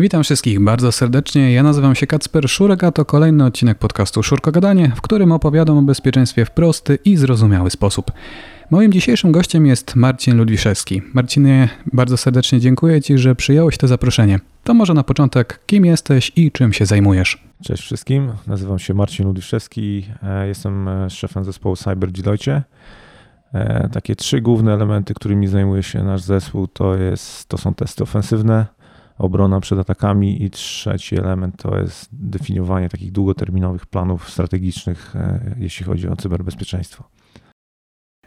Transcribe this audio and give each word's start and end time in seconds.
Witam 0.00 0.22
wszystkich 0.22 0.60
bardzo 0.60 0.92
serdecznie. 0.92 1.52
Ja 1.52 1.62
nazywam 1.62 1.94
się 1.94 2.06
Kacper 2.06 2.48
Szurek, 2.48 2.84
a 2.84 2.92
to 2.92 3.04
kolejny 3.04 3.44
odcinek 3.44 3.78
podcastu 3.78 4.22
Szurko 4.22 4.52
Gadanie, 4.52 4.92
w 4.96 5.00
którym 5.00 5.32
opowiadam 5.32 5.78
o 5.78 5.82
bezpieczeństwie 5.82 6.44
w 6.44 6.50
prosty 6.50 6.98
i 7.04 7.16
zrozumiały 7.16 7.70
sposób. 7.70 8.12
Moim 8.70 8.92
dzisiejszym 8.92 9.32
gościem 9.32 9.66
jest 9.66 9.96
Marcin 9.96 10.36
Ludwiszewski. 10.36 11.02
Marcinie, 11.14 11.68
bardzo 11.92 12.16
serdecznie 12.16 12.60
dziękuję 12.60 13.02
Ci, 13.02 13.18
że 13.18 13.34
przyjąłeś 13.34 13.78
to 13.78 13.88
zaproszenie. 13.88 14.40
To 14.64 14.74
może 14.74 14.94
na 14.94 15.04
początek, 15.04 15.60
kim 15.66 15.84
jesteś 15.84 16.32
i 16.36 16.52
czym 16.52 16.72
się 16.72 16.86
zajmujesz? 16.86 17.44
Cześć 17.62 17.82
wszystkim, 17.82 18.32
nazywam 18.46 18.78
się 18.78 18.94
Marcin 18.94 19.26
Ludwiszewski, 19.26 20.06
e, 20.22 20.48
jestem 20.48 20.88
e, 20.88 21.10
szefem 21.10 21.44
zespołu 21.44 21.76
Cyber 21.76 22.12
Deloitte. 22.12 22.62
E, 23.54 23.88
takie 23.92 24.16
trzy 24.16 24.40
główne 24.40 24.74
elementy, 24.74 25.14
którymi 25.14 25.46
zajmuje 25.46 25.82
się 25.82 26.02
nasz 26.02 26.22
zespół, 26.22 26.66
to, 26.66 26.96
jest, 26.96 27.48
to 27.48 27.58
są 27.58 27.74
testy 27.74 28.02
ofensywne, 28.02 28.66
obrona 29.18 29.60
przed 29.60 29.78
atakami 29.78 30.42
i 30.42 30.50
trzeci 30.50 31.18
element 31.18 31.56
to 31.56 31.78
jest 31.78 32.08
definiowanie 32.12 32.88
takich 32.88 33.12
długoterminowych 33.12 33.86
planów 33.86 34.30
strategicznych, 34.30 35.14
jeśli 35.58 35.86
chodzi 35.86 36.08
o 36.08 36.16
cyberbezpieczeństwo. 36.16 37.04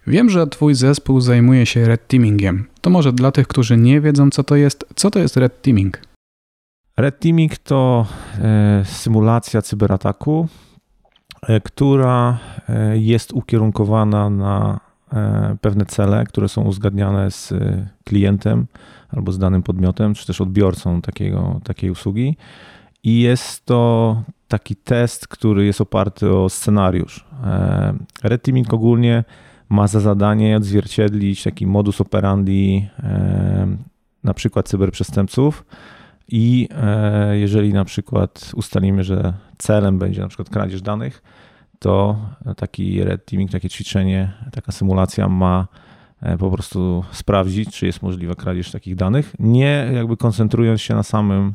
Wiem, 0.07 0.29
że 0.29 0.47
Twój 0.47 0.75
zespół 0.75 1.21
zajmuje 1.21 1.65
się 1.65 1.85
red 1.85 2.07
teamingiem. 2.07 2.67
To 2.81 2.89
może 2.89 3.13
dla 3.13 3.31
tych, 3.31 3.47
którzy 3.47 3.77
nie 3.77 4.01
wiedzą, 4.01 4.29
co 4.29 4.43
to 4.43 4.55
jest, 4.55 4.85
co 4.95 5.11
to 5.11 5.19
jest 5.19 5.37
red 5.37 5.61
teaming? 5.61 6.01
Red 6.97 7.19
teaming 7.19 7.57
to 7.57 8.05
e, 8.39 8.81
symulacja 8.85 9.61
cyberataku, 9.61 10.47
e, 11.41 11.61
która 11.61 12.37
e, 12.69 12.97
jest 12.97 13.33
ukierunkowana 13.33 14.29
na 14.29 14.79
pewne 15.61 15.85
cele, 15.85 16.25
które 16.25 16.49
są 16.49 16.61
uzgadniane 16.61 17.31
z 17.31 17.53
klientem 18.05 18.67
albo 19.11 19.31
z 19.31 19.37
danym 19.37 19.63
podmiotem, 19.63 20.13
czy 20.13 20.27
też 20.27 20.41
odbiorcą 20.41 21.01
takiego, 21.01 21.61
takiej 21.63 21.91
usługi. 21.91 22.37
I 23.03 23.19
jest 23.19 23.65
to 23.65 24.21
taki 24.47 24.75
test, 24.75 25.27
który 25.27 25.65
jest 25.65 25.81
oparty 25.81 26.29
o 26.29 26.49
scenariusz. 26.49 27.25
Red 28.23 28.43
teaming 28.43 28.73
ogólnie 28.73 29.23
ma 29.69 29.87
za 29.87 29.99
zadanie 29.99 30.57
odzwierciedlić 30.57 31.43
taki 31.43 31.67
modus 31.67 32.01
operandi 32.01 32.87
na 34.23 34.33
przykład 34.33 34.67
cyberprzestępców 34.67 35.65
i 36.27 36.67
e, 36.75 37.37
jeżeli 37.37 37.73
na 37.73 37.85
przykład 37.85 38.51
ustalimy, 38.55 39.03
że 39.03 39.33
celem 39.57 39.99
będzie 39.99 40.21
na 40.21 40.27
przykład 40.27 40.49
kradzież 40.49 40.81
danych, 40.81 41.23
to 41.79 42.19
taki 42.57 43.03
red 43.03 43.25
teaming, 43.25 43.51
takie 43.51 43.69
ćwiczenie, 43.69 44.33
taka 44.51 44.71
symulacja 44.71 45.27
ma 45.27 45.67
e, 45.67 45.80
po 46.39 46.51
prostu 46.51 47.03
sprawdzić, 47.11 47.69
czy 47.75 47.85
jest 47.85 48.01
możliwa 48.01 48.35
kradzież 48.35 48.71
takich 48.71 48.95
danych, 48.95 49.33
nie 49.39 49.91
jakby 49.93 50.17
koncentrując 50.17 50.81
się 50.81 50.95
na 50.95 51.03
samym 51.03 51.53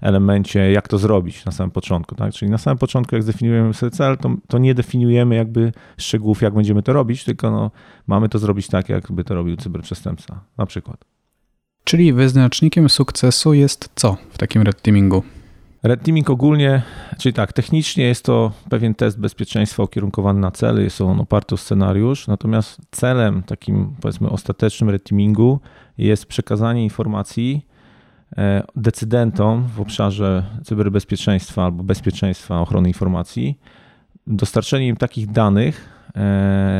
elemencie, 0.00 0.72
jak 0.72 0.88
to 0.88 0.98
zrobić 0.98 1.44
na 1.44 1.52
samym 1.52 1.70
początku. 1.70 2.14
Tak? 2.14 2.32
Czyli 2.32 2.50
na 2.50 2.58
samym 2.58 2.78
początku, 2.78 3.14
jak 3.14 3.22
zdefiniujemy 3.22 3.74
sobie 3.74 3.90
cel, 3.90 4.18
to, 4.18 4.34
to 4.48 4.58
nie 4.58 4.74
definiujemy 4.74 5.34
jakby 5.34 5.72
szczegółów, 5.98 6.42
jak 6.42 6.54
będziemy 6.54 6.82
to 6.82 6.92
robić, 6.92 7.24
tylko 7.24 7.50
no, 7.50 7.70
mamy 8.06 8.28
to 8.28 8.38
zrobić 8.38 8.66
tak, 8.66 8.88
jakby 8.88 9.24
to 9.24 9.34
robił 9.34 9.56
cyberprzestępca 9.56 10.40
na 10.58 10.66
przykład. 10.66 11.04
Czyli 11.84 12.12
wyznacznikiem 12.12 12.88
sukcesu 12.88 13.54
jest 13.54 13.90
co 13.94 14.16
w 14.30 14.38
takim 14.38 14.62
red 14.62 14.82
teamingu? 14.82 15.22
Red 15.86 16.02
teaming 16.02 16.30
ogólnie, 16.30 16.82
czyli 17.18 17.32
tak, 17.32 17.52
technicznie 17.52 18.04
jest 18.04 18.24
to 18.24 18.52
pewien 18.70 18.94
test 18.94 19.20
bezpieczeństwa 19.20 19.82
ukierunkowany 19.82 20.40
na 20.40 20.50
cele, 20.50 20.82
jest 20.82 21.00
on 21.00 21.20
oparty 21.20 21.54
o 21.54 21.58
scenariusz, 21.58 22.26
natomiast 22.26 22.80
celem 22.90 23.42
takim 23.42 23.94
powiedzmy 24.00 24.30
ostatecznym 24.30 24.90
red 24.90 25.04
teamingu 25.04 25.60
jest 25.98 26.26
przekazanie 26.26 26.84
informacji 26.84 27.66
e, 28.36 28.62
decydentom 28.76 29.68
w 29.68 29.80
obszarze 29.80 30.42
cyberbezpieczeństwa 30.64 31.64
albo 31.64 31.84
bezpieczeństwa 31.84 32.60
ochrony 32.60 32.88
informacji, 32.88 33.58
dostarczenie 34.26 34.86
im 34.86 34.96
takich 34.96 35.30
danych, 35.30 35.95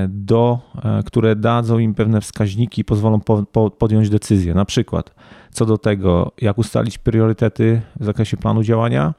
do, 0.08 0.58
e, 0.84 1.02
które 1.02 1.36
dadzą 1.36 1.78
im 1.78 1.94
pewne 1.94 2.20
wskaźniki 2.20 2.80
i 2.80 2.84
pozwolą 2.84 3.20
po, 3.20 3.42
po, 3.52 3.70
podjąć 3.70 4.10
decyzję. 4.10 4.54
Na 4.54 4.64
przykład 4.64 5.14
co 5.50 5.66
do 5.66 5.78
tego, 5.78 6.32
jak 6.40 6.58
ustalić 6.58 6.98
priorytety 6.98 7.80
w 8.00 8.04
zakresie 8.04 8.36
planu 8.36 8.62
działania, 8.62 9.14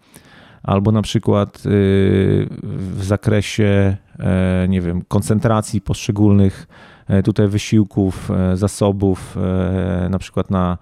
albo 0.64 0.92
na 0.92 1.02
przykład 1.02 1.58
y, 1.58 1.60
w 2.64 3.04
zakresie, 3.04 3.98
e, 4.20 4.68
nie 4.70 4.82
wiem, 4.82 5.02
koncentracji 5.08 5.82
poszczególnych 5.82 6.68
tutaj 7.24 7.48
wysiłków, 7.48 8.30
zasobów, 8.54 9.38
na 10.10 10.20
przykład 10.20 10.52
na 10.52 10.78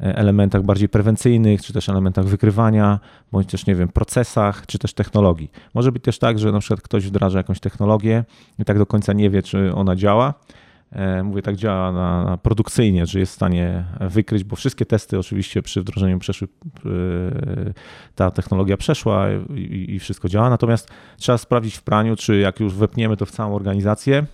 elementach 0.00 0.62
bardziej 0.62 0.88
prewencyjnych, 0.88 1.62
czy 1.62 1.72
też 1.72 1.88
elementach 1.88 2.24
wykrywania, 2.24 3.00
bądź 3.32 3.50
też, 3.50 3.66
nie 3.66 3.74
wiem, 3.74 3.88
procesach, 3.88 4.66
czy 4.66 4.78
też 4.78 4.94
technologii. 4.94 5.50
Może 5.74 5.92
być 5.92 6.04
też 6.04 6.18
tak, 6.18 6.38
że 6.38 6.52
na 6.52 6.60
przykład 6.60 6.80
ktoś 6.80 7.06
wdraża 7.06 7.38
jakąś 7.38 7.60
technologię 7.60 8.24
i 8.58 8.64
tak 8.64 8.78
do 8.78 8.86
końca 8.86 9.12
nie 9.12 9.30
wie, 9.30 9.42
czy 9.42 9.74
ona 9.74 9.96
działa. 9.96 10.34
E, 10.92 11.22
mówię, 11.22 11.42
tak 11.42 11.56
działa 11.56 11.92
na, 11.92 12.24
na 12.24 12.36
produkcyjnie, 12.36 13.06
że 13.06 13.18
jest 13.20 13.32
w 13.32 13.34
stanie 13.34 13.84
wykryć, 14.00 14.44
bo 14.44 14.56
wszystkie 14.56 14.86
testy 14.86 15.18
oczywiście 15.18 15.62
przy 15.62 15.80
wdrożeniu 15.80 16.18
przeszły, 16.18 16.48
e, 16.86 16.90
ta 18.14 18.30
technologia 18.30 18.76
przeszła 18.76 19.26
i, 19.54 19.86
i 19.88 19.98
wszystko 19.98 20.28
działa, 20.28 20.50
natomiast 20.50 20.90
trzeba 21.16 21.38
sprawdzić 21.38 21.76
w 21.76 21.82
praniu, 21.82 22.16
czy 22.16 22.36
jak 22.38 22.60
już 22.60 22.74
wepniemy 22.74 23.16
to 23.16 23.26
w 23.26 23.30
całą 23.30 23.54
organizację, 23.54 24.26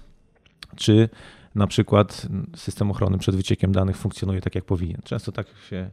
czy 0.76 1.08
na 1.54 1.66
przykład 1.66 2.26
system 2.56 2.90
ochrony 2.90 3.18
przed 3.18 3.36
wyciekiem 3.36 3.72
danych 3.72 3.96
funkcjonuje 3.96 4.40
tak, 4.40 4.54
jak 4.54 4.64
powinien. 4.64 5.00
Często 5.04 5.32
tak 5.32 5.46
się 5.70 5.90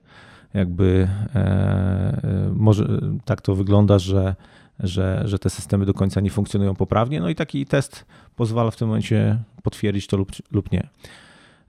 jakby 0.54 1.08
e, 1.36 2.52
może 2.56 2.88
tak 3.26 3.42
to 3.42 3.56
wygląda, 3.56 4.00
że, 4.00 4.36
że, 4.80 5.22
że 5.26 5.40
te 5.40 5.50
systemy 5.50 5.86
do 5.86 5.94
końca 5.94 6.22
nie 6.22 6.30
funkcjonują 6.30 6.76
poprawnie. 6.76 7.20
No 7.20 7.30
i 7.30 7.36
taki 7.36 7.66
test 7.66 8.06
pozwala 8.36 8.72
w 8.72 8.76
tym 8.76 8.88
momencie 8.88 9.40
potwierdzić 9.64 10.08
to 10.08 10.18
lub, 10.18 10.32
lub 10.52 10.72
nie. 10.72 10.88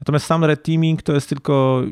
Natomiast 0.01 0.27
sam 0.27 0.45
red 0.45 0.63
teaming 0.63 1.03
to 1.03 1.13
jest 1.13 1.29
tylko 1.29 1.83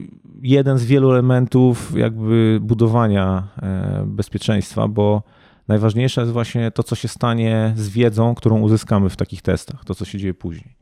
jeden 0.43 0.79
z 0.79 0.85
wielu 0.85 1.11
elementów 1.11 1.99
jakby 1.99 2.59
budowania 2.63 3.49
e, 3.63 4.05
bezpieczeństwa, 4.07 4.89
bo 4.89 5.23
najważniejsze 5.69 6.21
jest 6.21 6.33
właśnie 6.33 6.71
to, 6.71 6.83
co 6.83 6.95
się 6.95 7.09
stanie 7.09 7.73
z 7.77 7.89
wiedzą, 7.89 8.35
którą 8.35 8.61
uzyskamy 8.61 9.11
w 9.11 9.17
takich 9.17 9.43
testach, 9.43 9.85
to, 9.85 9.95
co 9.95 10.05
się 10.05 10.19
dzieje 10.19 10.35
później. 10.35 10.80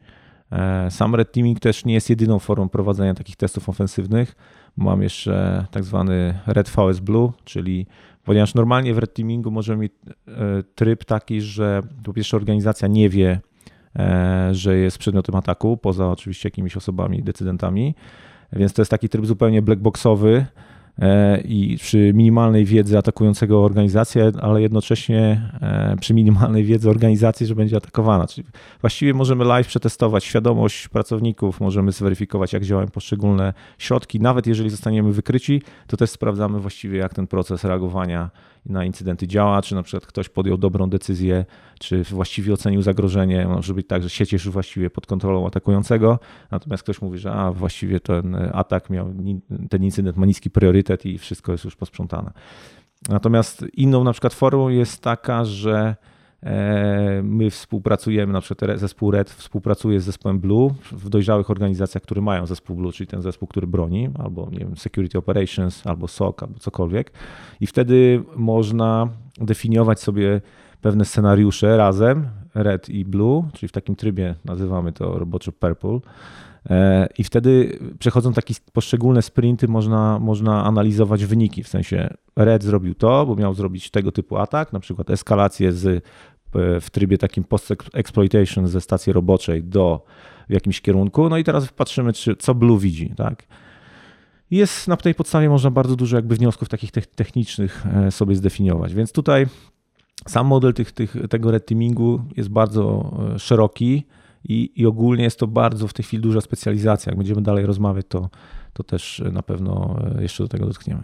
E, 0.53 0.91
sam 0.91 1.15
red 1.15 1.33
teaming 1.33 1.61
też 1.61 1.85
nie 1.85 1.95
jest 1.95 2.11
jedyną 2.11 2.39
formą 2.39 2.69
prowadzenia 2.69 3.15
takich 3.15 3.37
testów 3.37 3.69
ofensywnych. 3.69 4.37
Mam 4.77 5.03
jeszcze 5.03 5.67
tak 5.71 5.85
zwany 5.85 6.39
red 6.47 6.69
VS 6.69 7.01
Blue, 7.01 7.33
czyli 7.45 7.87
ponieważ 8.25 8.55
normalnie 8.55 8.95
w 8.95 8.99
red 8.99 9.15
teamingu 9.15 9.51
możemy 9.51 9.83
mieć 9.83 9.93
e, 10.29 10.33
tryb 10.75 11.05
taki, 11.05 11.41
że 11.41 11.83
po 12.05 12.13
pierwsze 12.13 12.37
organizacja 12.37 12.89
nie 12.89 13.09
wie, 13.09 13.41
e, 13.97 14.49
że 14.53 14.77
jest 14.77 14.99
przedmiotem 14.99 15.35
ataku, 15.35 15.77
poza 15.77 16.11
oczywiście 16.11 16.47
jakimiś 16.47 16.77
osobami, 16.77 17.23
decydentami, 17.23 17.95
więc 18.53 18.73
to 18.73 18.83
jest 18.83 18.91
taki 18.91 19.09
tryb 19.09 19.27
zupełnie 19.27 19.63
blackboxowy, 19.63 20.47
i 21.45 21.77
przy 21.81 22.13
minimalnej 22.15 22.65
wiedzy 22.65 22.99
atakującego 22.99 23.65
organizację, 23.65 24.33
ale 24.41 24.63
jednocześnie 24.63 25.51
e, 25.61 25.97
przy 26.01 26.15
minimalnej 26.15 26.65
wiedzy 26.65 26.91
organizacji, 26.91 27.47
że 27.47 27.55
będzie 27.55 27.77
atakowana. 27.77 28.27
Czyli 28.27 28.47
właściwie 28.81 29.15
możemy 29.15 29.45
live 29.45 29.67
przetestować 29.67 30.25
świadomość 30.25 30.89
pracowników, 30.89 31.61
możemy 31.61 31.93
zweryfikować, 31.93 32.53
jak 32.53 32.65
działają 32.65 32.89
poszczególne 32.89 33.55
środki. 33.79 34.21
Nawet 34.21 34.47
jeżeli 34.47 34.71
zostaniemy 34.71 35.13
wykryci, 35.13 35.63
to 35.87 35.97
też 35.97 36.11
sprawdzamy 36.11 36.61
właściwie, 36.61 36.99
jak 36.99 37.15
ten 37.15 37.27
proces 37.27 37.65
reagowania 37.65 38.31
na 38.67 38.85
incydenty 38.85 39.27
działa, 39.27 39.63
czy 39.63 39.75
na 39.75 39.83
przykład 39.83 40.07
ktoś 40.07 40.29
podjął 40.29 40.59
dobrą 40.59 40.91
decyzję, 40.91 41.45
czy 41.81 42.03
właściwie 42.05 42.53
ocenił 42.53 42.83
zagrożenie. 42.83 43.47
Może 43.47 43.75
być 43.75 43.87
tak, 43.87 44.03
że 44.03 44.11
sieć 44.11 44.33
jest 44.33 44.45
już 44.45 44.53
właściwie 44.53 44.91
pod 44.91 45.07
kontrolą 45.07 45.47
atakującego, 45.47 46.19
natomiast 46.51 46.83
ktoś 46.83 47.03
mówi, 47.03 47.19
że 47.19 47.33
a, 47.33 47.53
właściwie 47.53 48.01
ten 48.01 48.37
atak 48.53 48.91
miał, 48.91 49.15
ten 49.71 49.85
incydent 49.85 50.17
ma 50.17 50.27
niski 50.27 50.51
priorytet 50.51 51.07
i 51.07 51.19
wszystko 51.19 51.53
jest 51.53 51.65
już 51.65 51.77
posprzątane. 51.77 52.33
Natomiast 53.09 53.65
inną 53.75 54.05
na 54.05 54.13
przykład 54.13 54.35
formą 54.35 54.69
jest 54.69 55.03
taka, 55.03 55.45
że 55.45 55.97
My 57.23 57.51
współpracujemy, 57.51 58.33
na 58.33 58.41
przykład 58.41 58.79
zespół 58.81 59.11
Red 59.11 59.31
współpracuje 59.31 60.01
z 60.01 60.05
zespołem 60.05 60.41
Blue 60.41 60.75
w 60.93 61.09
dojrzałych 61.09 61.51
organizacjach, 61.51 62.03
które 62.03 62.21
mają 62.21 62.47
zespół 62.47 62.77
Blue, 62.77 62.93
czyli 62.93 63.07
ten 63.07 63.23
zespół, 63.23 63.49
który 63.49 63.67
broni, 63.67 64.09
albo 64.19 64.49
nie 64.53 64.59
wiem, 64.59 64.77
Security 64.77 65.19
Operations, 65.19 65.87
albo 65.87 66.09
SOC, 66.09 66.43
albo 66.43 66.59
cokolwiek. 66.59 67.13
I 67.61 67.67
wtedy 67.67 68.23
można 68.37 69.09
definiować 69.41 70.01
sobie 70.01 70.41
pewne 70.81 71.05
scenariusze 71.05 71.77
razem, 71.77 72.29
Red 72.55 72.89
i 72.89 73.05
Blue, 73.05 73.45
czyli 73.55 73.69
w 73.69 73.73
takim 73.73 73.97
trybie 73.97 74.35
nazywamy 74.45 74.93
to 74.93 75.19
roboczo 75.19 75.53
Purple. 75.53 75.99
E, 76.71 77.09
I 77.19 77.25
wtedy 77.25 77.79
przechodząc 77.99 78.37
takie 78.37 78.55
poszczególne 78.73 79.23
sprinty, 79.23 79.69
można, 79.69 80.19
można 80.19 80.65
analizować 80.65 81.25
wyniki. 81.25 81.63
W 81.63 81.69
sensie 81.69 82.15
Red 82.37 82.63
zrobił 82.63 82.95
to, 82.95 83.27
bo 83.27 83.37
miał 83.37 83.55
zrobić 83.55 83.91
tego 83.91 84.13
typu 84.13 84.37
atak, 84.37 84.73
na 84.73 84.81
przykład 84.81 85.11
eskalację 85.11 85.73
z, 85.73 85.87
e, 85.87 86.01
w 86.81 86.91
trybie 86.91 87.19
takim 87.19 87.45
post-exploitation 87.45 88.67
ze 88.67 88.81
stacji 88.81 89.13
roboczej 89.13 89.63
do 89.63 90.05
w 90.49 90.53
jakimś 90.53 90.81
kierunku. 90.81 91.29
No 91.29 91.39
i 91.39 91.45
teraz 91.45 91.69
patrzymy, 91.69 92.13
czy, 92.13 92.37
co 92.37 92.55
Blue 92.55 92.79
widzi. 92.79 93.13
Tak? 93.17 93.47
Jest 94.51 94.89
na 94.89 94.97
tej 94.97 95.15
podstawie 95.15 95.49
można 95.49 95.71
bardzo 95.71 95.97
dużo 95.97 96.17
jakby 96.17 96.37
wniosków 96.37 96.69
takich 96.69 96.91
technicznych 96.91 97.85
sobie 98.11 98.37
zdefiniować. 98.37 98.95
Więc 98.95 99.13
tutaj 99.13 99.47
sam 100.27 100.47
model 100.47 100.75
tych, 100.75 100.93
tych, 100.93 101.17
tego 101.31 101.51
red 101.51 101.67
teamingu 101.67 102.21
jest 102.37 102.49
bardzo 102.49 103.13
szeroki 103.39 104.05
i, 104.45 104.73
i 104.77 104.87
ogólnie 104.87 105.25
jest 105.25 105.39
to 105.39 105.47
bardzo 105.47 105.89
w 105.89 105.93
tej 105.93 106.05
chwili 106.05 106.23
duża 106.23 106.41
specjalizacja. 106.41 107.11
Jak 107.11 107.19
będziemy 107.19 107.43
dalej 107.43 107.67
rozmawiać, 107.67 108.07
to, 108.09 108.31
to 108.73 108.83
też 108.83 109.23
na 109.33 109.43
pewno 109.43 109.99
jeszcze 110.21 110.43
do 110.43 110.49
tego 110.49 110.67
dotkniemy. 110.67 111.03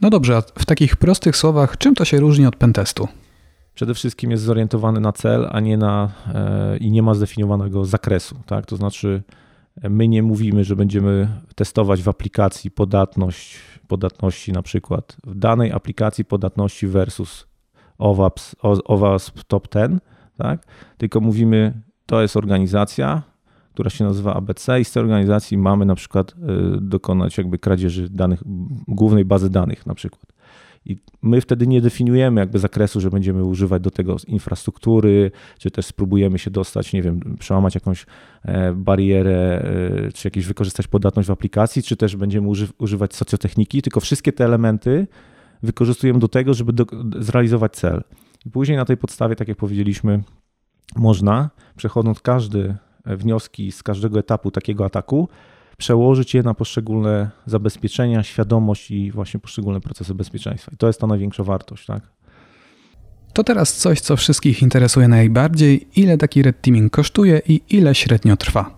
No 0.00 0.10
dobrze, 0.10 0.36
a 0.36 0.40
w 0.40 0.66
takich 0.66 0.96
prostych 0.96 1.36
słowach, 1.36 1.78
czym 1.78 1.94
to 1.94 2.04
się 2.04 2.20
różni 2.20 2.46
od 2.46 2.56
pentestu? 2.56 3.08
Przede 3.74 3.94
wszystkim 3.94 4.30
jest 4.30 4.42
zorientowany 4.42 5.00
na 5.00 5.12
cel, 5.12 5.48
a 5.52 5.60
nie 5.60 5.76
na 5.76 6.12
e, 6.34 6.76
i 6.76 6.90
nie 6.90 7.02
ma 7.02 7.14
zdefiniowanego 7.14 7.84
zakresu. 7.84 8.36
Tak? 8.46 8.66
To 8.66 8.76
znaczy, 8.76 9.22
my 9.82 10.08
nie 10.08 10.22
mówimy, 10.22 10.64
że 10.64 10.76
będziemy 10.76 11.28
testować 11.54 12.02
w 12.02 12.08
aplikacji 12.08 12.70
podatność, 12.70 13.58
podatności 13.88 14.52
na 14.52 14.62
przykład 14.62 15.16
w 15.26 15.34
danej 15.34 15.72
aplikacji 15.72 16.24
podatności 16.24 16.86
versus 16.86 17.46
OWASP, 17.98 18.56
OWASP 18.84 19.44
Top 19.44 19.68
10, 19.74 20.00
tak? 20.38 20.66
tylko 20.98 21.20
mówimy, 21.20 21.82
to 22.06 22.22
jest 22.22 22.36
organizacja, 22.36 23.22
która 23.74 23.90
się 23.90 24.04
nazywa 24.04 24.34
ABC 24.34 24.80
i 24.80 24.84
z 24.84 24.92
tej 24.92 25.02
organizacji 25.02 25.58
mamy 25.58 25.84
na 25.84 25.94
przykład 25.94 26.32
y, 26.32 26.34
dokonać 26.80 27.38
jakby 27.38 27.58
kradzieży 27.58 28.08
danych, 28.10 28.42
głównej 28.88 29.24
bazy 29.24 29.50
danych 29.50 29.86
na 29.86 29.94
przykład. 29.94 30.34
I 30.86 30.96
my 31.22 31.40
wtedy 31.40 31.66
nie 31.66 31.80
definiujemy 31.80 32.40
jakby 32.40 32.58
zakresu, 32.58 33.00
że 33.00 33.10
będziemy 33.10 33.44
używać 33.44 33.82
do 33.82 33.90
tego 33.90 34.16
infrastruktury, 34.26 35.30
czy 35.58 35.70
też 35.70 35.86
spróbujemy 35.86 36.38
się 36.38 36.50
dostać, 36.50 36.92
nie 36.92 37.02
wiem, 37.02 37.36
przełamać 37.38 37.74
jakąś 37.74 38.06
e, 38.42 38.72
barierę, 38.72 39.62
e, 40.06 40.12
czy 40.12 40.26
jakieś 40.26 40.46
wykorzystać 40.46 40.86
podatność 40.86 41.28
w 41.28 41.32
aplikacji, 41.32 41.82
czy 41.82 41.96
też 41.96 42.16
będziemy 42.16 42.48
używać 42.78 43.14
socjotechniki, 43.14 43.82
tylko 43.82 44.00
wszystkie 44.00 44.32
te 44.32 44.44
elementy 44.44 45.06
wykorzystujemy 45.62 46.18
do 46.18 46.28
tego, 46.28 46.54
żeby 46.54 46.72
do, 46.72 46.86
zrealizować 47.18 47.72
cel. 47.72 48.02
I 48.46 48.50
później 48.50 48.78
na 48.78 48.84
tej 48.84 48.96
podstawie, 48.96 49.36
tak 49.36 49.48
jak 49.48 49.56
powiedzieliśmy, 49.56 50.22
można, 50.96 51.50
przechodząc 51.76 52.20
każdy 52.20 52.76
wnioski 53.06 53.72
z 53.72 53.82
każdego 53.82 54.18
etapu 54.18 54.50
takiego 54.50 54.84
ataku, 54.84 55.28
przełożyć 55.78 56.34
je 56.34 56.42
na 56.42 56.54
poszczególne 56.54 57.30
zabezpieczenia, 57.46 58.22
świadomość 58.22 58.90
i 58.90 59.10
właśnie 59.10 59.40
poszczególne 59.40 59.80
procesy 59.80 60.14
bezpieczeństwa. 60.14 60.72
I 60.74 60.76
to 60.76 60.86
jest 60.86 61.00
ta 61.00 61.06
największa 61.06 61.44
wartość, 61.44 61.86
tak? 61.86 62.02
To 63.32 63.44
teraz 63.44 63.76
coś, 63.76 64.00
co 64.00 64.16
wszystkich 64.16 64.62
interesuje 64.62 65.08
najbardziej. 65.08 65.88
Ile 65.96 66.18
taki 66.18 66.42
red 66.42 66.60
teaming 66.60 66.92
kosztuje 66.92 67.42
i 67.48 67.60
ile 67.70 67.94
średnio 67.94 68.36
trwa? 68.36 68.76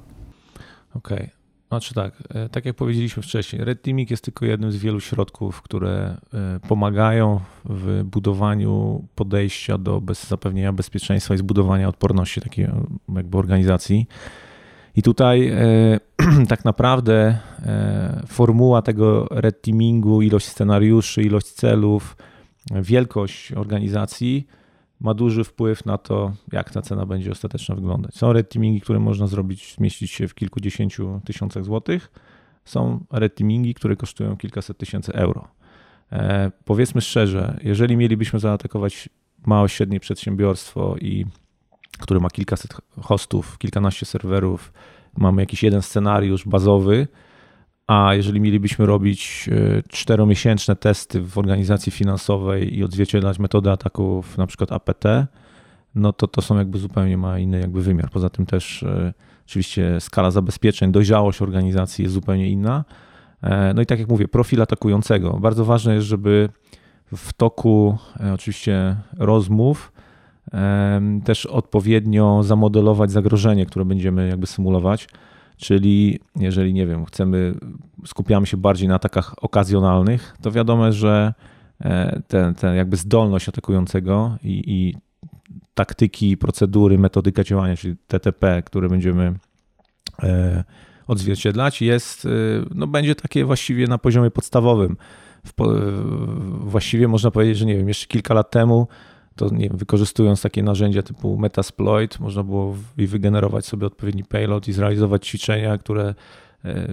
Okej. 0.94 1.19
Okay. 1.19 1.36
Znaczy 1.69 1.95
tak, 1.95 2.23
e, 2.29 2.49
tak 2.49 2.65
jak 2.65 2.77
powiedzieliśmy 2.77 3.23
wcześniej, 3.23 3.65
Red 3.65 3.83
Teaming 3.83 4.11
jest 4.11 4.25
tylko 4.25 4.47
jednym 4.47 4.73
z 4.73 4.77
wielu 4.77 5.01
środków, 5.01 5.63
które 5.63 6.17
e, 6.35 6.61
pomagają 6.69 7.41
w 7.65 8.03
budowaniu 8.05 9.05
podejścia 9.15 9.79
do 9.79 10.01
bez 10.01 10.29
zapewnienia 10.29 10.73
bezpieczeństwa 10.73 11.35
i 11.35 11.39
zbudowania 11.39 11.89
odporności 11.89 12.41
takiej 12.41 12.65
e, 12.65 12.83
jakby 13.15 13.39
organizacji. 13.39 14.07
I 14.97 15.03
tutaj 15.03 15.53
tak 16.49 16.65
naprawdę 16.65 17.39
formuła 18.27 18.83
tego 18.83 19.27
red 19.31 19.62
teamingu, 19.62 20.23
ilość 20.23 20.47
scenariuszy, 20.47 21.23
ilość 21.23 21.47
celów, 21.47 22.17
wielkość 22.71 23.53
organizacji 23.53 24.47
ma 25.01 25.15
duży 25.15 25.45
wpływ 25.45 25.87
na 25.87 25.99
to, 25.99 26.33
jak 26.53 26.71
ta 26.71 26.83
cena 26.83 27.07
będzie 27.07 27.33
ostatecznie 27.33 27.75
wyglądać. 27.75 28.15
Są 28.15 28.33
red 28.33 28.51
teamingi, 28.51 28.81
które 28.81 28.99
można 28.99 29.27
zrobić, 29.27 29.75
zmieścić 29.79 30.11
się 30.11 30.29
w 30.29 30.35
kilkudziesięciu 30.35 31.21
tysiącach 31.25 31.65
złotych. 31.65 32.13
Są 32.65 33.05
red 33.11 33.35
teamingi, 33.35 33.75
które 33.75 33.97
kosztują 33.97 34.37
kilkaset 34.37 34.79
tysięcy 34.79 35.13
euro. 35.13 35.49
E, 36.13 36.51
powiedzmy 36.65 37.01
szczerze, 37.01 37.59
jeżeli 37.63 37.97
mielibyśmy 37.97 38.39
zaatakować 38.39 39.09
małe, 39.47 39.69
średnie 39.69 40.01
przedsiębiorstwo 40.01 40.97
i 41.01 41.27
które 41.99 42.21
ma 42.21 42.31
kilkaset 42.31 42.77
hostów, 43.01 43.59
kilkanaście 43.59 44.07
serwerów, 44.07 44.73
mamy 45.17 45.43
jakiś 45.43 45.63
jeden 45.63 45.83
scenariusz 45.83 46.45
bazowy, 46.45 47.09
a 47.87 48.15
jeżeli 48.15 48.41
mielibyśmy 48.41 48.87
robić 48.87 49.50
e, 49.53 49.83
czteromiesięczne 49.88 50.77
testy 50.77 51.21
w 51.21 51.38
organizacji 51.38 51.93
finansowej 51.93 52.79
i 52.79 52.85
odzwierciedlać 52.85 53.38
metody 53.38 53.71
ataków, 53.71 54.38
na 54.38 54.47
przykład 54.47 54.73
APT, 54.73 55.05
no 55.94 56.12
to 56.12 56.27
to 56.27 56.43
są 56.43 56.59
jakby 56.59 56.79
zupełnie 56.79 57.17
ma 57.17 57.38
inny 57.38 57.61
jakby 57.61 57.83
wymiar. 57.83 58.11
Poza 58.11 58.31
tym 58.31 58.47
też 58.47 58.83
e, 58.83 59.15
oczywiście 59.47 60.00
skala 60.00 60.31
zabezpieczeń, 60.31 60.93
dojrzałość 60.93 61.43
organizacji 61.43 62.03
jest 62.03 62.15
zupełnie 62.15 62.50
inna. 62.50 62.85
E, 63.43 63.75
no 63.75 63.83
i 63.83 63.87
tak 63.87 63.99
jak 63.99 64.09
mówię, 64.09 64.29
profil 64.29 64.62
atakującego. 64.62 65.33
Bardzo 65.33 65.65
ważne 65.65 65.94
jest, 65.94 66.06
żeby 66.06 66.49
w 67.17 67.33
toku 67.33 67.99
oczywiście 68.35 68.97
rozmów 69.19 69.93
też 71.25 71.47
odpowiednio 71.47 72.43
zamodelować 72.43 73.11
zagrożenie, 73.11 73.67
które 73.67 73.85
będziemy 73.85 74.29
jakby 74.29 74.47
symulować. 74.47 75.09
Czyli 75.56 76.19
jeżeli, 76.37 76.75
nie 76.75 76.87
wiem, 76.87 77.05
chcemy, 77.05 77.55
skupiamy 78.06 78.47
się 78.47 78.56
bardziej 78.56 78.88
na 78.88 78.94
atakach 78.94 79.35
okazjonalnych, 79.44 80.37
to 80.43 80.50
wiadomo, 80.50 80.93
że 80.93 81.35
e, 81.81 82.23
ten, 82.29 82.55
ten 82.55 82.75
jakby 82.75 82.97
zdolność 82.97 83.49
atakującego 83.49 84.37
i, 84.43 84.62
i 84.67 84.94
taktyki, 85.75 86.37
procedury, 86.37 86.99
metodyka 86.99 87.44
działania, 87.44 87.76
czyli 87.76 87.97
TTP, 88.06 88.62
które 88.62 88.88
będziemy 88.88 89.35
e, 90.23 90.64
odzwierciedlać, 91.06 91.82
jest, 91.82 92.26
e, 92.26 92.29
no 92.75 92.87
będzie 92.87 93.14
takie 93.14 93.44
właściwie 93.44 93.87
na 93.87 93.99
poziomie 93.99 94.31
podstawowym. 94.31 94.97
Właściwie 96.61 97.09
można 97.09 97.31
powiedzieć, 97.31 97.59
że 97.59 97.67
nie 97.67 97.76
wiem, 97.76 97.88
jeszcze 97.88 98.06
kilka 98.06 98.35
lat 98.35 98.50
temu 98.50 98.88
to 99.37 99.55
nie 99.55 99.69
wiem, 99.69 99.77
wykorzystując 99.77 100.43
takie 100.43 100.62
narzędzia 100.62 101.03
typu 101.03 101.38
Metasploit, 101.38 102.21
można 102.21 102.43
było 102.43 102.77
wygenerować 102.97 103.67
sobie 103.67 103.87
odpowiedni 103.87 104.25
payload 104.25 104.69
i 104.69 104.73
zrealizować 104.73 105.27
ćwiczenia, 105.27 105.79
które 105.79 106.15
e, 106.65 106.88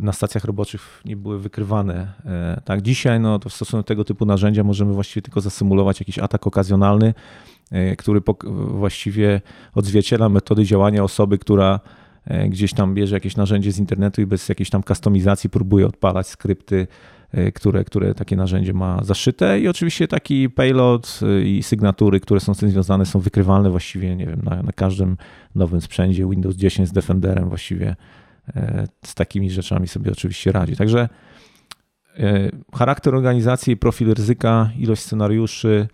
na 0.00 0.12
stacjach 0.12 0.44
roboczych 0.44 1.02
nie 1.04 1.16
były 1.16 1.38
wykrywane. 1.38 2.12
E, 2.24 2.60
tak, 2.64 2.82
dzisiaj 2.82 3.20
no, 3.20 3.38
to 3.38 3.48
w 3.48 3.52
stosunku 3.52 3.82
do 3.82 3.86
tego 3.86 4.04
typu 4.04 4.26
narzędzia 4.26 4.64
możemy 4.64 4.92
właściwie 4.92 5.22
tylko 5.22 5.40
zasymulować 5.40 6.00
jakiś 6.00 6.18
atak 6.18 6.46
okazjonalny, 6.46 7.14
e, 7.70 7.96
który 7.96 8.20
właściwie 8.68 9.40
odzwierciedla 9.74 10.28
metody 10.28 10.64
działania 10.64 11.04
osoby, 11.04 11.38
która 11.38 11.80
gdzieś 12.48 12.74
tam 12.74 12.94
bierze 12.94 13.16
jakieś 13.16 13.36
narzędzie 13.36 13.72
z 13.72 13.78
internetu 13.78 14.20
i 14.20 14.26
bez 14.26 14.48
jakiejś 14.48 14.70
tam 14.70 14.82
kustomizacji 14.82 15.50
próbuje 15.50 15.86
odpalać 15.86 16.28
skrypty 16.28 16.86
które, 17.54 17.84
które 17.84 18.14
takie 18.14 18.36
narzędzie 18.36 18.72
ma 18.72 19.04
zaszyte 19.04 19.60
i 19.60 19.68
oczywiście 19.68 20.08
taki 20.08 20.50
payload 20.50 21.20
y, 21.22 21.44
i 21.44 21.62
sygnatury, 21.62 22.20
które 22.20 22.40
są 22.40 22.54
z 22.54 22.58
tym 22.58 22.70
związane 22.70 23.06
są 23.06 23.20
wykrywalne 23.20 23.70
właściwie, 23.70 24.16
nie 24.16 24.26
wiem, 24.26 24.40
na, 24.42 24.62
na 24.62 24.72
każdym 24.72 25.16
nowym 25.54 25.80
sprzęcie 25.80 26.30
Windows 26.30 26.56
10 26.56 26.88
z 26.88 26.92
Defenderem 26.92 27.48
właściwie 27.48 27.96
y, 28.48 28.52
z 29.04 29.14
takimi 29.14 29.50
rzeczami 29.50 29.88
sobie 29.88 30.12
oczywiście 30.12 30.52
radzi. 30.52 30.76
Także 30.76 31.08
charakter 32.74 33.14
organizacji, 33.14 33.76
profil 33.76 34.14
ryzyka, 34.14 34.70
ilość 34.78 35.02
scenariuszy, 35.02 35.88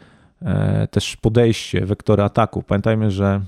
też 0.90 1.16
podejście, 1.16 1.86
wektory 1.86 2.22
ataku. 2.22 2.62
Pamiętajmy, 2.62 3.10
że 3.10 3.40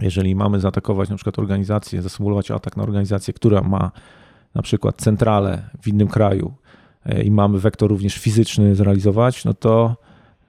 jeżeli 0.00 0.34
mamy 0.34 0.60
zaatakować 0.60 1.08
na 1.08 1.16
przykład 1.16 1.38
organizację, 1.38 2.02
zasymulować 2.02 2.50
atak 2.50 2.76
na 2.76 2.82
organizację, 2.82 3.34
która 3.34 3.60
ma 3.60 3.90
na 4.54 4.62
przykład 4.62 4.96
centralę 4.96 5.62
w 5.82 5.88
innym 5.88 6.08
kraju, 6.08 6.54
E, 6.64 6.82
i 7.24 7.30
mamy 7.30 7.58
wektor 7.58 7.90
również 7.90 8.14
fizyczny 8.14 8.74
zrealizować, 8.74 9.44
no 9.44 9.54
to 9.54 9.96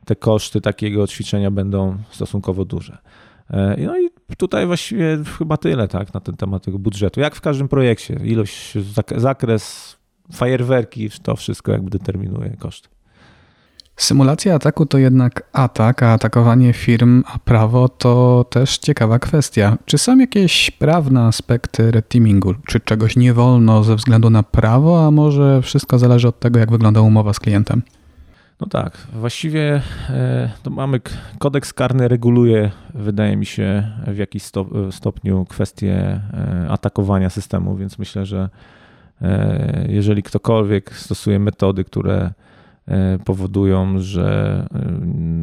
te 0.06 0.16
koszty 0.16 0.62
takiego 0.62 1.08
ćwiczenia 1.08 1.52
będą 1.52 1.98
stosunkowo 2.12 2.66
duże. 2.66 2.98
E, 3.50 3.76
no 3.86 4.00
i 4.00 4.10
tutaj 4.38 4.68
właściwie 4.68 5.18
chyba 5.38 5.58
tyle 5.58 5.88
tak, 5.88 6.14
na 6.14 6.20
ten 6.20 6.36
temat 6.36 6.64
tego 6.64 6.80
budżetu. 6.80 7.20
Jak 7.20 7.36
w 7.36 7.42
każdym 7.42 7.68
projekcie, 7.68 8.14
ilość, 8.24 8.74
zakres, 9.18 9.96
fajerwerki, 10.32 11.10
to 11.24 11.36
wszystko 11.36 11.72
jakby 11.72 11.90
determinuje 11.90 12.58
koszty. 12.58 12.95
Symulacja 13.98 14.56
ataku 14.56 14.86
to 14.86 14.98
jednak 14.98 15.44
atak, 15.54 16.04
a 16.04 16.14
atakowanie 16.14 16.74
firm, 16.74 17.24
a 17.34 17.40
prawo 17.40 17.90
to 17.90 18.46
też 18.50 18.78
ciekawa 18.78 19.20
kwestia. 19.20 19.78
Czy 19.86 19.98
są 19.98 20.18
jakieś 20.18 20.72
prawne 20.72 21.22
aspekty 21.22 21.92
red 21.92 22.10
teamingu? 22.10 22.54
Czy 22.68 22.80
czegoś 22.80 23.16
nie 23.16 23.34
wolno 23.34 23.84
ze 23.84 23.96
względu 23.96 24.30
na 24.30 24.44
prawo, 24.44 25.06
a 25.08 25.12
może 25.12 25.62
wszystko 25.62 26.00
zależy 26.00 26.28
od 26.28 26.40
tego, 26.40 26.60
jak 26.60 26.72
wygląda 26.72 27.02
umowa 27.02 27.34
z 27.34 27.40
klientem? 27.40 27.82
No 28.62 28.68
tak, 28.68 28.98
właściwie 29.14 29.82
e, 30.10 30.52
to 30.64 30.70
mamy 30.70 31.02
kodeks 31.40 31.74
karny 31.74 32.08
reguluje, 32.08 32.72
wydaje 32.94 33.38
mi 33.38 33.46
się, 33.46 33.92
w 34.08 34.18
jakiś 34.18 34.44
stopniu 34.92 35.46
kwestię 35.46 35.94
e, 35.94 36.68
atakowania 36.70 37.30
systemu, 37.30 37.76
więc 37.76 38.00
myślę, 38.00 38.26
że 38.26 38.50
e, 39.22 39.86
jeżeli 39.90 40.24
ktokolwiek 40.24 40.96
stosuje 40.96 41.40
metody, 41.40 41.84
które 41.84 42.18
E, 42.26 42.45
powodują, 43.26 44.00
że 44.00 44.68
e, 44.74 45.00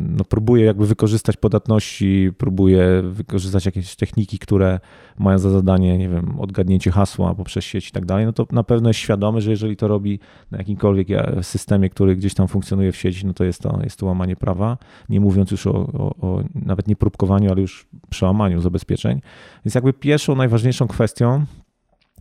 no, 0.08 0.24
próbuje 0.24 0.64
jakby 0.64 0.86
wykorzystać 0.86 1.36
podatności, 1.36 2.30
próbuje 2.38 3.02
wykorzystać 3.02 3.66
jakieś 3.66 3.96
techniki, 3.96 4.38
które 4.38 4.80
mają 5.18 5.38
za 5.38 5.50
zadanie, 5.50 5.98
nie 5.98 6.08
wiem, 6.08 6.40
odgadnięcie 6.40 6.90
hasła 6.90 7.34
poprzez 7.34 7.64
sieć 7.64 7.88
i 7.88 7.92
tak 7.92 8.06
dalej, 8.06 8.26
no 8.26 8.32
to 8.32 8.46
na 8.52 8.62
pewno 8.62 8.88
jest 8.88 9.00
świadomy, 9.00 9.40
że 9.40 9.50
jeżeli 9.50 9.76
to 9.76 9.88
robi 9.88 10.18
na 10.50 10.58
jakimkolwiek 10.58 11.10
e, 11.10 11.42
systemie, 11.42 11.90
który 11.90 12.16
gdzieś 12.16 12.34
tam 12.34 12.48
funkcjonuje 12.48 12.92
w 12.92 12.96
sieci, 12.96 13.26
no 13.26 13.34
to 13.34 13.44
jest 13.44 13.62
to, 13.62 13.80
jest 13.82 13.98
to 13.98 14.06
łamanie 14.06 14.36
prawa, 14.36 14.78
nie 15.08 15.20
mówiąc 15.20 15.50
już 15.50 15.66
o, 15.66 15.72
o, 15.72 16.14
o 16.20 16.42
nawet 16.54 16.88
nie 16.88 16.96
próbkowaniu, 16.96 17.50
ale 17.50 17.60
już 17.60 17.86
przełamaniu 18.10 18.60
zabezpieczeń. 18.60 19.20
Więc 19.64 19.74
jakby 19.74 19.92
pierwszą, 19.92 20.36
najważniejszą 20.36 20.88
kwestią 20.88 21.44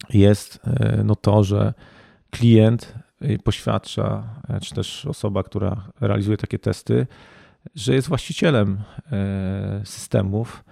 jest 0.09 0.59
e, 0.67 1.01
no 1.03 1.15
to, 1.15 1.43
że 1.43 1.73
klient 2.29 2.93
poświadcza, 3.43 4.23
e, 4.49 4.59
czy 4.59 4.75
też 4.75 5.05
osoba, 5.05 5.43
która 5.43 5.87
realizuje 6.01 6.37
takie 6.37 6.59
testy, 6.59 7.07
że 7.75 7.93
jest 7.93 8.07
właścicielem 8.07 8.81
e, 9.11 9.81
systemów 9.85 10.63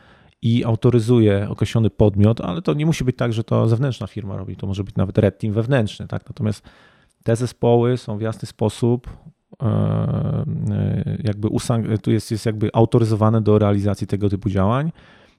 i 0.41 0.63
autoryzuje 0.65 1.49
określony 1.49 1.89
podmiot, 1.89 2.41
ale 2.41 2.61
to 2.61 2.73
nie 2.73 2.85
musi 2.85 3.03
być 3.03 3.17
tak, 3.17 3.33
że 3.33 3.43
to 3.43 3.67
zewnętrzna 3.67 4.07
firma 4.07 4.37
robi, 4.37 4.55
to 4.55 4.67
może 4.67 4.83
być 4.83 4.95
nawet 4.95 5.17
red 5.17 5.39
team 5.39 5.53
wewnętrzny. 5.53 6.07
Tak? 6.07 6.29
Natomiast 6.29 6.63
te 7.23 7.35
zespoły 7.35 7.97
są 7.97 8.17
w 8.17 8.21
jasny 8.21 8.47
sposób 8.47 9.09
jakby 11.23 11.49
tu 12.01 12.11
jest, 12.11 12.31
jest 12.31 12.45
jakby 12.45 12.69
autoryzowane 12.73 13.41
do 13.41 13.59
realizacji 13.59 14.07
tego 14.07 14.29
typu 14.29 14.49
działań. 14.49 14.91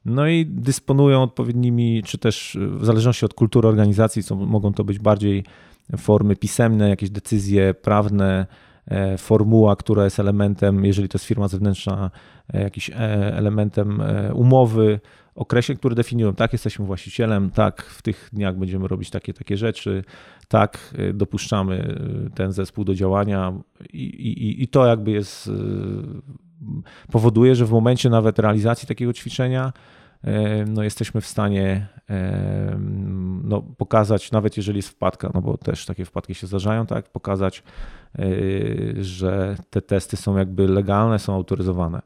No 0.04 0.28
i 0.28 0.46
dysponują 0.46 1.22
odpowiednimi, 1.22 2.02
czy 2.02 2.18
też 2.18 2.58
w 2.60 2.84
zależności 2.84 3.24
od 3.24 3.34
kultury 3.34 3.68
organizacji, 3.68 4.22
co 4.22 4.36
mogą 4.36 4.72
to 4.72 4.84
być 4.84 4.98
bardziej 4.98 5.44
formy 5.96 6.36
pisemne, 6.36 6.88
jakieś 6.88 7.10
decyzje 7.10 7.74
prawne, 7.74 8.46
e, 8.86 9.18
formuła, 9.18 9.76
która 9.76 10.04
jest 10.04 10.18
elementem, 10.18 10.84
jeżeli 10.84 11.08
to 11.08 11.18
jest 11.18 11.26
firma 11.26 11.48
zewnętrzna, 11.48 12.10
e, 12.54 12.62
jakiś 12.62 12.90
e, 12.90 12.94
elementem 13.36 14.02
umowy, 14.34 15.00
określeń, 15.34 15.78
które 15.78 15.94
definiują, 15.94 16.34
tak, 16.34 16.52
jesteśmy 16.52 16.86
właścicielem, 16.86 17.50
tak, 17.50 17.82
w 17.82 18.02
tych 18.02 18.28
dniach 18.32 18.56
będziemy 18.56 18.88
robić 18.88 19.10
takie, 19.10 19.34
takie 19.34 19.56
rzeczy, 19.56 20.04
tak, 20.48 20.94
dopuszczamy 21.14 21.98
ten 22.34 22.52
zespół 22.52 22.84
do 22.84 22.94
działania 22.94 23.52
i, 23.92 24.04
i, 24.04 24.62
i 24.62 24.68
to 24.68 24.86
jakby 24.86 25.10
jest, 25.10 25.50
powoduje, 27.12 27.54
że 27.54 27.66
w 27.66 27.70
momencie 27.70 28.10
nawet 28.10 28.38
realizacji 28.38 28.88
takiego 28.88 29.12
ćwiczenia 29.12 29.72
no 30.66 30.82
jesteśmy 30.82 31.20
w 31.20 31.26
stanie 31.26 31.86
no, 33.44 33.62
pokazać, 33.62 34.32
nawet 34.32 34.56
jeżeli 34.56 34.78
jest 34.78 34.88
wpadka, 34.88 35.30
no 35.34 35.42
bo 35.42 35.58
też 35.58 35.86
takie 35.86 36.04
wpadki 36.04 36.34
się 36.34 36.46
zdarzają, 36.46 36.86
tak, 36.86 37.08
pokazać, 37.08 37.62
e, 38.18 38.24
że 39.04 39.56
te 39.70 39.82
testy 39.82 40.16
są 40.16 40.36
jakby 40.36 40.68
legalne, 40.68 41.18
są 41.18 41.34
autoryzowane. 41.34 42.02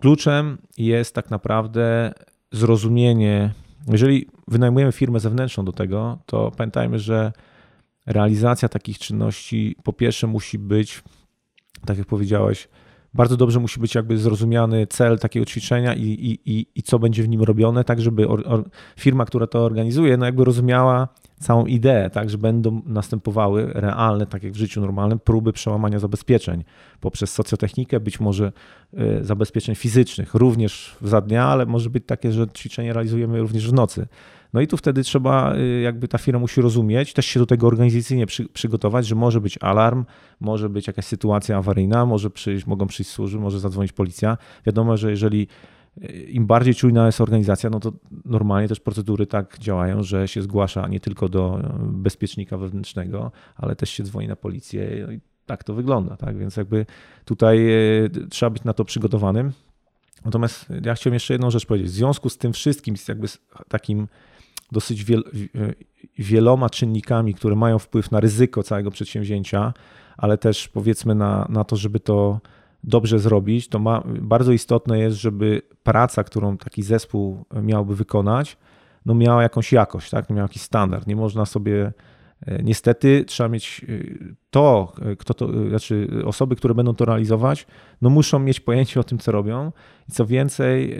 Kluczem 0.00 0.58
jest 0.78 1.14
tak 1.14 1.30
naprawdę 1.30 2.12
zrozumienie, 2.52 3.52
jeżeli 3.88 4.28
wynajmujemy 4.48 4.92
firmę 4.92 5.20
zewnętrzną 5.20 5.64
do 5.64 5.72
tego, 5.72 6.18
to 6.26 6.50
pamiętajmy, 6.50 6.98
że 6.98 7.32
realizacja 8.06 8.68
takich 8.68 8.98
czynności 8.98 9.76
po 9.84 9.92
pierwsze 9.92 10.26
musi 10.26 10.58
być, 10.58 11.02
tak 11.86 11.98
jak 11.98 12.06
powiedziałeś, 12.06 12.68
bardzo 13.14 13.36
dobrze 13.36 13.60
musi 13.60 13.80
być 13.80 13.94
jakby 13.94 14.18
zrozumiany 14.18 14.86
cel 14.86 15.18
takiego 15.18 15.46
ćwiczenia 15.46 15.94
i, 15.94 16.02
i, 16.02 16.50
i, 16.58 16.66
i 16.74 16.82
co 16.82 16.98
będzie 16.98 17.22
w 17.22 17.28
nim 17.28 17.42
robione, 17.42 17.84
tak 17.84 18.00
żeby 18.00 18.28
or, 18.28 18.42
or, 18.46 18.64
firma, 18.98 19.24
która 19.24 19.46
to 19.46 19.64
organizuje, 19.64 20.16
no 20.16 20.26
jakby 20.26 20.44
rozumiała 20.44 21.08
całą 21.40 21.66
ideę, 21.66 22.10
tak, 22.10 22.30
że 22.30 22.38
będą 22.38 22.82
następowały 22.86 23.70
realne, 23.74 24.26
tak 24.26 24.42
jak 24.42 24.52
w 24.52 24.56
życiu 24.56 24.80
normalnym, 24.80 25.18
próby 25.18 25.52
przełamania 25.52 25.98
zabezpieczeń 25.98 26.64
poprzez 27.00 27.32
socjotechnikę, 27.32 28.00
być 28.00 28.20
może 28.20 28.52
y, 28.94 29.24
zabezpieczeń 29.24 29.74
fizycznych, 29.74 30.34
również 30.34 30.96
za 31.02 31.20
dnia, 31.20 31.46
ale 31.46 31.66
może 31.66 31.90
być 31.90 32.04
takie, 32.06 32.32
że 32.32 32.46
ćwiczenie 32.48 32.92
realizujemy 32.92 33.40
również 33.40 33.70
w 33.70 33.72
nocy. 33.72 34.06
No 34.54 34.60
i 34.60 34.66
tu 34.66 34.76
wtedy 34.76 35.02
trzeba, 35.02 35.56
y, 35.56 35.80
jakby 35.80 36.08
ta 36.08 36.18
firma 36.18 36.40
musi 36.40 36.60
rozumieć, 36.60 37.12
też 37.12 37.26
się 37.26 37.40
do 37.40 37.46
tego 37.46 37.66
organizacyjnie 37.66 38.26
przy, 38.26 38.48
przygotować, 38.48 39.06
że 39.06 39.14
może 39.14 39.40
być 39.40 39.58
alarm, 39.60 40.04
może 40.40 40.68
być 40.68 40.86
jakaś 40.86 41.04
sytuacja 41.04 41.56
awaryjna, 41.56 42.06
może 42.06 42.30
przyjść, 42.30 42.66
mogą 42.66 42.86
przyjść 42.86 43.10
służby, 43.10 43.40
może 43.40 43.60
zadzwonić 43.60 43.92
policja. 43.92 44.38
Wiadomo, 44.66 44.96
że 44.96 45.10
jeżeli 45.10 45.48
y, 46.04 46.06
im 46.08 46.46
bardziej 46.46 46.74
czujna 46.74 47.06
jest 47.06 47.20
organizacja, 47.20 47.70
no 47.70 47.80
to 47.80 47.92
normalnie 48.24 48.68
też 48.68 48.80
procedury 48.80 49.26
tak 49.26 49.58
działają, 49.58 50.02
że 50.02 50.28
się 50.28 50.42
zgłasza 50.42 50.88
nie 50.88 51.00
tylko 51.00 51.28
do 51.28 51.60
y, 51.60 51.62
bezpiecznika 51.80 52.58
wewnętrznego, 52.58 53.32
ale 53.56 53.76
też 53.76 53.90
się 53.90 54.02
dzwoni 54.02 54.28
na 54.28 54.36
policję. 54.36 55.08
I 55.12 55.20
tak 55.46 55.64
to 55.64 55.74
wygląda, 55.74 56.16
tak? 56.16 56.38
Więc 56.38 56.56
jakby 56.56 56.86
tutaj 57.24 57.68
trzeba 58.30 58.50
być 58.50 58.64
na 58.64 58.72
to 58.72 58.84
przygotowanym. 58.84 59.52
Natomiast 60.24 60.66
ja 60.84 60.94
chciałem 60.94 61.14
jeszcze 61.14 61.34
jedną 61.34 61.50
rzecz 61.50 61.66
powiedzieć. 61.66 61.90
W 61.90 61.94
związku 61.94 62.28
z 62.28 62.38
tym 62.38 62.52
wszystkim, 62.52 62.96
z 62.96 63.08
jakby 63.08 63.26
takim 63.68 64.08
dosyć 64.72 65.04
wiel, 65.04 65.22
wieloma 66.18 66.70
czynnikami, 66.70 67.34
które 67.34 67.56
mają 67.56 67.78
wpływ 67.78 68.10
na 68.10 68.20
ryzyko 68.20 68.62
całego 68.62 68.90
przedsięwzięcia, 68.90 69.72
ale 70.16 70.38
też 70.38 70.68
powiedzmy 70.68 71.14
na, 71.14 71.46
na 71.48 71.64
to, 71.64 71.76
żeby 71.76 72.00
to 72.00 72.40
dobrze 72.84 73.18
zrobić, 73.18 73.68
to 73.68 73.78
ma, 73.78 74.02
bardzo 74.06 74.52
istotne 74.52 74.98
jest, 74.98 75.16
żeby 75.16 75.62
praca, 75.82 76.24
którą 76.24 76.56
taki 76.56 76.82
zespół 76.82 77.44
miałby 77.62 77.96
wykonać, 77.96 78.56
no 79.06 79.14
miała 79.14 79.42
jakąś 79.42 79.72
jakość, 79.72 80.10
tak? 80.10 80.30
miała 80.30 80.42
jakiś 80.42 80.62
standard. 80.62 81.06
Nie 81.06 81.16
można 81.16 81.46
sobie 81.46 81.86
E, 81.86 81.92
niestety 82.62 83.24
trzeba 83.26 83.48
mieć 83.48 83.86
e, 83.88 84.34
to, 84.50 84.92
e, 85.02 85.16
kto 85.16 85.34
to, 85.34 85.68
znaczy 85.68 86.08
osoby, 86.24 86.56
które 86.56 86.74
będą 86.74 86.94
to 86.94 87.04
realizować, 87.04 87.66
no 88.02 88.10
muszą 88.10 88.38
mieć 88.38 88.60
pojęcie 88.60 89.00
o 89.00 89.04
tym, 89.04 89.18
co 89.18 89.32
robią. 89.32 89.72
I 90.08 90.12
co 90.12 90.26
więcej, 90.26 90.98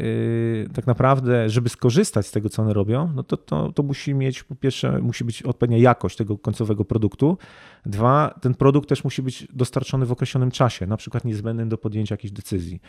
tak 0.74 0.86
naprawdę, 0.86 1.50
żeby 1.50 1.68
skorzystać 1.68 2.26
z 2.26 2.30
tego, 2.30 2.48
co 2.48 2.62
one 2.62 2.72
robią, 2.72 3.12
no 3.14 3.22
to, 3.22 3.36
to, 3.36 3.72
to 3.72 3.82
musi 3.82 4.14
mieć, 4.14 4.42
po 4.42 4.54
pierwsze, 4.54 4.98
musi 4.98 5.24
być 5.24 5.42
odpowiednia 5.42 5.78
jakość 5.78 6.16
tego 6.16 6.38
końcowego 6.38 6.84
produktu. 6.84 7.38
Dwa, 7.86 8.34
ten 8.40 8.54
produkt 8.54 8.88
też 8.88 9.04
musi 9.04 9.22
być 9.22 9.48
dostarczony 9.52 10.06
w 10.06 10.12
określonym 10.12 10.50
czasie, 10.50 10.86
na 10.86 10.96
przykład 10.96 11.24
niezbędnym 11.24 11.68
do 11.68 11.78
podjęcia 11.78 12.12
jakiejś 12.12 12.32
decyzji. 12.32 12.80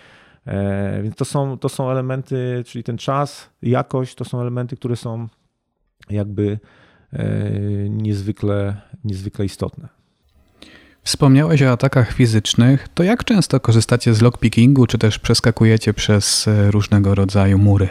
Więc 1.04 1.16
to 1.16 1.26
są, 1.26 1.58
to 1.58 1.70
są 1.70 1.92
elementy, 1.92 2.64
czyli 2.66 2.84
ten 2.84 2.98
czas, 2.98 3.50
jakość, 3.62 4.16
to 4.16 4.26
są 4.26 4.42
elementy, 4.42 4.76
które 4.76 4.96
są 4.96 5.28
jakby 6.10 6.60
E, 6.60 6.85
niezwykle, 7.90 8.82
niezwykle 9.04 9.46
istotne. 9.46 9.88
Wspomniałeś 11.06 11.62
o 11.62 11.72
atakach 11.72 12.14
fizycznych. 12.14 12.88
To 12.94 13.04
jak 13.04 13.24
często 13.24 13.60
korzystacie 13.60 14.14
z 14.14 14.22
lockpickingu, 14.22 14.88
czy 14.88 14.98
też 14.98 15.20
przeskakujecie 15.20 15.94
przez 15.94 16.48
e, 16.48 16.72
różnego 16.72 17.16
rodzaju 17.16 17.58
mury? 17.58 17.90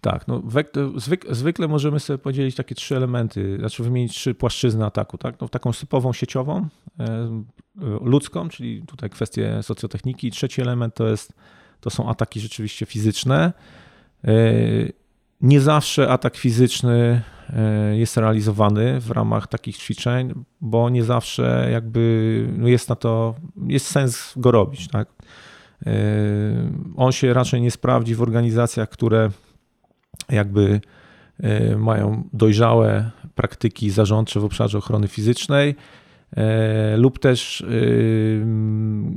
Tak, 0.00 0.28
no, 0.28 0.42
zwyk, 0.96 1.24
zwykle 1.30 1.68
możemy 1.68 2.00
sobie 2.00 2.18
podzielić 2.18 2.56
takie 2.56 2.74
trzy 2.74 2.96
elementy, 2.96 3.56
znaczy 3.58 3.82
wymienić 3.82 4.12
trzy 4.12 4.34
płaszczyzny 4.34 4.84
ataku. 4.84 5.18
Tak? 5.18 5.40
No, 5.40 5.48
taką 5.48 5.72
typową 5.72 6.12
sieciową, 6.12 6.68
e, 7.00 7.44
ludzką, 8.00 8.48
czyli 8.48 8.82
tutaj 8.86 9.10
kwestie 9.10 9.62
socjotechniki. 9.62 10.30
Trzeci 10.30 10.62
element 10.62 10.94
to, 10.94 11.08
jest, 11.08 11.32
to 11.80 11.90
są 11.90 12.08
ataki 12.08 12.40
rzeczywiście 12.40 12.86
fizyczne. 12.86 13.52
Nie 15.40 15.60
zawsze 15.60 16.08
atak 16.08 16.36
fizyczny 16.36 17.22
e, 17.56 17.96
jest 17.96 18.16
realizowany 18.16 19.00
w 19.00 19.10
ramach 19.10 19.46
takich 19.46 19.76
ćwiczeń, 19.76 20.44
bo 20.60 20.90
nie 20.90 21.04
zawsze 21.04 21.68
jakby 21.72 22.46
no 22.56 22.68
jest 22.68 22.88
na 22.88 22.96
to, 22.96 23.34
jest 23.66 23.86
sens 23.86 24.32
go 24.36 24.50
robić. 24.50 24.88
Tak? 24.88 25.08
E, 25.86 25.92
on 26.96 27.12
się 27.12 27.34
raczej 27.34 27.60
nie 27.60 27.70
sprawdzi 27.70 28.14
w 28.14 28.22
organizacjach, 28.22 28.88
które 28.88 29.30
jakby 30.28 30.80
e, 31.40 31.76
mają 31.76 32.28
dojrzałe 32.32 33.10
praktyki 33.34 33.90
zarządcze 33.90 34.40
w 34.40 34.44
obszarze 34.44 34.78
ochrony 34.78 35.08
fizycznej 35.08 35.76
lub 36.96 37.18
też 37.18 37.60
e, 37.60 37.66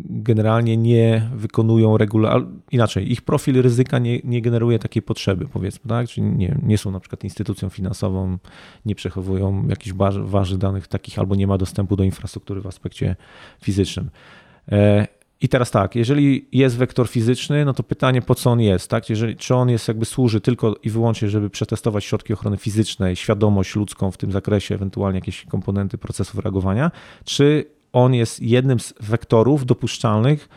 generalnie 0.05 0.77
nie 0.77 1.29
wykonują 1.35 1.97
regularnie, 1.97 2.47
inaczej, 2.71 3.11
ich 3.11 3.21
profil 3.21 3.61
ryzyka 3.61 3.99
nie, 3.99 4.19
nie 4.23 4.41
generuje 4.41 4.79
takiej 4.79 5.01
potrzeby, 5.01 5.47
powiedzmy, 5.47 5.89
tak? 5.89 6.07
Czyli 6.07 6.27
nie, 6.27 6.59
nie 6.63 6.77
są 6.77 6.91
na 6.91 6.99
przykład 6.99 7.23
instytucją 7.23 7.69
finansową, 7.69 8.37
nie 8.85 8.95
przechowują 8.95 9.67
jakichś 9.67 9.95
ważnych 10.23 10.59
danych 10.59 10.87
takich 10.87 11.19
albo 11.19 11.35
nie 11.35 11.47
ma 11.47 11.57
dostępu 11.57 11.95
do 11.95 12.03
infrastruktury 12.03 12.61
w 12.61 12.67
aspekcie 12.67 13.15
fizycznym. 13.63 14.09
I 15.41 15.49
teraz 15.49 15.71
tak, 15.71 15.95
jeżeli 15.95 16.47
jest 16.51 16.77
wektor 16.77 17.07
fizyczny, 17.07 17.65
no 17.65 17.73
to 17.73 17.83
pytanie, 17.83 18.21
po 18.21 18.35
co 18.35 18.51
on 18.51 18.61
jest, 18.61 18.89
tak? 18.89 19.09
Jeżeli, 19.09 19.35
czy 19.35 19.55
on 19.55 19.69
jest 19.69 19.87
jakby 19.87 20.05
służy 20.05 20.41
tylko 20.41 20.75
i 20.83 20.89
wyłącznie, 20.89 21.29
żeby 21.29 21.49
przetestować 21.49 22.05
środki 22.05 22.33
ochrony 22.33 22.57
fizycznej, 22.57 23.15
świadomość 23.15 23.75
ludzką 23.75 24.11
w 24.11 24.17
tym 24.17 24.31
zakresie, 24.31 24.75
ewentualnie 24.75 25.17
jakieś 25.17 25.45
komponenty 25.45 25.97
procesów 25.97 26.39
reagowania, 26.39 26.91
czy 27.25 27.65
on 27.93 28.13
jest 28.13 28.41
jednym 28.41 28.79
z 28.79 28.93
wektorów 28.99 29.65
dopuszczalnych, 29.65 30.49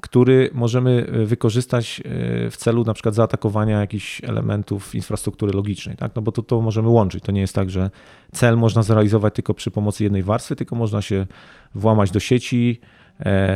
który 0.00 0.50
możemy 0.52 1.06
e, 1.06 1.26
wykorzystać 1.26 2.00
e, 2.00 2.50
w 2.50 2.56
celu 2.56 2.84
na 2.84 2.94
przykład 2.94 3.14
zaatakowania 3.14 3.80
jakichś 3.80 4.24
elementów 4.24 4.94
infrastruktury 4.94 5.52
logicznej, 5.52 5.96
tak? 5.96 6.12
No 6.16 6.22
bo 6.22 6.32
to, 6.32 6.42
to 6.42 6.60
możemy 6.60 6.88
łączyć. 6.88 7.24
To 7.24 7.32
nie 7.32 7.40
jest 7.40 7.54
tak, 7.54 7.70
że 7.70 7.90
cel 8.32 8.56
można 8.56 8.82
zrealizować 8.82 9.34
tylko 9.34 9.54
przy 9.54 9.70
pomocy 9.70 10.04
jednej 10.04 10.22
warstwy, 10.22 10.56
tylko 10.56 10.76
można 10.76 11.02
się 11.02 11.26
włamać 11.74 12.10
do 12.10 12.20
sieci, 12.20 12.80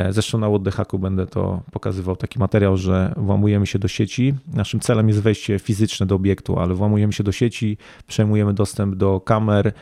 zresztą 0.09 0.37
na 0.37 0.47
Łoddechacku 0.47 0.99
będę 0.99 1.27
to 1.27 1.61
pokazywał 1.71 2.15
taki 2.15 2.39
materiał, 2.39 2.77
że 2.77 3.13
włamujemy 3.17 3.67
się 3.67 3.79
do 3.79 3.87
sieci. 3.87 4.33
Naszym 4.53 4.79
celem 4.79 5.07
jest 5.07 5.21
wejście 5.21 5.59
fizyczne 5.59 6.05
do 6.05 6.15
obiektu, 6.15 6.59
ale 6.59 6.73
włamujemy 6.73 7.13
się 7.13 7.23
do 7.23 7.31
sieci, 7.31 7.77
przejmujemy 8.07 8.53
dostęp 8.53 8.95
do 8.95 9.19
kamer, 9.19 9.73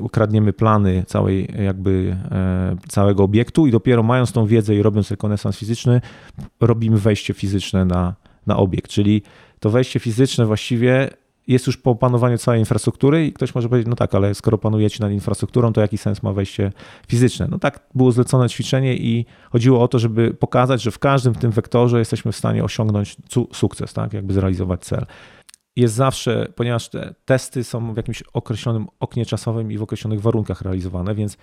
ukradniemy 0.00 0.52
plany 0.52 1.04
całej, 1.06 1.48
jakby, 1.64 2.16
e, 2.30 2.76
całego 2.88 3.24
obiektu 3.24 3.66
i 3.66 3.70
dopiero 3.70 4.02
mając 4.02 4.32
tą 4.32 4.46
wiedzę 4.46 4.74
i 4.74 4.82
robiąc 4.82 5.10
rekonesans 5.10 5.58
fizyczny, 5.58 6.00
robimy 6.60 6.98
wejście 6.98 7.34
fizyczne 7.34 7.84
na, 7.84 8.14
na 8.46 8.56
obiekt. 8.56 8.90
Czyli 8.90 9.22
to 9.60 9.70
wejście 9.70 10.00
fizyczne 10.00 10.46
właściwie 10.46 11.10
jest 11.50 11.66
już 11.66 11.76
po 11.76 11.90
opanowaniu 11.90 12.38
całej 12.38 12.60
infrastruktury 12.60 13.26
i 13.26 13.32
ktoś 13.32 13.54
może 13.54 13.68
powiedzieć, 13.68 13.88
no 13.90 13.96
tak, 13.96 14.14
ale 14.14 14.34
skoro 14.34 14.58
panujecie 14.58 15.04
nad 15.04 15.12
infrastrukturą, 15.12 15.72
to 15.72 15.80
jaki 15.80 15.98
sens 15.98 16.22
ma 16.22 16.32
wejście 16.32 16.72
fizyczne? 17.08 17.48
No 17.50 17.58
tak 17.58 17.80
było 17.94 18.12
zlecone 18.12 18.48
ćwiczenie 18.48 18.96
i 18.96 19.26
chodziło 19.50 19.82
o 19.82 19.88
to, 19.88 19.98
żeby 19.98 20.34
pokazać, 20.34 20.82
że 20.82 20.90
w 20.90 20.98
każdym 20.98 21.34
tym 21.34 21.50
wektorze 21.50 21.98
jesteśmy 21.98 22.32
w 22.32 22.36
stanie 22.36 22.64
osiągnąć 22.64 23.16
sukces, 23.52 23.92
tak, 23.92 24.12
jakby 24.12 24.34
zrealizować 24.34 24.80
cel. 24.80 25.06
Jest 25.76 25.94
zawsze, 25.94 26.52
ponieważ 26.56 26.88
te 26.88 27.14
testy 27.24 27.64
są 27.64 27.94
w 27.94 27.96
jakimś 27.96 28.22
określonym 28.22 28.86
oknie 29.00 29.26
czasowym 29.26 29.72
i 29.72 29.78
w 29.78 29.82
określonych 29.82 30.20
warunkach 30.20 30.62
realizowane, 30.62 31.14
więc 31.14 31.36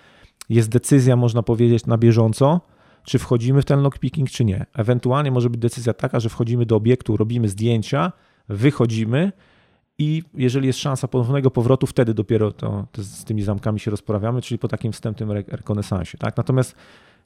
jest 0.49 0.69
decyzja, 0.69 1.15
można 1.15 1.43
powiedzieć, 1.43 1.85
na 1.85 1.97
bieżąco, 1.97 2.61
czy 3.03 3.19
wchodzimy 3.19 3.61
w 3.61 3.65
ten 3.65 3.81
lockpicking, 3.81 4.29
czy 4.29 4.45
nie. 4.45 4.65
Ewentualnie 4.73 5.31
może 5.31 5.49
być 5.49 5.61
decyzja 5.61 5.93
taka, 5.93 6.19
że 6.19 6.29
wchodzimy 6.29 6.65
do 6.65 6.75
obiektu, 6.75 7.17
robimy 7.17 7.49
zdjęcia, 7.49 8.11
wychodzimy 8.49 9.31
i 9.99 10.23
jeżeli 10.33 10.67
jest 10.67 10.79
szansa 10.79 11.07
ponownego 11.07 11.51
powrotu, 11.51 11.87
wtedy 11.87 12.13
dopiero 12.13 12.51
to, 12.51 12.87
to 12.91 13.03
z 13.03 13.23
tymi 13.23 13.41
zamkami 13.41 13.79
się 13.79 13.91
rozprawiamy, 13.91 14.41
czyli 14.41 14.59
po 14.59 14.67
takim 14.67 14.91
wstępnym 14.91 15.31
rekonesansie. 15.31 16.17
Tak? 16.17 16.37
Natomiast 16.37 16.75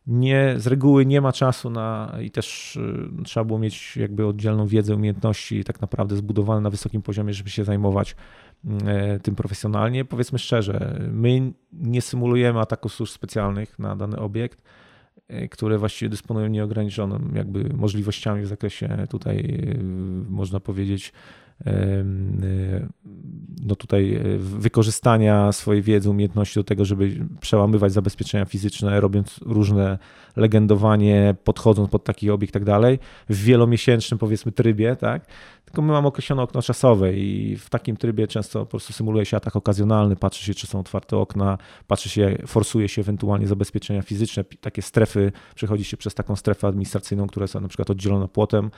nie, 0.08 0.54
z 0.58 0.68
reguły 0.68 1.06
nie 1.06 1.22
ma 1.22 1.32
czasu 1.32 1.70
na 1.70 2.18
i 2.22 2.32
też 2.32 2.76
y, 2.76 3.24
trzeba 3.24 3.44
było 3.44 3.60
mieć 3.60 3.98
jakby 3.98 4.26
oddzielną 4.26 4.68
wiedzę, 4.68 4.96
umiejętności 4.96 5.64
tak 5.64 5.82
naprawdę 5.82 6.16
zbudowane 6.16 6.62
na 6.62 6.70
wysokim 6.70 7.02
poziomie, 7.02 7.34
żeby 7.34 7.50
się 7.50 7.64
zajmować 7.64 8.16
y, 9.16 9.20
tym 9.20 9.36
profesjonalnie. 9.36 10.06
Powiedzmy 10.06 10.40
szczerze, 10.40 11.00
my 11.12 11.54
nie 11.74 12.02
symulujemy 12.02 12.60
ataków 12.60 12.94
służb 12.94 13.14
specjalnych 13.14 13.80
na 13.80 13.96
dany 13.96 14.18
obiekt, 14.18 14.62
y, 15.32 15.50
które 15.50 15.78
właściwie 15.78 16.10
dysponują 16.10 16.48
nieograniczonym 16.48 17.32
jakby 17.36 17.64
możliwościami 17.74 18.42
w 18.42 18.48
zakresie 18.48 19.08
tutaj 19.10 19.68
można 20.30 20.60
powiedzieć 20.60 21.14
no 23.66 23.76
tutaj 23.76 24.16
e, 24.16 24.38
wykorzystania 24.38 25.52
swojej 25.52 25.82
wiedzy, 25.82 26.10
umiejętności 26.10 26.60
do 26.60 26.64
tego, 26.64 26.86
żeby 26.86 27.28
przełamywać 27.42 27.94
zabezpieczenia 27.94 28.46
fizyczne, 28.46 29.02
robiąc 29.02 29.40
różne 29.46 29.98
legendowanie, 30.36 31.36
podchodząc 31.44 31.90
pod 31.90 32.04
taki 32.04 32.32
obiekt 32.32 32.52
i 32.52 32.54
tak 32.54 32.64
dalej, 32.64 33.00
w 33.30 33.44
wielomiesięcznym 33.44 34.18
powiedzmy 34.18 34.52
trybie, 34.52 34.96
tak? 34.96 35.26
Tylko 35.72 35.82
my 35.82 35.94
mamy 35.94 36.08
określone 36.08 36.42
okno 36.42 36.62
czasowe 36.62 37.14
i 37.14 37.56
w 37.56 37.70
takim 37.70 37.98
trybie 37.98 38.28
często 38.28 38.60
po 38.60 38.66
prostu 38.66 38.94
symuluje 38.94 39.26
się 39.26 39.38
atak 39.38 39.56
okazjonalny, 39.56 40.16
patrzy 40.16 40.46
się, 40.46 40.54
czy 40.54 40.68
są 40.68 40.80
otwarte 40.80 41.18
okna, 41.18 41.58
patrzy 41.88 42.10
się, 42.10 42.38
forsuje 42.48 42.90
się 42.90 43.02
ewentualnie 43.02 43.48
zabezpieczenia 43.48 44.02
fizyczne, 44.02 44.44
takie 44.44 44.82
strefy, 44.82 45.32
przechodzi 45.56 45.84
się 45.84 45.98
przez 45.98 46.14
taką 46.14 46.36
strefę 46.36 46.68
administracyjną, 46.68 47.28
która 47.28 47.44
jest 47.44 47.56
na 47.56 47.68
przykład 47.68 47.90
oddzielona 47.90 48.28
płotem, 48.28 48.72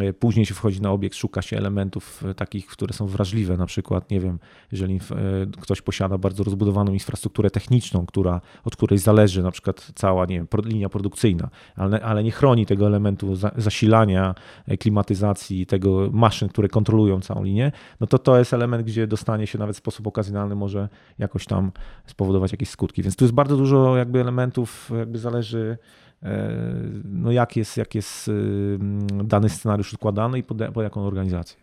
E, 0.00 0.12
później 0.12 0.46
się 0.46 0.54
wchodzi 0.54 0.80
na 0.80 0.90
obiekt, 0.90 1.16
szuka 1.16 1.42
się 1.42 1.56
elementów 1.56 2.24
e, 2.24 2.34
takich, 2.34 2.66
które 2.66 2.92
są 2.92 3.06
wrażliwe, 3.06 3.56
na 3.56 3.66
przykład, 3.66 4.10
nie 4.10 4.20
wiem, 4.20 4.38
jeżeli 4.72 4.94
e, 4.94 5.00
ktoś 5.60 5.82
posiada 5.82 6.18
bardzo 6.18 6.44
rozbudowaną 6.44 6.92
infrastrukturę 6.92 7.50
techniczną, 7.50 8.06
która, 8.06 8.40
od 8.64 8.76
której 8.76 8.98
zależy 8.98 9.42
na 9.42 9.50
przykład 9.50 9.92
cała, 9.94 10.26
nie 10.26 10.34
wiem, 10.34 10.46
linia 10.64 10.88
produkcyjna, 10.88 11.50
ale, 11.76 12.00
ale 12.00 12.24
nie 12.24 12.30
chroni 12.30 12.66
tego 12.66 12.86
elementu 12.86 13.34
zasilania, 13.56 14.34
klimatyzacji, 14.80 15.66
tego 15.66 16.10
maszyn, 16.22 16.48
które 16.48 16.68
kontrolują 16.68 17.20
całą 17.20 17.42
linię, 17.42 17.72
no 18.00 18.06
to 18.06 18.18
to 18.18 18.38
jest 18.38 18.54
element, 18.54 18.86
gdzie 18.86 19.06
dostanie 19.06 19.46
się 19.46 19.58
nawet 19.58 19.76
w 19.76 19.78
sposób 19.78 20.06
okazjonalny 20.06 20.54
może 20.54 20.88
jakoś 21.18 21.46
tam 21.46 21.72
spowodować 22.06 22.52
jakieś 22.52 22.68
skutki. 22.68 23.02
Więc 23.02 23.16
tu 23.16 23.24
jest 23.24 23.34
bardzo 23.34 23.56
dużo 23.56 23.96
jakby 23.96 24.20
elementów, 24.20 24.90
jakby 24.98 25.18
zależy 25.18 25.78
no 27.04 27.30
jak 27.30 27.56
jest, 27.56 27.76
jak 27.76 27.94
jest 27.94 28.30
dany 29.24 29.48
scenariusz 29.48 29.94
układany 29.94 30.38
i 30.38 30.42
pod, 30.42 30.58
pod 30.74 30.84
jaką 30.84 31.06
organizację. 31.06 31.56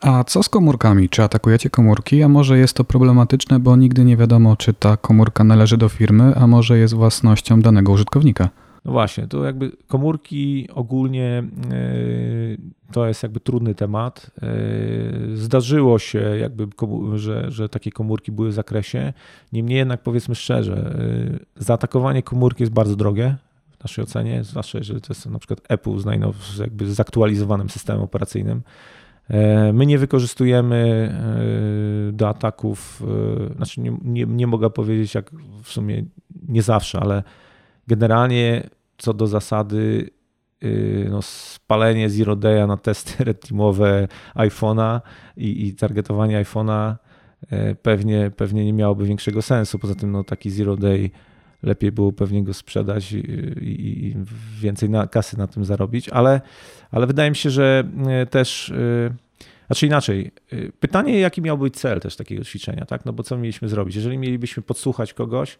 A 0.00 0.24
co 0.24 0.42
z 0.42 0.48
komórkami? 0.48 1.08
Czy 1.08 1.22
atakujecie 1.22 1.70
komórki? 1.70 2.22
A 2.22 2.28
może 2.28 2.58
jest 2.58 2.76
to 2.76 2.84
problematyczne, 2.84 3.60
bo 3.60 3.76
nigdy 3.76 4.04
nie 4.04 4.16
wiadomo, 4.16 4.56
czy 4.56 4.74
ta 4.74 4.96
komórka 4.96 5.44
należy 5.44 5.76
do 5.76 5.88
firmy, 5.88 6.34
a 6.36 6.46
może 6.46 6.78
jest 6.78 6.94
własnością 6.94 7.60
danego 7.60 7.92
użytkownika? 7.92 8.48
No 8.86 8.92
właśnie, 8.92 9.26
to 9.26 9.44
jakby 9.44 9.72
komórki 9.86 10.68
ogólnie 10.74 11.42
e, 11.70 12.92
to 12.92 13.06
jest 13.06 13.22
jakby 13.22 13.40
trudny 13.40 13.74
temat. 13.74 14.30
E, 14.42 14.46
zdarzyło 15.36 15.98
się 15.98 16.18
jakby, 16.18 16.66
że, 17.14 17.50
że 17.50 17.68
takie 17.68 17.90
komórki 17.90 18.32
były 18.32 18.48
w 18.48 18.52
zakresie. 18.52 19.12
Niemniej 19.52 19.78
jednak 19.78 20.02
powiedzmy 20.02 20.34
szczerze, 20.34 20.98
e, 21.56 21.62
zaatakowanie 21.62 22.22
komórki 22.22 22.62
jest 22.62 22.72
bardzo 22.72 22.96
drogie 22.96 23.36
w 23.78 23.84
naszej 23.84 24.04
ocenie, 24.04 24.44
zwłaszcza 24.44 24.78
jeżeli 24.78 25.00
to 25.00 25.06
jest 25.10 25.26
na 25.26 25.38
przykład 25.38 25.60
Apple 25.68 25.98
z, 25.98 26.04
najnow, 26.04 26.58
jakby 26.58 26.94
zaktualizowanym 26.94 27.70
systemem 27.70 28.02
operacyjnym. 28.02 28.62
My 29.72 29.86
nie 29.86 29.98
wykorzystujemy 29.98 31.12
do 32.12 32.28
ataków, 32.28 33.02
znaczy 33.56 33.80
nie, 33.80 33.96
nie, 34.04 34.26
nie 34.26 34.46
mogę 34.46 34.70
powiedzieć, 34.70 35.14
jak 35.14 35.30
w 35.62 35.68
sumie 35.68 36.04
nie 36.48 36.62
zawsze, 36.62 37.00
ale 37.00 37.22
generalnie 37.86 38.70
co 38.98 39.14
do 39.14 39.26
zasady 39.26 40.10
no, 41.10 41.22
spalenie 41.22 42.10
Zero 42.10 42.36
Day'a 42.36 42.66
na 42.66 42.76
testy 42.76 43.24
red 43.24 43.48
teamowe 43.48 44.08
iPhone'a 44.34 45.00
i, 45.36 45.66
i 45.66 45.74
targetowanie 45.74 46.44
iPhone'a 46.44 46.94
pewnie, 47.82 48.30
pewnie 48.36 48.64
nie 48.64 48.72
miałoby 48.72 49.04
większego 49.04 49.42
sensu. 49.42 49.78
Poza 49.78 49.94
tym 49.94 50.12
no, 50.12 50.24
taki 50.24 50.50
Zero 50.50 50.76
Day 50.76 51.10
lepiej 51.62 51.92
było 51.92 52.12
pewnie 52.12 52.44
go 52.44 52.54
sprzedać 52.54 53.12
i, 53.12 53.16
i 53.60 54.14
więcej 54.60 54.90
na, 54.90 55.06
kasy 55.06 55.38
na 55.38 55.46
tym 55.46 55.64
zarobić, 55.64 56.08
ale, 56.08 56.40
ale 56.90 57.06
wydaje 57.06 57.30
mi 57.30 57.36
się, 57.36 57.50
że 57.50 57.84
e, 58.06 58.26
też, 58.26 58.70
e, 58.70 59.14
znaczy 59.66 59.86
inaczej, 59.86 60.32
e, 60.52 60.56
pytanie 60.80 61.20
jaki 61.20 61.42
miał 61.42 61.58
być 61.58 61.76
cel 61.76 62.00
też 62.00 62.16
takiego 62.16 62.44
ćwiczenia, 62.44 62.86
tak? 62.86 63.04
No 63.04 63.12
bo 63.12 63.22
co 63.22 63.38
mieliśmy 63.38 63.68
zrobić? 63.68 63.96
Jeżeli 63.96 64.18
mielibyśmy 64.18 64.62
podsłuchać 64.62 65.14
kogoś, 65.14 65.58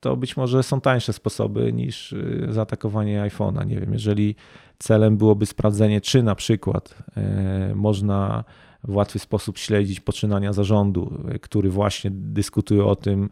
to 0.00 0.16
być 0.16 0.36
może 0.36 0.62
są 0.62 0.80
tańsze 0.80 1.12
sposoby 1.12 1.72
niż 1.72 2.14
zaatakowanie 2.48 3.22
iPhone'a. 3.22 3.66
Nie 3.66 3.80
wiem, 3.80 3.92
jeżeli 3.92 4.34
celem 4.78 5.16
byłoby 5.16 5.46
sprawdzenie, 5.46 6.00
czy 6.00 6.22
na 6.22 6.34
przykład 6.34 6.94
można 7.74 8.44
w 8.84 8.96
łatwy 8.96 9.18
sposób 9.18 9.58
śledzić 9.58 10.00
poczynania 10.00 10.52
zarządu, 10.52 11.22
który 11.40 11.70
właśnie 11.70 12.10
dyskutuje 12.14 12.84
o 12.84 12.96
tym 12.96 13.30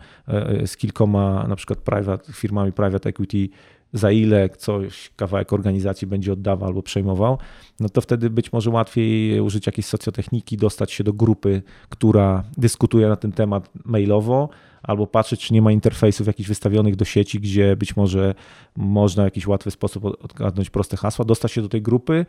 z 0.66 0.77
kilkoma 0.77 1.46
na 1.48 1.57
przykład 1.57 1.79
private, 1.79 2.33
firmami 2.33 2.72
private 2.72 3.09
equity, 3.09 3.48
za 3.92 4.11
ile 4.11 4.48
coś, 4.48 5.11
kawałek 5.16 5.53
organizacji 5.53 6.07
będzie 6.07 6.33
oddawał 6.33 6.68
albo 6.68 6.83
przejmował, 6.83 7.38
no 7.81 7.88
to 7.88 8.00
wtedy 8.00 8.31
być 8.31 8.53
może 8.53 8.70
łatwiej 8.70 9.40
użyć 9.40 9.66
jakiejś 9.66 9.87
socjotechniki, 9.87 10.57
dostać 10.57 10.92
się 10.92 11.05
do 11.05 11.12
grupy, 11.12 11.62
która 11.88 12.44
dyskutuje 12.57 13.09
na 13.09 13.16
ten 13.16 13.33
temat 13.33 13.70
mailowo, 13.85 14.48
albo 14.85 15.07
patrzeć, 15.07 15.40
czy 15.40 15.55
nie 15.55 15.62
ma 15.62 15.73
interfejsów 15.73 16.27
jakichś 16.27 16.49
wystawionych 16.49 16.97
do 16.97 17.05
sieci, 17.05 17.40
gdzie 17.40 17.77
być 17.77 17.97
może 17.97 18.35
można 18.77 19.23
w 19.23 19.27
jakiś 19.27 19.47
łatwy 19.47 19.70
sposób 19.70 20.05
odgadnąć 20.05 20.70
proste 20.70 20.97
hasła, 20.97 21.25
dostać 21.25 21.53
się 21.53 21.62
do 21.62 21.68
tej 21.68 21.83
grupy, 21.83 22.27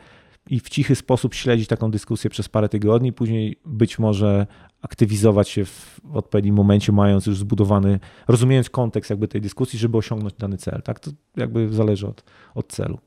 i 0.50 0.60
w 0.60 0.70
cichy 0.70 0.96
sposób 0.96 1.34
śledzić 1.34 1.68
taką 1.68 1.92
dyskusję 1.92 2.30
przez 2.30 2.50
parę 2.50 2.70
tygodni, 2.70 3.14
później 3.14 3.60
być 3.66 4.00
może 4.00 4.48
aktywizować 4.82 5.50
się 5.50 5.66
w 5.66 6.00
odpowiednim 6.14 6.56
momencie, 6.56 6.92
mając 6.92 7.26
już 7.26 7.38
zbudowany, 7.38 8.00
rozumiejąc 8.28 8.70
kontekst 8.70 9.10
jakby 9.10 9.28
tej 9.28 9.42
dyskusji, 9.42 9.80
żeby 9.80 9.98
osiągnąć 9.98 10.34
dany 10.34 10.58
cel. 10.58 10.82
Tak? 10.82 11.00
To 11.00 11.12
jakby 11.38 11.74
zależy 11.74 12.08
od, 12.08 12.24
od 12.56 12.68
celu. 12.68 12.98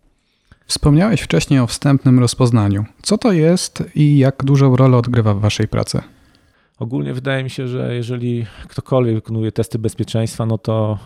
Wspomniałeś 0.67 1.21
wcześniej 1.21 1.61
o 1.61 1.67
wstępnym 1.67 2.19
rozpoznaniu. 2.19 2.85
Co 3.03 3.19
to 3.19 3.33
jest 3.33 3.85
i 3.95 4.19
jak 4.19 4.45
dużą 4.45 4.77
rolę 4.77 4.97
odgrywa 4.97 5.35
w 5.35 5.41
Waszej 5.41 5.69
pracy? 5.69 6.03
Ogólnie 6.79 7.15
wydaje 7.15 7.45
mi 7.45 7.51
się, 7.51 7.69
że 7.69 7.95
jeżeli 7.95 8.47
ktokolwiek 8.69 9.15
wykonuje 9.15 9.53
testy 9.53 9.79
bezpieczeństwa, 9.79 10.47
no 10.47 10.59
to, 10.59 10.99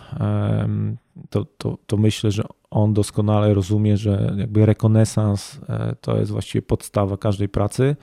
to, 1.29 1.45
to, 1.57 1.77
to 1.87 1.97
myślę, 1.97 2.31
że 2.31 2.43
on 2.71 2.93
doskonale 2.93 3.53
rozumie, 3.53 3.97
że 3.97 4.33
jakby 4.37 4.65
rekonesans 4.65 5.59
e, 5.69 5.95
to 6.01 6.17
jest 6.17 6.31
właściwie 6.31 6.61
podstawa 6.61 7.17
każdej 7.17 7.49
pracy. 7.49 7.95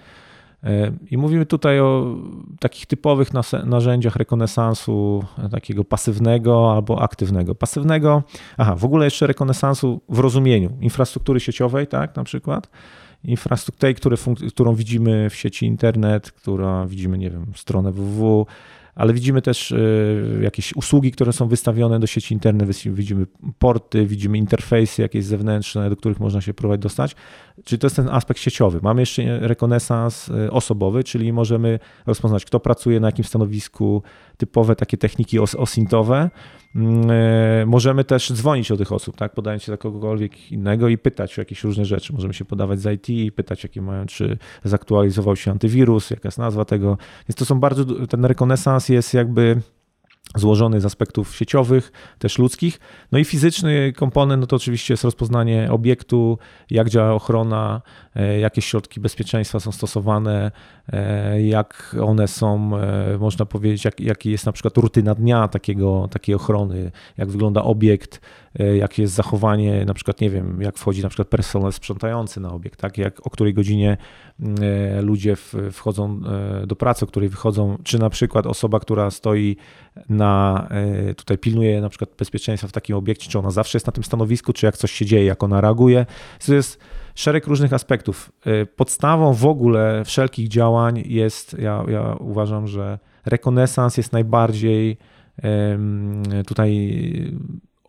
E, 0.64 0.92
I 1.10 1.16
mówimy 1.16 1.46
tutaj 1.46 1.80
o 1.80 2.16
takich 2.60 2.86
typowych 2.86 3.30
narzędziach 3.64 4.16
rekonesansu, 4.16 5.24
e, 5.38 5.48
takiego 5.48 5.84
pasywnego 5.84 6.72
albo 6.72 7.02
aktywnego. 7.02 7.54
Pasywnego, 7.54 8.22
aha, 8.56 8.76
w 8.76 8.84
ogóle 8.84 9.04
jeszcze 9.04 9.26
rekonesansu 9.26 10.00
w 10.08 10.18
rozumieniu 10.18 10.70
infrastruktury 10.80 11.40
sieciowej, 11.40 11.86
tak, 11.86 12.16
na 12.16 12.24
przykład 12.24 12.70
infrastruktury, 13.24 13.94
którą 14.48 14.74
widzimy 14.74 15.30
w 15.30 15.34
sieci 15.34 15.66
internet, 15.66 16.32
która 16.32 16.86
widzimy, 16.86 17.18
nie 17.18 17.30
wiem, 17.30 17.46
stronę 17.56 17.92
www, 17.92 18.46
ale 18.94 19.12
widzimy 19.12 19.42
też 19.42 19.74
jakieś 20.40 20.76
usługi, 20.76 21.12
które 21.12 21.32
są 21.32 21.48
wystawione 21.48 22.00
do 22.00 22.06
sieci 22.06 22.34
internet, 22.34 22.70
widzimy 22.86 23.26
porty, 23.58 24.06
widzimy 24.06 24.38
interfejsy 24.38 25.02
jakieś 25.02 25.24
zewnętrzne, 25.24 25.90
do 25.90 25.96
których 25.96 26.20
można 26.20 26.40
się 26.40 26.54
próbować 26.54 26.80
dostać. 26.80 27.16
Czyli 27.64 27.78
to 27.78 27.86
jest 27.86 27.96
ten 27.96 28.08
aspekt 28.08 28.40
sieciowy. 28.40 28.80
Mamy 28.82 29.02
jeszcze 29.02 29.38
rekonesans 29.38 30.30
osobowy, 30.50 31.04
czyli 31.04 31.32
możemy 31.32 31.78
rozpoznać, 32.06 32.44
kto 32.44 32.60
pracuje 32.60 33.00
na 33.00 33.08
jakim 33.08 33.24
stanowisku, 33.24 34.02
typowe 34.36 34.76
takie 34.76 34.96
techniki 34.96 35.38
os 35.38 35.54
osintowe. 35.54 36.30
Mm, 36.74 37.10
e, 37.10 37.66
możemy 37.66 38.04
też 38.04 38.32
dzwonić 38.32 38.68
do 38.68 38.76
tych 38.76 38.92
osób, 38.92 39.16
tak, 39.16 39.34
podając 39.34 39.62
się 39.62 39.72
za 39.72 39.76
kogokolwiek 39.76 40.52
innego 40.52 40.88
i 40.88 40.98
pytać 40.98 41.38
o 41.38 41.40
jakieś 41.40 41.64
różne 41.64 41.84
rzeczy. 41.84 42.12
Możemy 42.12 42.34
się 42.34 42.44
podawać 42.44 42.80
z 42.80 43.08
IT, 43.08 43.34
pytać, 43.34 43.62
jakie 43.62 43.82
mają, 43.82 44.06
czy 44.06 44.38
zaktualizował 44.64 45.36
się 45.36 45.50
antywirus, 45.50 46.10
jaka 46.10 46.28
jest 46.28 46.38
nazwa 46.38 46.64
tego. 46.64 46.98
Więc 47.28 47.36
to 47.36 47.44
są 47.44 47.60
bardzo, 47.60 48.06
ten 48.06 48.24
rekonesans 48.24 48.88
jest 48.88 49.14
jakby 49.14 49.60
złożony 50.36 50.80
z 50.80 50.84
aspektów 50.84 51.36
sieciowych, 51.36 51.92
też 52.18 52.38
ludzkich. 52.38 52.80
No 53.12 53.18
i 53.18 53.24
fizyczny 53.24 53.92
komponent, 53.92 54.40
no 54.40 54.46
to 54.46 54.56
oczywiście 54.56 54.94
jest 54.94 55.04
rozpoznanie 55.04 55.68
obiektu, 55.72 56.38
jak 56.70 56.90
działa 56.90 57.12
ochrona, 57.12 57.82
e, 58.14 58.38
jakie 58.38 58.62
środki 58.62 59.00
bezpieczeństwa 59.00 59.60
są 59.60 59.72
stosowane, 59.72 60.50
e, 60.92 61.42
jak 61.42 61.96
one 62.02 62.28
są, 62.28 62.76
e, 62.76 63.18
można 63.18 63.46
powiedzieć, 63.46 63.84
jak, 63.84 64.00
jaki 64.00 64.30
jest 64.30 64.46
na 64.46 64.52
przykład 64.52 64.76
rutyna 64.76 65.14
dnia 65.14 65.48
takiego, 65.48 66.08
takiej 66.10 66.34
ochrony, 66.34 66.92
jak 67.16 67.30
wygląda 67.30 67.62
obiekt, 67.62 68.20
jakie 68.74 69.02
jest 69.02 69.14
zachowanie, 69.14 69.84
na 69.84 69.94
przykład, 69.94 70.20
nie 70.20 70.30
wiem, 70.30 70.62
jak 70.62 70.78
wchodzi 70.78 71.02
na 71.02 71.08
przykład 71.08 71.28
personel 71.28 71.72
sprzątający 71.72 72.40
na 72.40 72.52
obiekt, 72.52 72.80
tak, 72.80 72.98
jak, 72.98 73.26
o 73.26 73.30
której 73.30 73.54
godzinie 73.54 73.96
ludzie 75.02 75.36
wchodzą 75.72 76.20
do 76.66 76.76
pracy, 76.76 77.04
o 77.04 77.08
której 77.08 77.28
wychodzą, 77.28 77.78
czy 77.82 77.98
na 77.98 78.10
przykład 78.10 78.46
osoba, 78.46 78.80
która 78.80 79.10
stoi 79.10 79.56
na, 80.08 80.68
tutaj 81.16 81.38
pilnuje 81.38 81.80
na 81.80 81.88
przykład 81.88 82.10
bezpieczeństwa 82.18 82.68
w 82.68 82.72
takim 82.72 82.96
obiekcie, 82.96 83.30
czy 83.30 83.38
ona 83.38 83.50
zawsze 83.50 83.76
jest 83.76 83.86
na 83.86 83.92
tym 83.92 84.04
stanowisku, 84.04 84.52
czy 84.52 84.66
jak 84.66 84.76
coś 84.76 84.92
się 84.92 85.06
dzieje, 85.06 85.24
jak 85.24 85.42
ona 85.42 85.60
reaguje. 85.60 86.06
To 86.46 86.54
jest 86.54 86.80
szereg 87.14 87.46
różnych 87.46 87.72
aspektów. 87.72 88.32
Podstawą 88.76 89.32
w 89.32 89.46
ogóle 89.46 90.02
wszelkich 90.04 90.48
działań 90.48 91.02
jest, 91.06 91.56
ja, 91.58 91.84
ja 91.88 92.16
uważam, 92.20 92.66
że 92.66 92.98
rekonesans 93.26 93.96
jest 93.96 94.12
najbardziej 94.12 94.96
tutaj 96.46 97.00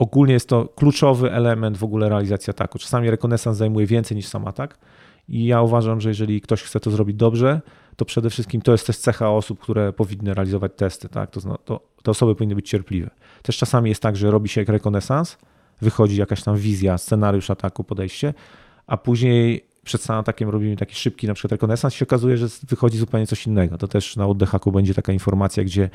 ogólnie 0.02 0.34
jest 0.34 0.50
to 0.50 0.66
kluczowy 0.66 1.32
element 1.32 1.78
w 1.78 1.84
ogóle 1.84 2.10
realizacji 2.10 2.52
ataku. 2.52 2.80
Czasami 2.80 3.10
rekonesans 3.10 3.58
zajmuje 3.58 3.86
więcej 3.86 4.18
niż 4.18 4.28
sam 4.28 4.48
atak 4.48 4.78
i 5.28 5.46
ja 5.46 5.62
uważam, 5.62 6.02
że 6.02 6.10
jeżeli 6.10 6.42
ktoś 6.42 6.64
chce 6.64 6.80
to 6.80 6.92
zrobić 6.92 7.18
dobrze, 7.18 7.62
to 7.96 8.06
przede 8.06 8.30
wszystkim 8.30 8.62
to 8.62 8.72
jest 8.72 8.88
też 8.88 8.98
cecha 8.98 9.30
osób, 9.30 9.60
które 9.60 9.94
powinny 9.94 10.34
realizować 10.34 10.72
testy. 10.76 11.10
Tak? 11.10 11.32
To, 11.32 11.58
to, 11.58 11.80
te 12.04 12.12
osoby 12.12 12.36
powinny 12.36 12.56
być 12.56 12.70
cierpliwe. 12.70 13.10
Też 13.42 13.58
czasami 13.58 13.90
jest 13.90 14.02
tak, 14.02 14.16
że 14.16 14.32
robi 14.32 14.50
się 14.50 14.64
rekonesans, 14.64 15.38
wychodzi 15.82 16.18
jakaś 16.18 16.44
tam 16.44 16.58
wizja, 16.58 16.98
scenariusz 16.98 17.50
ataku, 17.50 17.84
podejście, 17.84 18.34
a 18.88 18.98
później 18.98 19.66
przed 19.84 20.02
samym 20.02 20.20
atakiem 20.20 20.50
robimy 20.50 20.76
taki 20.76 20.96
szybki 20.96 21.28
na 21.28 21.34
przykład 21.34 21.52
rekonesans 21.52 21.94
się 21.94 22.06
okazuje, 22.06 22.38
że 22.38 22.48
wychodzi 22.68 22.98
zupełnie 22.98 23.28
coś 23.28 23.48
innego. 23.48 23.78
To 23.78 23.88
też 23.88 24.16
na 24.16 24.28
oddechaku 24.28 24.72
będzie 24.72 24.94
taka 24.94 25.14
informacja, 25.14 25.64
gdzie 25.64 25.90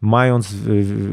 mając 0.00 0.54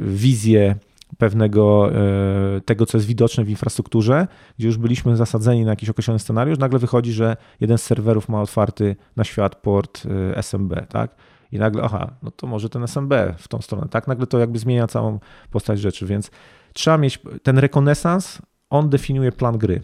wizję 0.06 0.76
pewnego 1.18 1.92
e, 1.92 2.62
tego, 2.62 2.86
co 2.86 2.98
jest 2.98 3.08
widoczne 3.08 3.44
w 3.44 3.50
infrastrukturze, 3.50 4.28
gdzie 4.60 4.68
już 4.68 4.78
byliśmy 4.78 5.16
zasadzeni 5.18 5.66
na 5.66 5.70
jakiś 5.70 5.90
określony 5.90 6.20
scenariusz, 6.20 6.60
nagle 6.60 6.80
wychodzi, 6.80 7.14
że 7.14 7.38
jeden 7.60 7.78
z 7.78 7.84
serwerów 7.84 8.30
ma 8.30 8.42
otwarty 8.42 8.96
na 9.16 9.24
świat 9.24 9.56
port 9.56 10.04
e, 10.06 10.38
SMB, 10.38 10.88
tak? 10.90 11.16
I 11.52 11.60
nagle, 11.60 11.84
aha, 11.84 12.12
no 12.24 12.32
to 12.32 12.48
może 12.48 12.70
ten 12.70 12.84
SMB 12.84 13.14
w 13.38 13.48
tą 13.48 13.62
stronę, 13.62 13.88
tak? 13.90 14.08
Nagle 14.08 14.28
to 14.28 14.40
jakby 14.40 14.60
zmienia 14.60 14.88
całą 14.88 15.20
postać 15.52 15.80
rzeczy, 15.80 16.06
więc 16.06 16.32
trzeba 16.74 16.98
mieć 16.98 17.20
ten 17.44 17.58
rekonesans, 17.58 18.42
on 18.70 18.90
definiuje 18.90 19.32
plan 19.32 19.58
gry. 19.58 19.82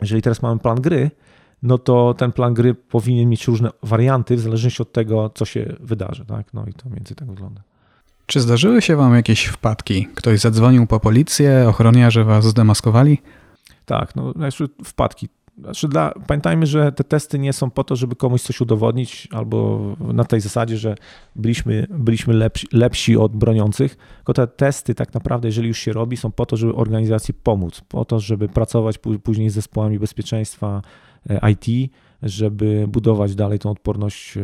Jeżeli 0.00 0.22
teraz 0.22 0.42
mamy 0.42 0.60
plan 0.60 0.80
gry, 0.80 1.10
no 1.62 1.78
to 1.78 2.14
ten 2.14 2.32
plan 2.32 2.54
gry 2.54 2.74
powinien 2.74 3.28
mieć 3.28 3.46
różne 3.46 3.70
warianty 3.82 4.36
w 4.36 4.40
zależności 4.40 4.82
od 4.82 4.92
tego, 4.92 5.30
co 5.34 5.44
się 5.44 5.76
wydarzy, 5.80 6.24
tak? 6.24 6.54
No 6.54 6.66
i 6.66 6.72
to 6.72 6.90
więcej 6.90 7.16
tak 7.16 7.28
wygląda. 7.28 7.62
Czy 8.30 8.40
zdarzyły 8.40 8.82
się 8.82 8.96
wam 8.96 9.14
jakieś 9.14 9.44
wpadki? 9.44 10.08
Ktoś 10.14 10.40
zadzwonił 10.40 10.86
po 10.86 11.00
policję, 11.00 11.64
ochroniarze 11.68 12.24
was 12.24 12.44
zdemaskowali? 12.44 13.18
Tak, 13.84 14.16
no 14.16 14.32
znaczy 14.32 14.68
wpadki. 14.84 15.28
Znaczy 15.58 15.88
dla, 15.88 16.14
pamiętajmy, 16.26 16.66
że 16.66 16.92
te 16.92 17.04
testy 17.04 17.38
nie 17.38 17.52
są 17.52 17.70
po 17.70 17.84
to, 17.84 17.96
żeby 17.96 18.16
komuś 18.16 18.42
coś 18.42 18.60
udowodnić, 18.60 19.28
albo 19.32 19.80
na 20.00 20.24
tej 20.24 20.40
zasadzie, 20.40 20.78
że 20.78 20.94
byliśmy, 21.36 21.86
byliśmy 21.90 22.34
lepsi, 22.34 22.66
lepsi 22.72 23.16
od 23.16 23.36
broniących, 23.36 23.96
tylko 24.16 24.32
te 24.32 24.46
testy 24.46 24.94
tak 24.94 25.14
naprawdę, 25.14 25.48
jeżeli 25.48 25.68
już 25.68 25.78
się 25.78 25.92
robi, 25.92 26.16
są 26.16 26.32
po 26.32 26.46
to, 26.46 26.56
żeby 26.56 26.74
organizacji 26.74 27.34
pomóc, 27.34 27.80
po 27.88 28.04
to, 28.04 28.20
żeby 28.20 28.48
pracować 28.48 28.98
później 29.22 29.50
z 29.50 29.54
zespołami 29.54 29.98
bezpieczeństwa 29.98 30.82
e, 31.30 31.50
IT, 31.50 31.92
żeby 32.22 32.84
budować 32.88 33.34
dalej 33.34 33.58
tą 33.58 33.70
odporność 33.70 34.36
e, 34.36 34.40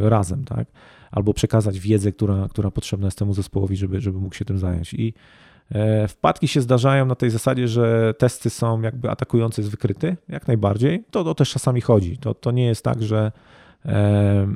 razem, 0.00 0.44
tak? 0.44 0.66
Albo 1.10 1.34
przekazać 1.34 1.80
wiedzę, 1.80 2.12
która, 2.12 2.48
która 2.50 2.70
potrzebna 2.70 3.06
jest 3.06 3.18
temu 3.18 3.34
zespołowi, 3.34 3.76
żeby, 3.76 4.00
żeby 4.00 4.18
mógł 4.18 4.34
się 4.34 4.44
tym 4.44 4.58
zająć. 4.58 4.94
I 4.94 5.14
e, 5.70 6.08
Wpadki 6.08 6.48
się 6.48 6.60
zdarzają 6.60 7.06
na 7.06 7.14
tej 7.14 7.30
zasadzie, 7.30 7.68
że 7.68 8.14
testy 8.18 8.50
są 8.50 8.82
jakby 8.82 9.10
atakujący 9.10 9.60
jest 9.60 9.70
wykryty, 9.70 10.16
jak 10.28 10.48
najbardziej. 10.48 11.04
To, 11.10 11.24
to 11.24 11.34
też 11.34 11.50
czasami 11.50 11.80
chodzi. 11.80 12.18
To, 12.18 12.34
to 12.34 12.50
nie 12.50 12.66
jest 12.66 12.84
tak, 12.84 13.02
że 13.02 13.32
e, 13.84 14.54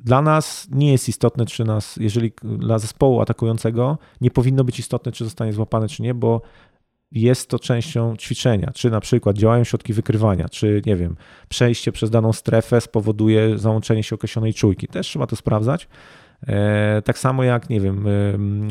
dla 0.00 0.22
nas 0.22 0.68
nie 0.70 0.92
jest 0.92 1.08
istotne, 1.08 1.46
czy 1.46 1.64
nas, 1.64 1.96
jeżeli 1.96 2.32
dla 2.42 2.78
zespołu 2.78 3.20
atakującego 3.20 3.98
nie 4.20 4.30
powinno 4.30 4.64
być 4.64 4.78
istotne, 4.78 5.12
czy 5.12 5.24
zostanie 5.24 5.52
złapane, 5.52 5.88
czy 5.88 6.02
nie, 6.02 6.14
bo 6.14 6.42
jest 7.12 7.50
to 7.50 7.58
częścią 7.58 8.16
ćwiczenia, 8.16 8.70
czy 8.74 8.90
na 8.90 9.00
przykład 9.00 9.36
działają 9.36 9.64
środki 9.64 9.92
wykrywania, 9.92 10.48
czy 10.48 10.82
nie 10.86 10.96
wiem, 10.96 11.16
przejście 11.48 11.92
przez 11.92 12.10
daną 12.10 12.32
strefę 12.32 12.80
spowoduje 12.80 13.58
załączenie 13.58 14.02
się 14.02 14.14
określonej 14.14 14.54
czujki. 14.54 14.88
Też 14.88 15.06
trzeba 15.06 15.26
to 15.26 15.36
sprawdzać. 15.36 15.88
E, 16.46 17.02
tak 17.02 17.18
samo 17.18 17.44
jak, 17.44 17.70
nie 17.70 17.80
wiem, 17.80 18.06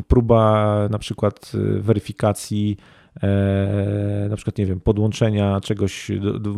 próba 0.08 0.88
na 0.92 1.00
przykład 1.00 1.52
e, 1.56 1.82
weryfikacji 1.82 2.78
na 4.30 4.36
przykład, 4.36 4.58
nie 4.58 4.66
wiem, 4.66 4.80
podłączenia 4.80 5.62
czegoś, 5.62 6.12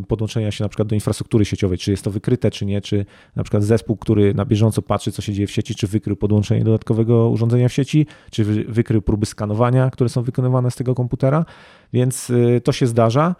podłączenia 0.07 0.51
się 0.51 0.63
na 0.63 0.69
przykład 0.69 0.87
do 0.87 0.95
infrastruktury 0.95 1.45
sieciowej, 1.45 1.77
czy 1.77 1.91
jest 1.91 2.03
to 2.03 2.11
wykryte, 2.11 2.51
czy 2.51 2.65
nie, 2.65 2.81
czy 2.81 3.05
na 3.35 3.43
przykład 3.43 3.63
zespół, 3.63 3.97
który 3.97 4.33
na 4.33 4.45
bieżąco 4.45 4.81
patrzy, 4.81 5.11
co 5.11 5.21
się 5.21 5.33
dzieje 5.33 5.47
w 5.47 5.51
sieci, 5.51 5.75
czy 5.75 5.87
wykrył 5.87 6.15
podłączenie 6.15 6.63
dodatkowego 6.63 7.29
urządzenia 7.29 7.69
w 7.69 7.73
sieci, 7.73 8.05
czy 8.31 8.43
wykrył 8.67 9.01
próby 9.01 9.25
skanowania, 9.25 9.89
które 9.89 10.09
są 10.09 10.23
wykonywane 10.23 10.71
z 10.71 10.75
tego 10.75 10.95
komputera, 10.95 11.45
więc 11.93 12.29
y, 12.29 12.61
to 12.63 12.71
się 12.71 12.87
zdarza. 12.87 13.35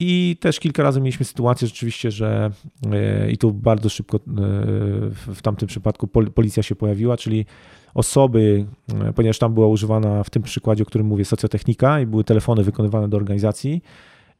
I 0.00 0.36
też 0.40 0.60
kilka 0.60 0.82
razy 0.82 1.00
mieliśmy 1.00 1.26
sytuację 1.26 1.68
rzeczywiście, 1.68 2.10
że 2.10 2.50
y, 3.26 3.30
i 3.32 3.38
tu 3.38 3.52
bardzo 3.52 3.88
szybko 3.88 4.16
y, 4.16 4.20
w 5.10 5.42
tamtym 5.42 5.68
przypadku 5.68 6.08
policja 6.08 6.62
się 6.62 6.74
pojawiła, 6.74 7.16
czyli 7.16 7.46
osoby, 7.94 8.66
e, 8.94 9.12
ponieważ 9.12 9.38
tam 9.38 9.54
była 9.54 9.66
używana 9.66 10.24
w 10.24 10.30
tym 10.30 10.42
przykładzie, 10.42 10.82
o 10.82 10.86
którym 10.86 11.06
mówię, 11.06 11.24
socjotechnika 11.24 12.00
i 12.00 12.06
były 12.06 12.24
telefony 12.24 12.62
wykonywane 12.64 13.08
do 13.08 13.16
organizacji 13.16 13.82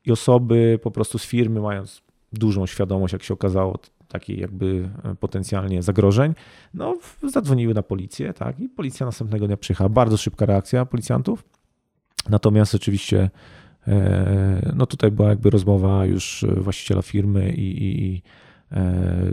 i 0.05 0.13
osoby 0.13 0.79
po 0.83 0.91
prostu 0.91 1.19
z 1.19 1.27
firmy, 1.27 1.61
mając 1.61 2.03
dużą 2.33 2.67
świadomość, 2.67 3.13
jak 3.13 3.23
się 3.23 3.35
okazało, 3.35 3.79
takiej 4.09 4.41
jakby 4.41 4.89
e, 5.05 5.15
potencjalnie 5.15 5.83
zagrożeń, 5.83 6.35
no 6.75 6.97
zadzwoniły 7.23 7.75
na 7.75 7.83
policję, 7.83 8.33
tak, 8.33 8.61
i 8.61 8.69
policja 8.69 9.07
następnego 9.07 9.47
dnia 9.47 9.57
przyjechała. 9.57 9.89
Bardzo 9.89 10.17
szybka 10.17 10.47
reakcja 10.47 10.87
policjantów. 10.87 11.45
Natomiast 12.29 12.75
oczywiście 12.75 13.19
e, 13.23 13.31
no 14.75 14.87
tutaj 14.87 15.11
była 15.11 15.29
jakby 15.29 15.51
rozmowa 15.51 16.07
już 16.07 16.45
właściciela 16.57 17.03
firmy 17.03 17.53
i, 17.53 17.85
i, 17.85 18.23
E, 18.73 19.33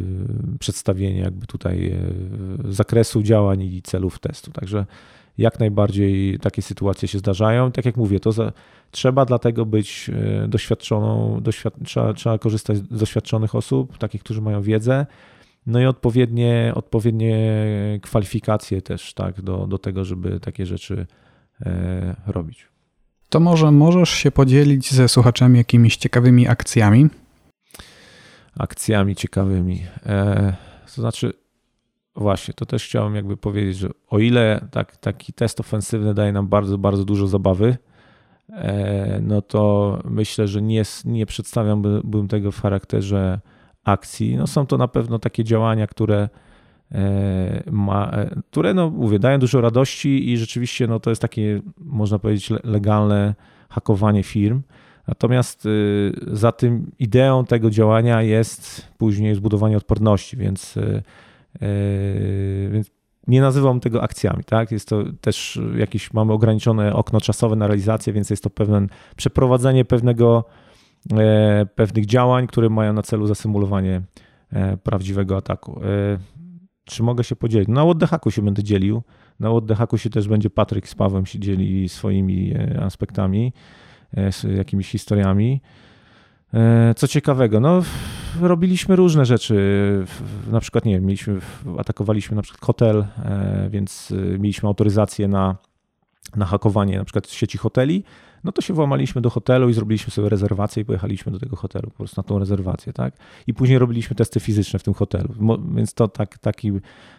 przedstawienie 0.60 1.20
jakby 1.20 1.48
tutaj 1.48 1.88
e, 1.88 2.00
zakresu 2.74 3.24
działań 3.24 3.62
i 3.62 3.82
celów 3.82 4.20
testu. 4.20 4.52
Także 4.52 4.86
jak 5.38 5.60
najbardziej 5.60 6.40
takie 6.40 6.62
sytuacje 6.62 7.08
się 7.08 7.20
zdarzają. 7.20 7.72
Tak 7.72 7.86
jak 7.86 7.98
mówię, 7.98 8.20
to 8.20 8.32
za, 8.32 8.52
trzeba 8.92 9.26
dlatego 9.26 9.66
być 9.66 10.10
e, 10.10 10.48
doświadczoną, 10.48 11.40
doświad, 11.42 11.74
trzeba, 11.86 12.14
trzeba 12.14 12.38
korzystać 12.38 12.78
z 12.78 13.00
doświadczonych 13.00 13.56
osób, 13.56 13.98
takich, 13.98 14.24
którzy 14.24 14.42
mają 14.42 14.62
wiedzę, 14.62 15.06
no 15.66 15.80
i 15.80 15.86
odpowiednie, 15.86 16.72
odpowiednie 16.76 17.60
kwalifikacje 18.02 18.82
też 18.82 19.14
tak, 19.14 19.42
do, 19.42 19.68
do 19.68 19.78
tego, 19.78 20.06
żeby 20.06 20.40
takie 20.40 20.66
rzeczy 20.66 21.06
e, 21.66 22.16
robić. 22.28 22.75
To 23.36 23.40
może 23.40 23.72
możesz 23.72 24.10
się 24.10 24.32
podzielić 24.32 24.94
ze 24.94 25.10
słuchaczami 25.10 25.58
jakimiś 25.58 25.98
ciekawymi 25.98 26.48
akcjami, 26.48 27.08
akcjami 28.60 29.16
ciekawymi. 29.16 29.86
E, 30.06 30.56
to 30.96 31.02
znaczy, 31.02 31.34
właśnie, 32.16 32.54
to 32.54 32.66
też 32.66 32.86
chciałem 32.86 33.16
jakby 33.16 33.38
powiedzieć, 33.38 33.78
że 33.78 33.90
o 34.08 34.20
ile 34.20 34.68
tak, 34.72 34.98
taki 34.98 35.34
test 35.34 35.60
ofensywny 35.60 36.14
daje 36.14 36.32
nam 36.32 36.48
bardzo, 36.48 36.78
bardzo 36.78 37.06
dużo 37.06 37.28
zabawy, 37.28 37.78
e, 38.50 39.20
no 39.22 39.42
to 39.42 40.00
myślę, 40.06 40.48
że 40.48 40.62
nie, 40.62 40.84
nie 41.06 41.26
przedstawiałbym 41.26 42.28
tego 42.28 42.52
w 42.52 42.62
charakterze 42.62 43.40
akcji. 43.84 44.36
No 44.36 44.48
są 44.48 44.66
to 44.66 44.78
na 44.78 44.88
pewno 44.88 45.20
takie 45.20 45.44
działania, 45.44 45.88
które 45.88 46.30
ma, 47.72 48.12
które, 48.52 48.74
no 48.74 48.90
mówię, 48.90 49.20
dają 49.20 49.40
dużo 49.40 49.62
radości 49.62 50.32
i 50.32 50.38
rzeczywiście 50.38 50.88
no, 50.88 51.00
to 51.00 51.10
jest 51.10 51.22
takie, 51.22 51.62
można 51.78 52.20
powiedzieć, 52.20 52.50
legalne 52.64 53.36
hakowanie 53.70 54.24
firm. 54.24 54.62
Natomiast 55.08 55.68
za 56.32 56.52
tym 56.52 56.92
ideą 57.00 57.46
tego 57.46 57.70
działania 57.70 58.22
jest 58.22 58.88
później 58.98 59.36
zbudowanie 59.36 59.78
odporności, 59.78 60.38
więc, 60.38 60.76
więc 62.72 62.92
nie 63.28 63.42
nazywam 63.42 63.80
tego 63.80 64.04
akcjami, 64.04 64.44
tak? 64.44 64.72
Jest 64.72 64.90
to 64.90 65.04
też 65.22 65.60
jakieś, 65.78 66.14
mamy 66.14 66.34
ograniczone 66.34 66.94
okno 66.94 67.22
czasowe 67.22 67.56
na 67.56 67.68
realizację, 67.68 68.14
więc 68.14 68.30
jest 68.30 68.44
to 68.44 68.50
pewne 68.50 68.88
przeprowadzenie 69.16 69.86
pewnego, 69.86 70.44
e, 71.14 71.66
pewnych 71.76 72.06
działań, 72.06 72.48
które 72.48 72.70
mają 72.70 72.94
na 72.94 73.02
celu 73.02 73.28
zasymulowanie 73.28 74.02
e, 74.54 74.78
prawdziwego 74.78 75.38
ataku. 75.38 75.80
Czy 76.86 77.04
mogę 77.04 77.24
się 77.24 77.36
podzielić? 77.36 77.70
Na 77.70 77.84
oddechaku 77.84 78.32
się 78.32 78.42
będę 78.42 78.64
dzielił. 78.64 79.04
Na 79.40 79.52
oddechaku 79.52 79.98
się 79.98 80.10
też 80.10 80.28
będzie 80.28 80.50
Patryk 80.50 80.90
z 80.90 80.96
Pawłem 80.96 81.26
się 81.26 81.40
dzieli 81.40 81.90
swoimi 81.90 82.54
e, 82.54 82.84
aspektami, 82.84 83.54
e, 84.18 84.54
jakimiś 84.58 84.90
historiami. 84.90 85.62
E, 86.54 86.94
co 86.98 87.08
ciekawego, 87.08 87.60
no 87.60 87.82
robiliśmy 88.42 88.96
różne 88.96 89.26
rzeczy. 89.26 89.56
Na 90.52 90.60
przykład, 90.60 90.86
nie 90.86 90.94
wiem, 90.94 91.06
mieliśmy, 91.06 91.40
atakowaliśmy 91.78 92.36
na 92.36 92.42
przykład 92.42 92.66
hotel, 92.66 93.06
więc 93.70 94.14
mieliśmy 94.40 94.68
autoryzację 94.68 95.28
na, 95.28 95.56
na 96.36 96.46
hakowanie 96.46 96.98
na 96.98 97.04
przykład 97.04 97.30
sieci 97.30 97.58
hoteli. 97.58 98.04
No 98.46 98.52
to 98.52 98.62
się 98.62 98.74
włamaliśmy 98.74 99.22
do 99.22 99.30
hotelu 99.30 99.70
i 99.70 99.74
zrobiliśmy 99.74 100.12
sobie 100.12 100.30
rezerwację 100.30 100.82
i 100.82 100.86
pojechaliśmy 100.86 101.32
do 101.32 101.40
tego 101.40 101.56
hotelu 101.56 101.90
po 101.90 101.98
prostu 101.98 102.22
na 102.22 102.24
tą 102.24 102.40
rezerwację, 102.40 102.94
tak? 102.94 103.14
I 103.48 103.54
później 103.54 103.80
robiliśmy 103.80 104.16
testy 104.16 104.40
fizyczne 104.40 104.80
w 104.80 104.84
tym 104.84 104.94
hotelu. 104.94 105.30
Więc 105.76 105.94
to 105.94 106.08
tak, 106.08 106.38
taki, 106.38 106.72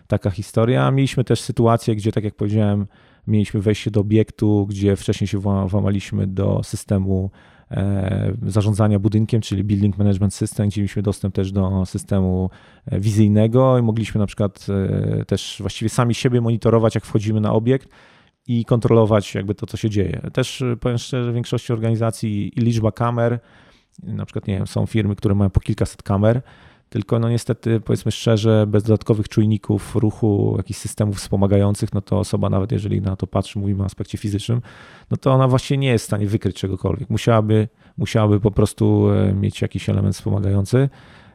taka 0.07 0.31
historia. 0.31 0.91
Mieliśmy 0.91 1.25
też 1.25 1.41
sytuację, 1.41 1.97
gdzie, 1.97 2.13
tak 2.13 2.25
jak 2.25 2.35
powiedziałem, 2.35 2.87
mieliśmy 3.27 3.61
wejście 3.61 3.91
do 3.91 4.01
obiektu, 4.01 4.67
gdzie 4.67 4.97
wcześniej 4.97 5.29
się 5.29 5.39
włamaliśmy 5.39 6.27
do 6.27 6.63
systemu 6.63 7.31
E, 7.71 8.33
zarządzania 8.47 8.99
budynkiem, 8.99 9.41
czyli 9.41 9.65
Building 9.65 9.99
Management 9.99 10.35
System, 10.35 10.69
gdzie 10.69 10.81
mieliśmy 10.81 11.03
dostęp 11.03 11.35
też 11.35 11.53
do 11.53 11.87
systemu 11.87 12.51
e, 12.87 13.01
wizyjnego 13.01 13.79
i 13.79 13.83
mogliśmy 13.83 14.19
na 14.19 14.27
przykład 14.27 14.67
e, 15.21 15.25
też 15.25 15.57
właściwie 15.61 15.89
sami 15.89 16.15
siebie 16.15 16.41
monitorować, 16.41 16.95
jak 16.95 17.05
wchodzimy 17.05 17.41
na 17.41 17.53
obiekt 17.53 17.89
i 18.49 18.65
kontrolować 18.65 19.35
jakby 19.35 19.55
to, 19.55 19.67
co 19.67 19.77
się 19.77 19.91
dzieje. 19.91 20.21
Też 20.33 20.65
powiem 20.81 20.99
szczerze, 20.99 21.31
w 21.31 21.35
większości 21.35 21.73
organizacji 21.73 22.53
liczba 22.57 22.93
kamer, 22.93 23.39
na 24.03 24.27
przykład 24.27 24.47
nie 24.47 24.57
wiem, 24.57 24.67
są 24.67 24.87
firmy, 24.87 25.17
które 25.17 25.35
mają 25.35 25.51
po 25.51 25.61
kilkaset 25.61 26.03
kamer, 26.03 26.43
tylko 26.89 27.19
no 27.19 27.29
niestety, 27.29 27.81
powiedzmy 27.81 28.13
szczerze, 28.13 28.67
bez 28.67 28.83
dodatkowych 28.83 29.29
czujników 29.29 29.97
ruchu, 29.97 30.55
jakichś 30.57 30.79
systemów 30.79 31.17
wspomagających, 31.17 31.93
no 31.93 32.01
to 32.01 32.19
osoba 32.19 32.51
nawet 32.51 32.73
jeżeli 32.73 33.01
na 33.01 33.17
to 33.17 33.27
patrzy, 33.27 33.59
mówimy 33.59 33.83
o 33.83 33.87
aspekcie 33.87 34.19
fizycznym, 34.19 34.61
no 35.11 35.17
to 35.17 35.33
ona 35.33 35.49
właśnie 35.49 35.77
nie 35.77 35.89
jest 35.89 36.05
w 36.05 36.07
stanie 36.07 36.27
wykryć 36.27 36.57
czegokolwiek. 36.57 37.11
Musiałaby, 37.11 37.69
musiałaby 37.97 38.41
po 38.41 38.51
prostu 38.51 39.11
e, 39.11 39.33
mieć 39.33 39.63
jakiś 39.63 39.89
element 39.89 40.15
wspomagający, 40.15 40.89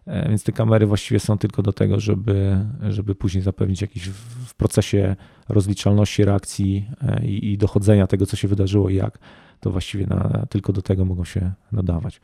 więc 0.08 0.44
te 0.44 0.52
kamery 0.52 0.86
właściwie 0.86 1.20
są 1.20 1.38
tylko 1.38 1.62
do 1.62 1.74
tego, 1.74 2.00
żeby, 2.00 2.66
żeby 2.90 3.16
później 3.16 3.44
zapewnić 3.44 3.82
jakiś 3.82 4.10
w 4.46 4.56
procesie 4.56 5.16
rozliczalności 5.50 6.26
reakcji 6.26 6.90
e, 7.02 7.26
i, 7.26 7.52
i 7.54 7.58
dochodzenia 7.58 8.08
tego, 8.08 8.26
co 8.26 8.36
się 8.36 8.48
wydarzyło 8.48 8.90
i 8.90 8.96
jak, 8.96 9.20
to 9.60 9.72
właściwie 9.72 10.08
na, 10.08 10.46
tylko 10.50 10.74
do 10.74 10.82
tego 10.82 11.06
mogą 11.06 11.26
się 11.26 11.52
nadawać. 11.72 12.22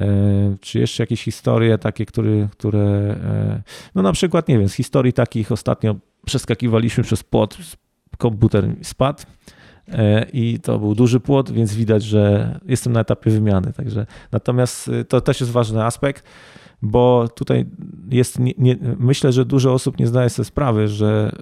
E, 0.00 0.56
czy 0.60 0.78
jeszcze 0.78 1.02
jakieś 1.02 1.24
historie 1.24 1.78
takie, 1.78 2.06
które, 2.06 2.48
które 2.52 2.80
e, 2.80 3.62
no 3.94 4.02
na 4.02 4.12
przykład, 4.12 4.48
nie 4.48 4.58
wiem, 4.58 4.68
z 4.68 4.74
historii 4.74 5.12
takich 5.12 5.52
ostatnio 5.52 5.96
przeskakiwaliśmy 6.26 7.04
przez 7.04 7.22
płot, 7.22 7.58
komputer 8.18 8.76
spadł 8.82 9.22
e, 9.22 9.61
i 10.32 10.60
to 10.60 10.78
był 10.78 10.94
duży 10.94 11.20
płot, 11.20 11.50
więc 11.50 11.74
widać, 11.74 12.02
że 12.02 12.54
jestem 12.66 12.92
na 12.92 13.00
etapie 13.00 13.30
wymiany. 13.30 13.72
Także, 13.72 14.06
natomiast 14.32 14.90
to 15.08 15.20
też 15.20 15.40
jest 15.40 15.52
ważny 15.52 15.84
aspekt, 15.84 16.24
bo 16.82 17.28
tutaj 17.34 17.66
jest, 18.10 18.38
nie, 18.38 18.52
nie, 18.58 18.76
myślę, 18.98 19.32
że 19.32 19.44
dużo 19.44 19.72
osób 19.72 19.98
nie 19.98 20.06
zdaje 20.06 20.30
sobie 20.30 20.46
sprawy, 20.46 20.88
że 20.88 21.32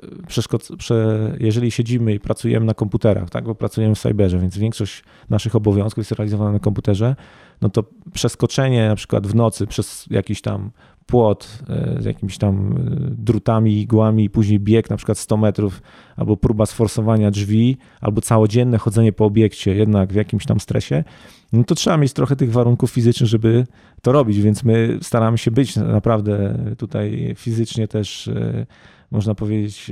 prze, 0.78 1.36
jeżeli 1.40 1.70
siedzimy 1.70 2.14
i 2.14 2.20
pracujemy 2.20 2.66
na 2.66 2.74
komputerach, 2.74 3.30
tak, 3.30 3.44
bo 3.44 3.54
pracujemy 3.54 3.94
w 3.94 3.98
cyberze, 3.98 4.38
więc 4.38 4.58
większość 4.58 5.04
naszych 5.30 5.56
obowiązków 5.56 5.98
jest 5.98 6.12
realizowana 6.12 6.52
na 6.52 6.58
komputerze, 6.58 7.16
no 7.60 7.68
to 7.68 7.84
przeskoczenie 8.12 8.88
na 8.88 8.94
przykład 8.94 9.26
w 9.26 9.34
nocy 9.34 9.66
przez 9.66 10.06
jakiś 10.10 10.40
tam 10.40 10.70
płot 11.11 11.59
e, 11.68 12.03
z 12.03 12.05
jakimiś 12.05 12.38
tam 12.38 12.77
e, 12.77 12.81
drutami, 13.11 13.81
igłami 13.81 14.31
później 14.31 14.61
bieg 14.61 14.90
na 14.90 14.96
przykład 14.96 15.18
100 15.18 15.37
metrów, 15.37 15.83
albo 16.16 16.37
próba 16.37 16.66
sforsowania 16.66 17.31
drzwi, 17.31 17.77
albo 18.01 18.20
całodzienne 18.20 18.79
chodzenie 18.79 19.12
po 19.12 19.25
obiekcie 19.25 19.75
jednak 19.75 20.12
w 20.12 20.14
jakimś 20.14 20.46
tam 20.46 20.61
stresie, 20.61 21.05
no 21.53 21.64
to 21.64 21.75
trzeba 21.75 21.96
mieć 21.96 22.12
trochę 22.12 22.37
tych 22.37 22.53
warunków 22.53 22.90
fizycznych, 22.90 23.29
żeby 23.29 23.66
to 24.03 24.12
robić, 24.12 24.40
więc 24.40 24.64
my 24.64 24.99
staramy 25.03 25.38
się 25.38 25.51
być 25.51 25.77
naprawdę 25.77 26.59
tutaj 26.79 27.35
fizycznie 27.37 27.88
też, 27.88 28.29
e, 28.29 28.66
można 29.11 29.35
powiedzieć, 29.35 29.90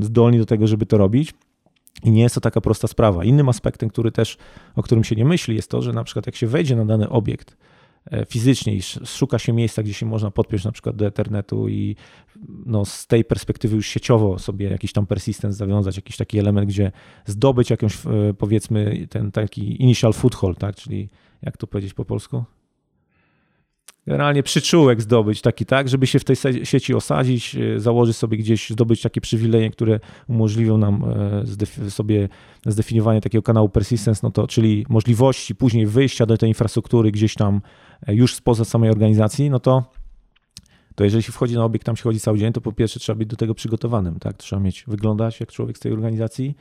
zdolni 0.00 0.38
do 0.38 0.46
tego, 0.46 0.66
żeby 0.66 0.86
to 0.86 0.98
robić. 0.98 1.34
I 2.04 2.10
nie 2.10 2.22
jest 2.22 2.34
to 2.34 2.40
taka 2.40 2.60
prosta 2.60 2.88
sprawa. 2.88 3.24
Innym 3.24 3.48
aspektem, 3.48 3.88
który 3.88 4.12
też, 4.12 4.36
o 4.76 4.82
którym 4.82 5.04
się 5.04 5.16
nie 5.16 5.24
myśli, 5.24 5.56
jest 5.56 5.70
to, 5.70 5.82
że 5.82 5.92
na 5.92 6.04
przykład 6.04 6.26
jak 6.26 6.36
się 6.36 6.46
wejdzie 6.46 6.76
na 6.76 6.84
dany 6.84 7.08
obiekt 7.08 7.56
fizycznie 8.28 8.74
i 8.74 8.82
szuka 9.04 9.38
się 9.38 9.52
miejsca, 9.52 9.82
gdzie 9.82 9.94
się 9.94 10.06
można 10.06 10.30
podpiąć 10.30 10.64
na 10.64 10.72
przykład 10.72 10.96
do 10.96 11.06
Ethernetu 11.06 11.68
i 11.68 11.96
no, 12.66 12.84
z 12.84 13.06
tej 13.06 13.24
perspektywy 13.24 13.76
już 13.76 13.86
sieciowo 13.86 14.38
sobie 14.38 14.70
jakiś 14.70 14.92
tam 14.92 15.06
persistence 15.06 15.56
zawiązać, 15.58 15.96
jakiś 15.96 16.16
taki 16.16 16.38
element, 16.38 16.68
gdzie 16.68 16.92
zdobyć 17.26 17.70
jakąś 17.70 18.06
e, 18.06 18.34
powiedzmy 18.38 19.06
ten 19.10 19.32
taki 19.32 19.82
initial 19.82 20.12
foothold, 20.12 20.58
tak, 20.58 20.76
czyli 20.76 21.08
jak 21.42 21.56
to 21.56 21.66
powiedzieć 21.66 21.94
po 21.94 22.04
polsku? 22.04 22.44
generalnie 24.06 24.42
przyczółek 24.42 25.02
zdobyć 25.02 25.40
taki, 25.40 25.66
tak, 25.66 25.88
żeby 25.88 26.06
się 26.06 26.18
w 26.18 26.24
tej 26.24 26.36
sieci 26.64 26.94
osadzić, 26.94 27.56
e, 27.56 27.80
założyć 27.80 28.16
sobie 28.16 28.38
gdzieś, 28.38 28.70
zdobyć 28.70 29.02
takie 29.02 29.20
przywileje, 29.20 29.70
które 29.70 30.00
umożliwią 30.28 30.78
nam 30.78 31.04
e, 31.84 31.90
sobie 31.90 32.28
zdefiniowanie 32.66 33.20
takiego 33.20 33.42
kanału 33.42 33.68
persistence, 33.68 34.20
no 34.22 34.30
to, 34.30 34.46
czyli 34.46 34.86
możliwości 34.88 35.54
później 35.54 35.86
wyjścia 35.86 36.26
do 36.26 36.36
tej 36.36 36.48
infrastruktury 36.48 37.10
gdzieś 37.10 37.34
tam 37.34 37.56
e, 37.56 37.60
już 38.08 38.34
spoza 38.34 38.64
samej 38.64 38.90
organizacji, 38.90 39.50
no 39.50 39.60
to 39.60 39.84
to 40.94 41.04
jeżeli 41.04 41.22
się 41.22 41.32
wchodzi 41.32 41.54
na 41.54 41.64
obiekt, 41.64 41.86
tam 41.86 41.96
się 41.96 42.02
chodzi 42.02 42.20
cały 42.20 42.38
dzień, 42.38 42.52
to 42.52 42.60
po 42.60 42.72
pierwsze 42.72 43.00
trzeba 43.00 43.18
być 43.18 43.28
do 43.28 43.36
tego 43.36 43.54
przygotowanym, 43.54 44.18
tak? 44.18 44.36
Trzeba 44.36 44.62
mieć, 44.62 44.84
wyglądać 44.86 45.40
jak 45.40 45.52
człowiek 45.52 45.76
z 45.76 45.80
tej 45.80 45.92
organizacji, 45.92 46.56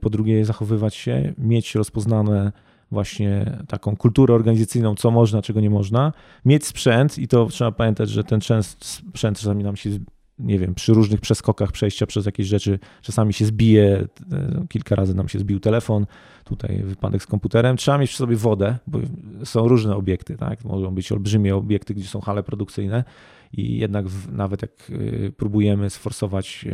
po 0.00 0.10
drugie 0.10 0.44
zachowywać 0.44 0.94
się, 0.94 1.34
mieć 1.38 1.74
rozpoznane 1.74 2.52
właśnie 2.90 3.58
taką 3.68 3.96
kulturę 3.96 4.34
organizacyjną, 4.34 4.94
co 4.94 5.10
można, 5.10 5.42
czego 5.42 5.60
nie 5.60 5.70
można, 5.70 6.12
mieć 6.44 6.66
sprzęt 6.66 7.18
i 7.18 7.28
to 7.28 7.46
trzeba 7.46 7.72
pamiętać, 7.72 8.10
że 8.10 8.24
ten 8.24 8.40
sprzęt 8.80 9.38
czasami 9.38 9.64
nam 9.64 9.76
się, 9.76 9.90
nie 10.38 10.58
wiem, 10.58 10.74
przy 10.74 10.94
różnych 10.94 11.20
przeskokach 11.20 11.72
przejścia 11.72 12.06
przez 12.06 12.26
jakieś 12.26 12.46
rzeczy, 12.46 12.78
czasami 13.02 13.32
się 13.32 13.44
zbije, 13.44 14.06
e, 14.32 14.66
kilka 14.68 14.94
razy 14.94 15.14
nam 15.14 15.28
się 15.28 15.38
zbił 15.38 15.60
telefon, 15.60 16.06
tutaj 16.44 16.82
wypadek 16.84 17.22
z 17.22 17.26
komputerem, 17.26 17.76
trzeba 17.76 17.98
mieć 17.98 18.10
przy 18.10 18.18
sobie 18.18 18.36
wodę, 18.36 18.78
bo 18.86 19.00
są 19.44 19.68
różne 19.68 19.96
obiekty, 19.96 20.36
tak, 20.36 20.64
mogą 20.64 20.90
być 20.90 21.12
olbrzymie 21.12 21.56
obiekty, 21.56 21.94
gdzie 21.94 22.08
są 22.08 22.20
hale 22.20 22.42
produkcyjne, 22.42 23.04
i 23.52 23.78
jednak 23.78 24.06
nawet 24.32 24.62
jak 24.62 24.70
e, 24.90 25.30
próbujemy 25.30 25.90
sforsować 25.90 26.64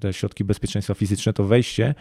te 0.00 0.12
środki 0.12 0.44
bezpieczeństwa 0.44 0.94
fizyczne, 0.94 1.32
to 1.32 1.44
wejście 1.44 1.94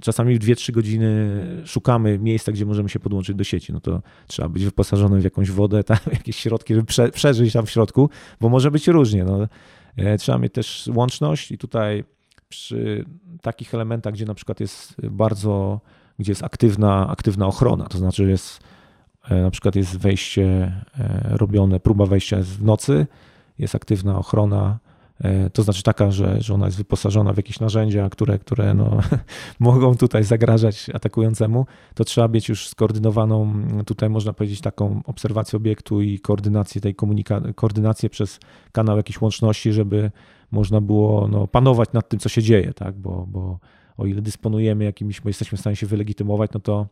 czasami 0.00 0.34
w 0.34 0.38
2-3 0.38 0.72
godziny 0.72 1.40
szukamy 1.64 2.18
miejsca, 2.18 2.52
gdzie 2.52 2.66
możemy 2.66 2.88
się 2.88 3.00
podłączyć 3.00 3.36
do 3.36 3.44
sieci. 3.44 3.72
No 3.72 3.80
to 3.80 4.02
trzeba 4.26 4.48
być 4.48 4.64
wyposażonym 4.64 5.20
w 5.20 5.24
jakąś 5.24 5.50
wodę, 5.50 5.84
tam, 5.84 5.98
jakieś 6.12 6.36
środki, 6.36 6.74
żeby 6.74 6.86
prze, 6.86 7.08
przeżyć 7.08 7.52
tam 7.52 7.66
w 7.66 7.70
środku, 7.70 8.10
bo 8.40 8.48
może 8.48 8.70
być 8.70 8.88
różnie. 8.88 9.24
No. 9.24 9.48
E, 9.96 10.18
trzeba 10.18 10.38
mieć 10.38 10.52
też 10.52 10.90
łączność 10.94 11.52
i 11.52 11.58
tutaj 11.58 12.04
przy 12.48 13.04
takich 13.42 13.74
elementach, 13.74 14.12
gdzie 14.12 14.24
na 14.24 14.34
przykład 14.34 14.60
jest 14.60 15.06
bardzo, 15.10 15.80
gdzie 16.18 16.32
jest 16.32 16.44
aktywna, 16.44 17.08
aktywna 17.08 17.46
ochrona, 17.46 17.84
to 17.84 17.98
znaczy 17.98 18.28
jest 18.28 18.60
e, 19.28 19.42
na 19.42 19.50
przykład 19.50 19.76
jest 19.76 19.98
wejście 19.98 20.44
e, 20.98 21.28
robione, 21.36 21.80
próba 21.80 22.06
wejścia 22.06 22.36
w 22.40 22.62
nocy, 22.62 23.06
jest 23.58 23.74
aktywna 23.74 24.18
ochrona, 24.18 24.78
to 25.52 25.62
znaczy 25.62 25.82
taka, 25.82 26.10
że, 26.10 26.40
że 26.40 26.54
ona 26.54 26.66
jest 26.66 26.78
wyposażona 26.78 27.32
w 27.32 27.36
jakieś 27.36 27.60
narzędzia, 27.60 28.08
które, 28.08 28.38
które 28.38 28.74
no, 28.74 29.00
mogą 29.60 29.96
tutaj 29.96 30.24
zagrażać 30.24 30.90
atakującemu, 30.94 31.66
to 31.94 32.04
trzeba 32.04 32.28
mieć 32.28 32.48
już 32.48 32.68
skoordynowaną, 32.68 33.52
tutaj 33.86 34.10
można 34.10 34.32
powiedzieć, 34.32 34.60
taką 34.60 35.00
obserwację 35.06 35.56
obiektu 35.56 36.02
i 36.02 36.18
koordynację 36.18 36.80
tej 36.80 36.94
komunikacji, 36.94 37.54
koordynację 37.54 38.10
przez 38.10 38.40
kanał 38.72 38.96
jakiejś 38.96 39.20
łączności, 39.20 39.72
żeby 39.72 40.10
można 40.50 40.80
było 40.80 41.28
no, 41.28 41.46
panować 41.46 41.92
nad 41.92 42.08
tym, 42.08 42.18
co 42.20 42.28
się 42.28 42.42
dzieje, 42.42 42.72
tak? 42.74 42.94
bo, 42.94 43.26
bo 43.28 43.58
o 43.96 44.06
ile 44.06 44.22
dysponujemy 44.22 44.84
jakimiś, 44.84 45.20
bo 45.20 45.28
jesteśmy 45.28 45.58
w 45.58 45.60
stanie 45.60 45.76
się 45.76 45.86
wylegitymować, 45.86 46.50
no 46.54 46.60
to 46.60 46.86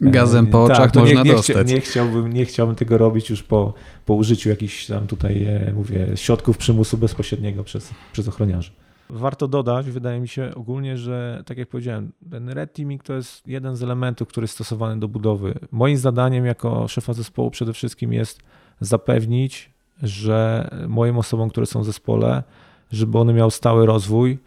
Gazem 0.00 0.46
po 0.46 0.64
oczach 0.64 0.78
tak, 0.78 0.94
można 0.94 1.22
nie, 1.22 1.30
nie 1.30 1.36
dostać. 1.36 1.68
nie, 1.68 1.80
chciałbym, 1.80 2.32
nie 2.32 2.44
chciałbym 2.44 2.76
tego 2.76 2.98
robić 2.98 3.30
już 3.30 3.42
po, 3.42 3.74
po 4.06 4.14
użyciu 4.14 4.48
jakichś 4.48 4.86
tam 4.86 5.06
tutaj, 5.06 5.46
mówię, 5.74 6.06
środków 6.14 6.58
przymusu 6.58 6.98
bezpośredniego 6.98 7.64
przez, 7.64 7.90
przez 8.12 8.28
ochroniarzy. 8.28 8.70
Warto 9.10 9.48
dodać, 9.48 9.90
wydaje 9.90 10.20
mi 10.20 10.28
się 10.28 10.50
ogólnie, 10.54 10.96
że 10.98 11.42
tak 11.46 11.58
jak 11.58 11.68
powiedziałem, 11.68 12.12
ten 12.30 12.48
red 12.48 12.72
teaming 12.72 13.02
to 13.02 13.14
jest 13.14 13.46
jeden 13.46 13.76
z 13.76 13.82
elementów, 13.82 14.28
który 14.28 14.44
jest 14.44 14.54
stosowany 14.54 15.00
do 15.00 15.08
budowy. 15.08 15.54
Moim 15.72 15.96
zadaniem 15.96 16.46
jako 16.46 16.88
szefa 16.88 17.12
zespołu 17.12 17.50
przede 17.50 17.72
wszystkim 17.72 18.12
jest 18.12 18.42
zapewnić, 18.80 19.70
że 20.02 20.68
moim 20.88 21.18
osobom, 21.18 21.50
które 21.50 21.66
są 21.66 21.80
w 21.80 21.84
zespole, 21.84 22.42
żeby 22.90 23.18
one 23.18 23.32
miały 23.32 23.50
stały 23.50 23.86
rozwój 23.86 24.32
e, 24.32 24.38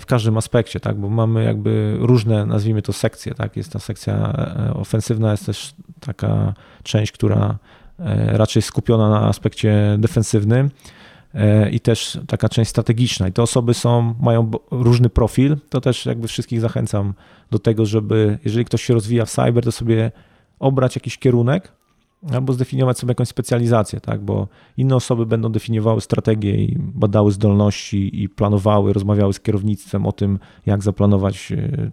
w 0.00 0.06
każdym 0.06 0.36
aspekcie, 0.36 0.80
tak? 0.80 0.96
bo 0.96 1.08
mamy 1.08 1.44
jakby 1.44 1.96
różne, 2.00 2.46
nazwijmy 2.46 2.82
to 2.82 2.92
sekcje, 2.92 3.34
tak? 3.34 3.56
jest 3.56 3.72
ta 3.72 3.78
sekcja 3.78 4.14
e, 4.68 4.74
ofensywna, 4.74 5.30
jest 5.30 5.46
też 5.46 5.74
taka 6.00 6.54
część, 6.82 7.12
która 7.12 7.58
e, 7.98 8.38
raczej 8.38 8.62
skupiona 8.62 9.10
na 9.10 9.28
aspekcie 9.28 9.96
defensywnym, 9.98 10.70
E, 11.34 11.70
i 11.70 11.80
też 11.80 12.18
taka 12.26 12.48
część 12.48 12.70
strategiczna. 12.70 13.28
I 13.28 13.32
te 13.32 13.42
osoby 13.42 13.74
są, 13.74 14.14
mają 14.20 14.50
różny 14.70 15.10
profil. 15.10 15.56
To 15.68 15.80
też 15.80 16.06
jakby 16.06 16.28
wszystkich 16.28 16.60
zachęcam 16.60 17.14
do 17.50 17.58
tego, 17.58 17.86
żeby 17.86 18.38
jeżeli 18.44 18.64
ktoś 18.64 18.82
się 18.82 18.94
rozwija 18.94 19.24
w 19.24 19.30
cyber, 19.30 19.64
to 19.64 19.72
sobie 19.72 20.12
obrać 20.58 20.96
jakiś 20.96 21.18
kierunek 21.18 21.72
albo 22.30 22.52
zdefiniować 22.52 22.98
sobie 22.98 23.10
jakąś 23.10 23.28
specjalizację, 23.28 24.00
tak? 24.00 24.20
bo 24.20 24.48
inne 24.76 24.96
osoby 24.96 25.26
będą 25.26 25.52
definiowały 25.52 26.00
strategię 26.00 26.54
i 26.54 26.76
badały 26.78 27.32
zdolności 27.32 28.22
i 28.22 28.28
planowały, 28.28 28.92
rozmawiały 28.92 29.32
z 29.32 29.40
kierownictwem 29.40 30.06
o 30.06 30.12
tym, 30.12 30.38
jak 30.66 30.82
zaplanować 30.82 31.52
e, 31.52 31.90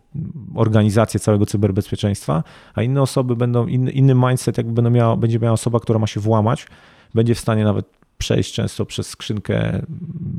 organizację 0.56 1.20
całego 1.20 1.46
cyberbezpieczeństwa, 1.46 2.44
a 2.74 2.82
inne 2.82 3.02
osoby 3.02 3.36
będą, 3.36 3.68
inny, 3.68 3.92
inny 3.92 4.16
mindset 4.16 4.58
jakby 4.58 4.74
będą 4.74 4.90
miała, 4.90 5.16
będzie 5.16 5.40
miała 5.40 5.54
osoba, 5.54 5.80
która 5.80 6.00
ma 6.00 6.08
się 6.08 6.20
włamać, 6.20 6.68
będzie 7.14 7.36
w 7.36 7.40
stanie 7.40 7.64
nawet 7.64 7.99
przejść 8.20 8.54
często 8.54 8.86
przez 8.86 9.08
skrzynkę 9.08 9.82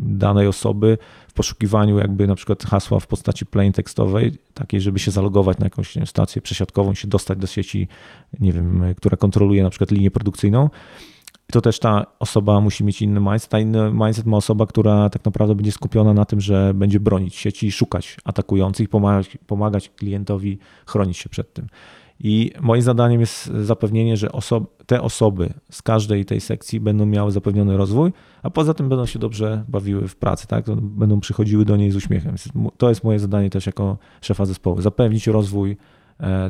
danej 0.03 0.47
osoby 0.47 0.99
w 1.29 1.33
poszukiwaniu 1.33 1.99
jakby 1.99 2.27
na 2.27 2.35
przykład 2.35 2.65
hasła 2.65 3.01
w 3.01 3.07
postaci 3.07 3.47
plain 3.47 3.73
tekstowej, 3.73 4.39
takiej, 4.55 4.81
żeby 4.81 4.99
się 4.99 5.11
zalogować 5.11 5.59
na 5.59 5.67
jakąś 5.67 5.99
stację 6.05 6.43
przesiadkową, 6.43 6.95
się 6.95 7.09
dostać 7.09 7.39
do 7.39 7.47
sieci, 7.47 7.89
nie 8.41 8.53
wiem, 8.53 8.95
która 8.97 9.17
kontroluje 9.17 9.63
na 9.63 9.71
przykład 9.71 9.91
linię 9.91 10.11
produkcyjną. 10.11 10.71
I 11.49 11.53
to 11.53 11.61
też 11.61 11.79
ta 11.79 12.07
osoba 12.19 12.61
musi 12.61 12.85
mieć 12.85 13.03
inny 13.03 13.21
mindset. 13.21 13.51
Ta 13.51 13.59
inny 13.59 13.93
mindset 13.93 14.27
ma 14.27 14.37
osoba, 14.37 14.67
która 14.67 15.11
tak 15.11 15.25
naprawdę 15.25 15.55
będzie 15.55 15.73
skupiona 15.73 16.15
na 16.15 16.25
tym, 16.25 16.41
że 16.41 16.75
będzie 16.75 17.01
bronić 17.01 17.35
sieci 17.35 17.67
i 17.67 17.73
szukać 17.73 18.17
atakujących, 18.25 18.89
pomagać, 18.89 19.39
pomagać 19.47 19.89
klientowi 19.89 20.59
chronić 20.87 21.19
się 21.19 21.29
przed 21.29 21.53
tym. 21.53 21.67
I 22.21 22.51
moim 22.61 22.83
zadaniem 22.83 23.21
jest 23.21 23.47
zapewnienie, 23.47 24.17
że 24.17 24.33
osob 24.33 24.85
te 24.87 25.03
osoby 25.03 25.53
z 25.71 25.83
każdej 25.83 26.25
tej 26.25 26.41
sekcji 26.41 26.81
będą 26.81 27.07
miały 27.07 27.33
zapewniony 27.33 27.77
rozwój, 27.77 28.13
a 28.43 28.51
poza 28.51 28.75
tym 28.75 28.89
będą 28.89 29.07
się 29.07 29.19
dobrze 29.19 29.65
bawiły 29.69 30.09
w 30.09 30.17
pracy, 30.17 30.47
tak? 30.47 30.67
Będą 30.81 31.21
przychodziły 31.21 31.65
do 31.65 31.77
niej 31.77 31.91
z 31.91 31.97
uśmiechem. 31.97 32.35
To 32.77 32.89
jest 32.89 33.05
moje 33.05 33.19
zadanie 33.19 33.51
też 33.51 33.67
jako 33.67 33.99
szefa 34.21 34.45
zespołu. 34.45 34.81
Zapewnić 34.81 35.27
rozwój 35.27 35.77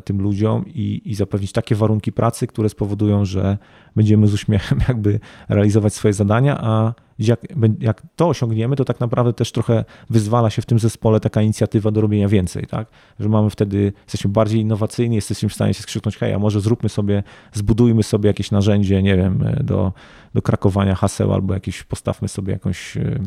tym 0.04 0.22
ludziom 0.22 0.64
i, 0.66 1.02
i 1.04 1.14
zapewnić 1.14 1.52
takie 1.52 1.74
warunki 1.74 2.12
pracy, 2.12 2.46
które 2.46 2.68
spowodują, 2.68 3.24
że 3.24 3.58
będziemy 3.96 4.26
z 4.26 4.34
uśmiechem 4.34 4.78
jakby 4.88 5.20
realizować 5.48 5.94
swoje 5.94 6.14
zadania, 6.14 6.58
a 6.60 6.94
jak, 7.18 7.40
jak 7.80 8.02
to 8.16 8.28
osiągniemy, 8.28 8.76
to 8.76 8.84
tak 8.84 9.00
naprawdę 9.00 9.32
też 9.32 9.52
trochę 9.52 9.84
wyzwala 10.10 10.50
się 10.50 10.62
w 10.62 10.66
tym 10.66 10.78
zespole 10.78 11.20
taka 11.20 11.42
inicjatywa 11.42 11.90
do 11.90 12.00
robienia 12.00 12.28
więcej, 12.28 12.66
tak? 12.66 12.88
Że 13.20 13.28
mamy 13.28 13.50
wtedy, 13.50 13.92
jesteśmy 14.02 14.30
bardziej 14.30 14.60
innowacyjni, 14.60 15.16
jesteśmy 15.16 15.48
w 15.48 15.54
stanie 15.54 15.74
się 15.74 15.82
skrzyknąć, 15.82 16.16
hej, 16.16 16.32
a 16.32 16.38
może 16.38 16.60
zróbmy 16.60 16.88
sobie, 16.88 17.22
zbudujmy 17.52 18.02
sobie 18.02 18.26
jakieś 18.26 18.50
narzędzie, 18.50 19.02
nie 19.02 19.16
wiem, 19.16 19.44
do, 19.60 19.92
do 20.34 20.42
krakowania 20.42 20.94
haseł 20.94 21.32
albo 21.32 21.54
jakieś, 21.54 21.82
postawmy 21.82 22.28
sobie 22.28 22.52
jakąś 22.52 22.96
e, 22.96 23.20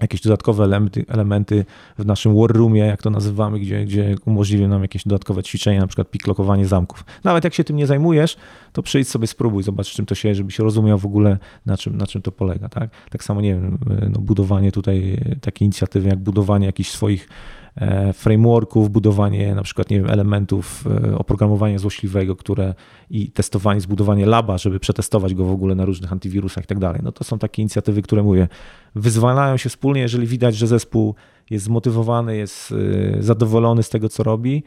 jakieś 0.00 0.20
dodatkowe 0.20 0.64
elementy, 0.64 1.04
elementy 1.08 1.64
w 1.98 2.06
naszym 2.06 2.40
war 2.40 2.50
roomie, 2.50 2.80
jak 2.80 3.02
to 3.02 3.10
nazywamy, 3.10 3.58
gdzie, 3.58 3.84
gdzie 3.84 4.16
umożliwią 4.26 4.68
nam 4.68 4.82
jakieś 4.82 5.04
dodatkowe 5.04 5.42
ćwiczenia, 5.42 5.80
na 5.80 5.86
przykład 5.86 6.10
piklokowanie 6.10 6.66
zamków. 6.66 7.04
Nawet 7.24 7.44
jak 7.44 7.54
się 7.54 7.64
tym 7.64 7.76
nie 7.76 7.86
zajmujesz, 7.86 8.36
to 8.72 8.82
przyjdź 8.82 9.08
sobie, 9.08 9.26
spróbuj, 9.26 9.62
zobacz 9.62 9.86
czym 9.86 10.06
to 10.06 10.14
się, 10.14 10.34
żeby 10.34 10.50
się 10.50 10.62
rozumiał 10.62 10.98
w 10.98 11.06
ogóle, 11.06 11.38
na 11.66 11.76
czym, 11.76 11.96
na 11.96 12.06
czym 12.06 12.22
to 12.22 12.32
polega. 12.32 12.68
Tak, 12.68 12.90
tak 13.10 13.24
samo, 13.24 13.40
nie 13.40 13.54
wiem, 13.54 13.78
no, 14.10 14.20
budowanie 14.20 14.72
tutaj 14.72 15.20
takiej 15.40 15.66
inicjatywy, 15.66 16.08
jak 16.08 16.18
budowanie 16.18 16.66
jakichś 16.66 16.90
swoich 16.90 17.28
E, 17.65 17.65
frameworków, 18.12 18.90
budowanie 18.90 19.54
na 19.54 19.62
przykład 19.62 19.90
nie 19.90 19.96
wiem, 19.96 20.10
elementów 20.10 20.84
e, 20.86 21.18
oprogramowania 21.18 21.78
złośliwego, 21.78 22.36
które 22.36 22.74
i 23.10 23.30
testowanie, 23.30 23.80
zbudowanie 23.80 24.26
laba, 24.26 24.58
żeby 24.58 24.80
przetestować 24.80 25.34
go 25.34 25.44
w 25.44 25.50
ogóle 25.50 25.74
na 25.74 25.84
różnych 25.84 26.12
antywirusach 26.12 26.64
i 26.64 26.66
tak 26.66 26.78
dalej. 26.78 27.00
No 27.04 27.12
to 27.12 27.24
są 27.24 27.38
takie 27.38 27.62
inicjatywy, 27.62 28.02
które 28.02 28.22
mówię, 28.22 28.48
wyzwalają 28.94 29.56
się 29.56 29.68
wspólnie, 29.68 30.00
jeżeli 30.00 30.26
widać, 30.26 30.56
że 30.56 30.66
zespół 30.66 31.14
jest 31.50 31.64
zmotywowany, 31.64 32.36
jest 32.36 32.74
e, 33.18 33.22
zadowolony 33.22 33.82
z 33.82 33.88
tego, 33.88 34.08
co 34.08 34.22
robi. 34.22 34.62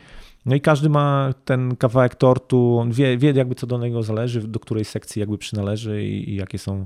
No 0.45 0.55
i 0.55 0.61
każdy 0.61 0.89
ma 0.89 1.33
ten 1.45 1.75
kawałek 1.75 2.15
tortu, 2.15 2.77
on 2.79 2.91
wie, 2.91 3.17
wie 3.17 3.31
jakby 3.31 3.55
co 3.55 3.67
do 3.67 3.77
niego 3.77 4.03
zależy, 4.03 4.47
do 4.47 4.59
której 4.59 4.85
sekcji 4.85 5.19
jakby 5.19 5.37
przynależy 5.37 6.03
i, 6.03 6.29
i 6.29 6.35
jakie 6.35 6.57
są 6.57 6.85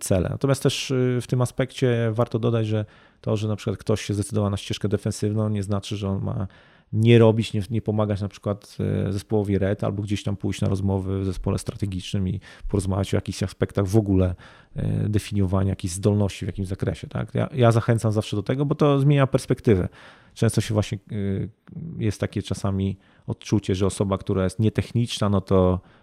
cele. 0.00 0.28
Natomiast 0.28 0.62
też 0.62 0.92
w 1.20 1.26
tym 1.26 1.42
aspekcie 1.42 2.10
warto 2.12 2.38
dodać, 2.38 2.66
że 2.66 2.84
to, 3.20 3.36
że 3.36 3.48
na 3.48 3.56
przykład 3.56 3.78
ktoś 3.78 4.02
się 4.02 4.14
zdecydował 4.14 4.50
na 4.50 4.56
ścieżkę 4.56 4.88
defensywną, 4.88 5.48
nie 5.48 5.62
znaczy, 5.62 5.96
że 5.96 6.08
on 6.08 6.22
ma 6.22 6.46
nie 6.92 7.18
robić, 7.18 7.52
nie, 7.52 7.62
nie 7.70 7.82
pomagać 7.82 8.20
na 8.20 8.28
przykład 8.28 8.76
e, 9.08 9.12
zespołowi 9.12 9.58
RED 9.58 9.84
albo 9.84 10.02
gdzieś 10.02 10.22
tam 10.22 10.36
pójść 10.36 10.60
na 10.60 10.68
rozmowy 10.68 11.20
w 11.20 11.24
zespole 11.24 11.58
strategicznym 11.58 12.28
i 12.28 12.40
porozmawiać 12.68 13.14
o 13.14 13.16
jakichś 13.16 13.42
aspektach 13.42 13.86
w 13.86 13.96
ogóle 13.96 14.34
e, 14.76 15.08
definiowania 15.08 15.70
jakichś 15.70 15.94
zdolności 15.94 16.44
w 16.44 16.48
jakimś 16.48 16.68
zakresie. 16.68 17.06
Tak? 17.06 17.34
Ja, 17.34 17.48
ja 17.54 17.72
zachęcam 17.72 18.12
zawsze 18.12 18.36
do 18.36 18.42
tego, 18.42 18.64
bo 18.64 18.74
to 18.74 18.98
zmienia 18.98 19.26
perspektywę. 19.26 19.88
Często 20.34 20.60
się 20.60 20.74
właśnie 20.74 20.98
e, 21.12 21.14
jest 21.98 22.20
takie 22.20 22.42
czasami 22.42 22.98
odczucie, 23.26 23.74
że 23.74 23.86
osoba, 23.86 24.18
która 24.18 24.44
jest 24.44 24.58
nietechniczna, 24.58 25.28
no 25.28 25.40
to 25.40 25.80
E, 25.80 25.99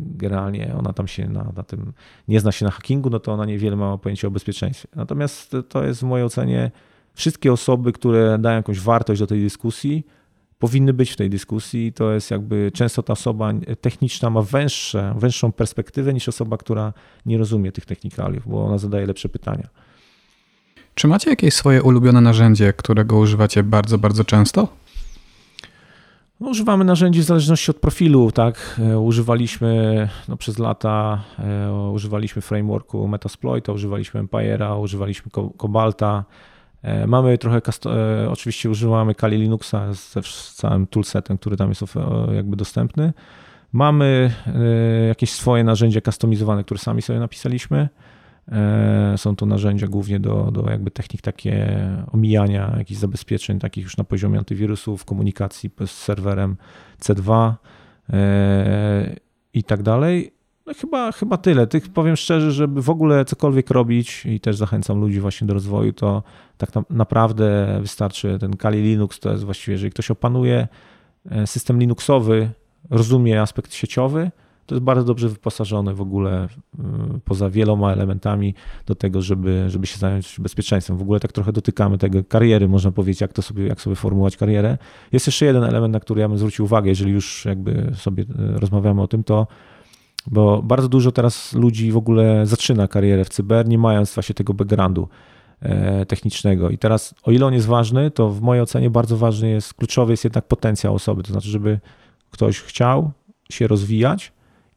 generalnie 0.00 0.74
ona 0.78 0.92
tam 0.92 1.08
się 1.08 1.28
na, 1.28 1.52
na, 1.56 1.62
tym 1.62 1.92
nie 2.28 2.40
zna 2.40 2.52
się 2.52 2.64
na 2.64 2.70
hackingu, 2.70 3.10
no 3.10 3.20
to 3.20 3.32
ona 3.32 3.44
niewiele 3.44 3.76
ma 3.76 3.98
pojęcia 3.98 4.28
o 4.28 4.30
bezpieczeństwie. 4.30 4.88
Natomiast 4.96 5.56
to 5.68 5.84
jest 5.84 6.00
w 6.00 6.02
mojej 6.02 6.26
ocenie 6.26 6.70
wszystkie 7.14 7.52
osoby, 7.52 7.92
które 7.92 8.38
dają 8.38 8.56
jakąś 8.56 8.80
wartość 8.80 9.20
do 9.20 9.26
tej 9.26 9.42
dyskusji, 9.42 10.06
powinny 10.58 10.92
być 10.92 11.10
w 11.10 11.16
tej 11.16 11.30
dyskusji. 11.30 11.92
To 11.92 12.12
jest 12.12 12.30
jakby 12.30 12.70
często 12.74 13.02
ta 13.02 13.12
osoba 13.12 13.52
techniczna 13.80 14.30
ma 14.30 14.42
węższe, 14.42 15.14
węższą 15.18 15.52
perspektywę 15.52 16.14
niż 16.14 16.28
osoba, 16.28 16.56
która 16.56 16.92
nie 17.26 17.38
rozumie 17.38 17.72
tych 17.72 17.86
technikaliów, 17.86 18.48
bo 18.48 18.64
ona 18.66 18.78
zadaje 18.78 19.06
lepsze 19.06 19.28
pytania. 19.28 19.68
Czy 20.94 21.08
macie 21.08 21.30
jakieś 21.30 21.54
swoje 21.54 21.82
ulubione 21.82 22.20
narzędzie, 22.20 22.72
którego 22.72 23.18
używacie 23.18 23.62
bardzo, 23.62 23.98
bardzo 23.98 24.24
często? 24.24 24.68
No, 26.44 26.50
używamy 26.50 26.84
narzędzi 26.84 27.20
w 27.20 27.24
zależności 27.24 27.70
od 27.70 27.76
profilu, 27.76 28.32
tak? 28.32 28.80
E, 28.90 28.98
używaliśmy 28.98 30.08
no, 30.28 30.36
przez 30.36 30.58
lata, 30.58 31.22
e, 31.38 31.90
używaliśmy 31.92 32.42
frameworku 32.42 33.08
Metasploita, 33.08 33.72
używaliśmy 33.72 34.22
Empire'a, 34.22 34.80
używaliśmy 34.80 35.30
Cobalta. 35.58 36.24
E, 36.82 37.06
mamy 37.06 37.38
trochę, 37.38 37.60
oczywiście 38.30 38.70
używamy 38.70 39.14
Kali 39.14 39.38
Linuxa 39.38 39.94
z, 39.94 40.26
z 40.26 40.54
całym 40.54 40.86
toolsetem, 40.86 41.38
który 41.38 41.56
tam 41.56 41.68
jest 41.68 41.82
jakby 42.34 42.56
dostępny. 42.56 43.12
Mamy 43.72 44.34
jakieś 45.08 45.30
swoje 45.30 45.64
narzędzia 45.64 46.00
customizowane, 46.00 46.64
które 46.64 46.78
sami 46.78 47.02
sobie 47.02 47.18
napisaliśmy. 47.18 47.88
E, 48.52 49.14
są 49.16 49.36
to 49.36 49.46
narzędzia 49.46 49.86
głównie 49.86 50.20
do, 50.20 50.50
do 50.50 50.70
jakby 50.70 50.90
technik 50.90 51.22
takie 51.22 51.78
omijania 52.12 52.74
jakichś 52.78 53.00
zabezpieczeń, 53.00 53.58
takich 53.58 53.84
już 53.84 53.96
na 53.96 54.04
poziomie 54.04 54.38
antywirusów, 54.38 55.04
komunikacji 55.04 55.70
z 55.86 55.90
serwerem 55.90 56.56
C2 57.00 57.52
e, 58.12 59.16
i 59.54 59.64
tak 59.64 59.82
dalej. 59.82 60.34
No 60.66 60.74
chyba, 60.74 61.12
chyba 61.12 61.36
tyle. 61.36 61.66
Tych 61.66 61.88
powiem 61.88 62.16
szczerze, 62.16 62.52
żeby 62.52 62.82
w 62.82 62.90
ogóle 62.90 63.24
cokolwiek 63.24 63.70
robić 63.70 64.26
i 64.26 64.40
też 64.40 64.56
zachęcam 64.56 65.00
ludzi 65.00 65.20
właśnie 65.20 65.46
do 65.46 65.54
rozwoju, 65.54 65.92
to 65.92 66.22
tak 66.58 66.70
naprawdę 66.90 67.78
wystarczy 67.80 68.38
ten 68.40 68.56
Kali 68.56 68.82
Linux, 68.82 69.20
to 69.20 69.32
jest 69.32 69.44
właściwie, 69.44 69.72
jeżeli 69.72 69.90
ktoś 69.90 70.10
opanuje 70.10 70.68
e, 71.30 71.46
system 71.46 71.78
Linuxowy, 71.78 72.50
rozumie 72.90 73.42
aspekt 73.42 73.74
sieciowy, 73.74 74.30
to 74.66 74.74
jest 74.74 74.84
bardzo 74.84 75.04
dobrze 75.04 75.28
wyposażone 75.28 75.94
w 75.94 76.00
ogóle 76.00 76.44
y, 76.44 76.80
poza 77.24 77.50
wieloma 77.50 77.92
elementami 77.92 78.54
do 78.86 78.94
tego, 78.94 79.22
żeby, 79.22 79.64
żeby 79.68 79.86
się 79.86 79.98
zająć 79.98 80.36
bezpieczeństwem. 80.40 80.96
W 80.98 81.02
ogóle 81.02 81.20
tak 81.20 81.32
trochę 81.32 81.52
dotykamy 81.52 81.98
tego 81.98 82.24
kariery, 82.24 82.68
można 82.68 82.92
powiedzieć, 82.92 83.20
jak 83.20 83.32
to 83.32 83.42
sobie, 83.42 83.66
jak 83.66 83.80
sobie 83.80 83.96
formułować 83.96 84.36
karierę. 84.36 84.78
Jest 85.12 85.26
jeszcze 85.26 85.46
jeden 85.46 85.64
element, 85.64 85.92
na 85.92 86.00
który 86.00 86.20
ja 86.20 86.28
bym 86.28 86.38
zwrócił 86.38 86.64
uwagę, 86.64 86.88
jeżeli 86.88 87.12
już 87.12 87.44
jakby 87.44 87.92
sobie 87.94 88.22
y, 88.22 88.26
rozmawiamy 88.60 89.02
o 89.02 89.08
tym, 89.08 89.24
to 89.24 89.46
bo 90.26 90.62
bardzo 90.62 90.88
dużo 90.88 91.12
teraz 91.12 91.52
ludzi 91.52 91.92
w 91.92 91.96
ogóle 91.96 92.46
zaczyna 92.46 92.88
karierę 92.88 93.24
w 93.24 93.28
cyber, 93.28 93.68
nie 93.68 93.78
mając 93.78 94.14
właśnie 94.14 94.34
tego 94.34 94.54
backgroundu 94.54 95.08
e, 95.60 96.06
technicznego. 96.06 96.70
I 96.70 96.78
teraz, 96.78 97.14
o 97.22 97.30
ile 97.30 97.46
on 97.46 97.54
jest 97.54 97.66
ważny, 97.66 98.10
to 98.10 98.30
w 98.30 98.40
mojej 98.40 98.62
ocenie 98.62 98.90
bardzo 98.90 99.16
ważny 99.16 99.50
jest, 99.50 99.74
kluczowy 99.74 100.12
jest 100.12 100.24
jednak 100.24 100.48
potencjał 100.48 100.94
osoby, 100.94 101.22
to 101.22 101.32
znaczy, 101.32 101.48
żeby 101.48 101.80
ktoś 102.30 102.60
chciał 102.60 103.10
się 103.50 103.66
rozwijać 103.66 104.32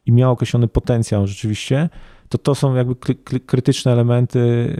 i 0.08 0.12
miał 0.12 0.32
określony 0.32 0.68
potencjał 0.68 1.26
rzeczywiście, 1.26 1.88
to 2.28 2.38
to 2.38 2.54
są 2.54 2.74
jakby 2.74 2.94
krytyczne 3.46 3.92
elementy 3.92 4.74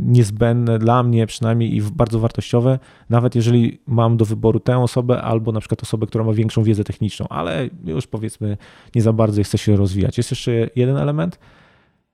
niezbędne 0.00 0.78
dla 0.78 1.02
mnie 1.02 1.26
przynajmniej 1.26 1.76
i 1.76 1.82
bardzo 1.82 2.20
wartościowe, 2.20 2.78
nawet 3.10 3.34
jeżeli 3.34 3.80
mam 3.86 4.16
do 4.16 4.24
wyboru 4.24 4.60
tę 4.60 4.78
osobę 4.78 5.22
albo 5.22 5.52
na 5.52 5.60
przykład 5.60 5.82
osobę, 5.82 6.06
która 6.06 6.24
ma 6.24 6.32
większą 6.32 6.62
wiedzę 6.62 6.84
techniczną, 6.84 7.28
ale 7.28 7.68
już 7.84 8.06
powiedzmy 8.06 8.56
nie 8.94 9.02
za 9.02 9.12
bardzo 9.12 9.42
chce 9.42 9.58
się 9.58 9.76
rozwijać. 9.76 10.16
Jest 10.16 10.30
jeszcze 10.30 10.52
jeden 10.76 10.96
element, 10.96 11.38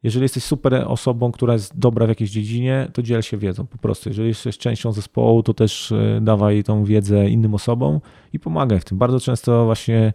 jeżeli 0.03 0.23
jesteś 0.23 0.45
super 0.45 0.85
osobą, 0.87 1.33
która 1.33 1.53
jest 1.53 1.79
dobra 1.79 2.07
w 2.07 2.09
jakiejś 2.09 2.31
dziedzinie, 2.31 2.89
to 2.93 3.03
dziel 3.03 3.23
się 3.23 3.37
wiedzą 3.37 3.67
po 3.67 3.79
prostu. 3.79 4.09
Jeżeli 4.09 4.29
jesteś 4.29 4.59
częścią 4.59 4.93
zespołu, 4.93 5.43
to 5.43 5.55
też 5.55 5.93
e, 5.93 6.21
dawaj 6.23 6.65
tą 6.65 6.85
wiedzę 6.85 7.31
innym 7.31 7.55
osobom 7.55 8.01
i 8.33 8.39
pomagaj 8.41 8.81
w 8.81 8.85
tym. 8.85 8.99
Bardzo 8.99 9.21
często 9.21 9.65
właśnie 9.65 10.13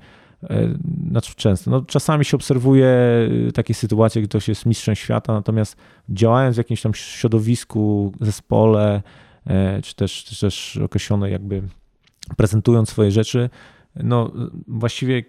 znaczy 1.10 1.34
często, 1.36 1.72
no 1.72 1.82
czasami 1.82 2.26
się 2.26 2.38
obserwuje 2.38 2.88
e, 2.88 3.52
takie 3.52 3.74
sytuacje, 3.74 4.22
gdy 4.22 4.30
ktoś 4.30 4.48
jest 4.48 4.66
mistrzem 4.66 4.96
świata, 4.96 5.34
natomiast 5.34 5.76
działając 6.10 6.56
w 6.56 6.58
jakimś 6.58 6.82
tam 6.82 6.94
środowisku, 6.94 8.14
zespole, 8.22 9.02
czy 9.84 9.96
też, 9.96 10.24
czy 10.24 10.40
też 10.40 10.78
określone 10.78 11.30
jakby 11.30 11.64
prezentując 12.38 12.90
swoje 12.90 13.12
rzeczy, 13.12 13.50
no 13.96 14.32
właściwie 14.68 15.24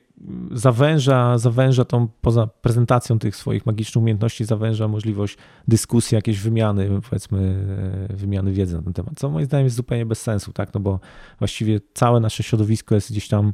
zawęża, 0.53 1.39
zawęża 1.39 1.85
tą, 1.85 2.09
poza 2.21 2.47
prezentacją 2.47 3.19
tych 3.19 3.37
swoich 3.37 3.67
magicznych 3.67 4.03
umiejętności, 4.03 4.45
zawęża 4.45 4.89
możliwość 4.89 5.37
dyskusji, 5.69 6.15
jakiejś 6.15 6.39
wymiany, 6.39 7.01
powiedzmy, 7.11 7.67
e, 8.11 8.17
wymiany 8.17 8.53
wiedzy 8.53 8.77
na 8.77 8.83
ten 8.83 8.93
temat, 8.93 9.15
co 9.17 9.31
moim 9.31 9.47
zdaniem 9.47 9.65
jest 9.65 9.77
zupełnie 9.77 10.07
bez 10.07 10.23
sensu, 10.23 10.53
tak, 10.53 10.75
no 10.75 10.81
bo 10.81 11.01
właściwie 11.39 11.81
całe 11.95 12.21
nasze 12.21 12.43
środowisko 12.43 12.95
jest 12.95 13.11
gdzieś 13.11 13.29
tam 13.29 13.49
e, 13.49 13.53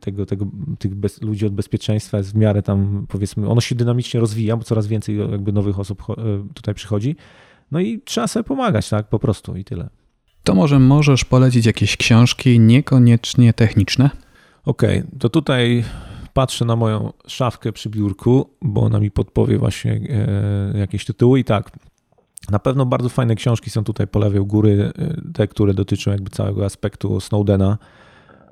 tego, 0.00 0.26
tego, 0.26 0.46
tych 0.78 0.94
bez, 0.94 1.22
ludzi 1.22 1.46
od 1.46 1.54
bezpieczeństwa 1.54 2.18
jest 2.18 2.32
w 2.32 2.34
miarę 2.34 2.62
tam, 2.62 3.06
powiedzmy, 3.08 3.48
ono 3.48 3.60
się 3.60 3.74
dynamicznie 3.74 4.20
rozwija, 4.20 4.56
bo 4.56 4.64
coraz 4.64 4.86
więcej 4.86 5.18
jakby 5.18 5.52
nowych 5.52 5.78
osób 5.78 6.02
e, 6.10 6.14
tutaj 6.54 6.74
przychodzi, 6.74 7.16
no 7.70 7.80
i 7.80 8.00
trzeba 8.04 8.26
sobie 8.26 8.44
pomagać, 8.44 8.88
tak, 8.88 9.08
po 9.08 9.18
prostu 9.18 9.56
i 9.56 9.64
tyle. 9.64 9.88
To 10.44 10.54
może 10.54 10.78
możesz 10.78 11.24
polecić 11.24 11.66
jakieś 11.66 11.96
książki 11.96 12.60
niekoniecznie 12.60 13.52
techniczne? 13.52 14.10
Okej, 14.64 14.98
okay, 14.98 15.18
to 15.18 15.28
tutaj 15.28 15.84
patrzę 16.32 16.64
na 16.64 16.76
moją 16.76 17.12
szafkę 17.26 17.72
przy 17.72 17.90
biurku, 17.90 18.50
bo 18.62 18.80
ona 18.80 19.00
mi 19.00 19.10
podpowie 19.10 19.58
właśnie 19.58 20.00
e, 20.72 20.78
jakieś 20.78 21.04
tytuły 21.04 21.40
i 21.40 21.44
tak. 21.44 21.70
Na 22.50 22.58
pewno 22.58 22.86
bardzo 22.86 23.08
fajne 23.08 23.34
książki 23.34 23.70
są 23.70 23.84
tutaj 23.84 24.06
po 24.06 24.18
lewej 24.18 24.40
u 24.40 24.46
góry, 24.46 24.92
e, 24.98 25.32
te, 25.32 25.48
które 25.48 25.74
dotyczą 25.74 26.10
jakby 26.10 26.30
całego 26.30 26.64
aspektu 26.64 27.20
Snowdena. 27.20 27.78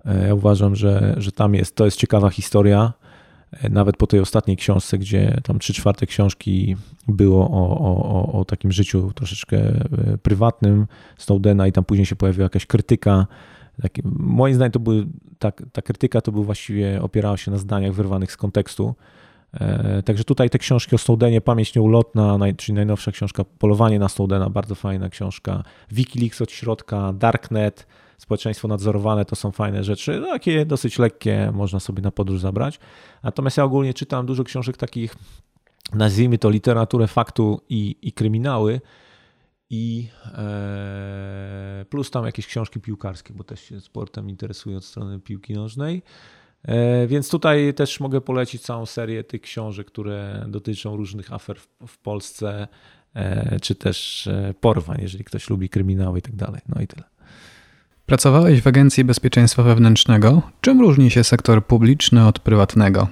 E, 0.04 0.26
ja 0.26 0.34
uważam, 0.34 0.76
że, 0.76 1.14
że 1.18 1.32
tam 1.32 1.54
jest, 1.54 1.76
to 1.76 1.84
jest 1.84 1.96
ciekawa 1.96 2.30
historia. 2.30 2.92
Nawet 3.70 3.96
po 3.96 4.06
tej 4.06 4.20
ostatniej 4.20 4.56
książce, 4.56 4.98
gdzie 4.98 5.40
tam 5.42 5.58
trzy 5.58 5.74
czwarte 5.74 6.06
książki 6.06 6.76
było 7.08 7.50
o, 7.50 7.80
o, 7.80 8.40
o 8.40 8.44
takim 8.44 8.72
życiu 8.72 9.12
troszeczkę 9.14 9.58
prywatnym 10.22 10.86
Snowdena 11.18 11.66
i 11.66 11.72
tam 11.72 11.84
później 11.84 12.06
się 12.06 12.16
pojawiła 12.16 12.44
jakaś 12.44 12.66
krytyka 12.66 13.26
Taki, 13.82 14.02
moim 14.18 14.54
zdaniem 14.54 14.72
to 14.72 14.80
były, 14.80 15.06
ta, 15.38 15.52
ta 15.72 15.82
krytyka 15.82 16.20
to 16.20 16.32
był 16.32 16.44
właściwie 16.44 17.02
opierała 17.02 17.36
się 17.36 17.50
na 17.50 17.56
zdaniach 17.56 17.92
wyrwanych 17.92 18.32
z 18.32 18.36
kontekstu. 18.36 18.94
E, 19.52 20.02
także 20.02 20.24
tutaj 20.24 20.50
te 20.50 20.58
książki 20.58 20.94
o 20.94 20.98
Snowdenie, 20.98 21.40
Pamięć 21.40 21.74
Nieulotna, 21.74 22.38
czyli 22.56 22.76
najnowsza 22.76 23.12
książka 23.12 23.44
Polowanie 23.44 23.98
na 23.98 24.08
Snowdena, 24.08 24.50
bardzo 24.50 24.74
fajna 24.74 25.08
książka. 25.08 25.64
Wikileaks 25.90 26.42
od 26.42 26.50
środka, 26.50 27.12
Darknet, 27.12 27.86
Społeczeństwo 28.20 28.68
Nadzorowane 28.68 29.24
to 29.24 29.36
są 29.36 29.52
fajne 29.52 29.84
rzeczy, 29.84 30.20
no, 30.20 30.26
takie 30.26 30.66
dosyć 30.66 30.98
lekkie, 30.98 31.50
można 31.54 31.80
sobie 31.80 32.02
na 32.02 32.10
podróż 32.10 32.40
zabrać. 32.40 32.80
Natomiast 33.22 33.56
ja 33.56 33.64
ogólnie 33.64 33.94
czytam 33.94 34.26
dużo 34.26 34.44
książek 34.44 34.76
takich, 34.76 35.16
nazwijmy 35.94 36.38
to 36.38 36.50
literaturę 36.50 37.06
faktu 37.06 37.60
i, 37.68 37.96
i 38.02 38.12
kryminały, 38.12 38.80
i 39.70 40.08
e, 40.34 41.84
plus 41.90 42.10
tam 42.10 42.26
jakieś 42.26 42.46
książki 42.46 42.80
piłkarskie, 42.80 43.34
bo 43.34 43.44
też 43.44 43.60
się 43.60 43.80
sportem 43.80 44.30
interesuję 44.30 44.76
od 44.76 44.84
strony 44.84 45.20
piłki 45.20 45.54
nożnej. 45.54 46.02
E, 46.62 47.06
więc 47.06 47.30
tutaj 47.30 47.74
też 47.74 48.00
mogę 48.00 48.20
polecić 48.20 48.62
całą 48.62 48.86
serię 48.86 49.24
tych 49.24 49.40
książek, 49.40 49.86
które 49.86 50.44
dotyczą 50.48 50.96
różnych 50.96 51.32
afer 51.32 51.58
w, 51.60 51.68
w 51.86 51.98
Polsce, 51.98 52.68
e, 53.14 53.60
czy 53.60 53.74
też 53.74 54.28
porwań, 54.60 54.98
jeżeli 55.02 55.24
ktoś 55.24 55.50
lubi 55.50 55.68
kryminały 55.68 56.18
i 56.18 56.22
tak 56.22 56.36
dalej. 56.36 56.60
No 56.68 56.82
i 56.82 56.86
tyle. 56.86 57.19
Pracowałeś 58.10 58.60
w 58.60 58.66
Agencji 58.66 59.04
Bezpieczeństwa 59.04 59.62
Wewnętrznego. 59.62 60.42
Czym 60.60 60.80
różni 60.80 61.10
się 61.10 61.24
sektor 61.24 61.66
publiczny 61.66 62.26
od 62.26 62.38
prywatnego? 62.38 63.08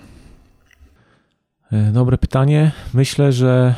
Dobre 1.92 2.18
pytanie. 2.18 2.72
Myślę, 2.94 3.32
że 3.32 3.74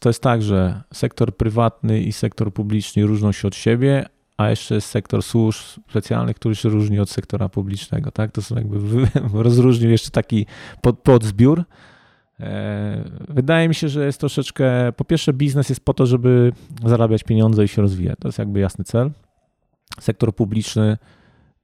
to 0.00 0.08
jest 0.08 0.22
tak, 0.22 0.42
że 0.42 0.82
sektor 0.92 1.36
prywatny 1.36 2.00
i 2.00 2.12
sektor 2.12 2.52
publiczny 2.52 3.06
różnią 3.06 3.32
się 3.32 3.48
od 3.48 3.54
siebie, 3.54 4.06
a 4.36 4.50
jeszcze 4.50 4.74
jest 4.74 4.88
sektor 4.88 5.22
służb 5.22 5.60
specjalnych, 5.90 6.36
który 6.36 6.54
się 6.54 6.68
różni 6.68 7.00
od 7.00 7.10
sektora 7.10 7.48
publicznego. 7.48 8.10
Tak? 8.10 8.32
To 8.32 8.42
są 8.42 8.54
jakby, 8.54 8.78
rozróżnił 9.42 9.90
jeszcze 9.90 10.10
taki 10.10 10.46
pod, 10.82 10.98
podzbiór. 10.98 11.64
E, 12.40 13.04
wydaje 13.28 13.68
mi 13.68 13.74
się, 13.74 13.88
że 13.88 14.06
jest 14.06 14.20
troszeczkę, 14.20 14.92
po 14.96 15.04
pierwsze 15.04 15.32
biznes 15.32 15.68
jest 15.68 15.84
po 15.84 15.94
to, 15.94 16.06
żeby 16.06 16.52
zarabiać 16.84 17.24
pieniądze 17.24 17.64
i 17.64 17.68
się 17.68 17.82
rozwijać. 17.82 18.18
To 18.20 18.28
jest 18.28 18.38
jakby 18.38 18.60
jasny 18.60 18.84
cel. 18.84 19.10
Sektor 20.00 20.34
publiczny 20.34 20.98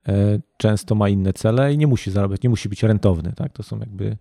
e, 0.08 0.38
często 0.56 0.94
ma 0.94 1.08
inne 1.08 1.32
cele 1.32 1.74
i 1.74 1.78
nie 1.78 1.86
musi 1.86 2.10
zarabiać, 2.10 2.42
nie 2.42 2.50
musi 2.50 2.68
być 2.68 2.82
rentowny. 2.82 3.32
Tak? 3.32 3.52
To 3.52 3.62
są 3.62 3.78
jakby, 3.78 4.16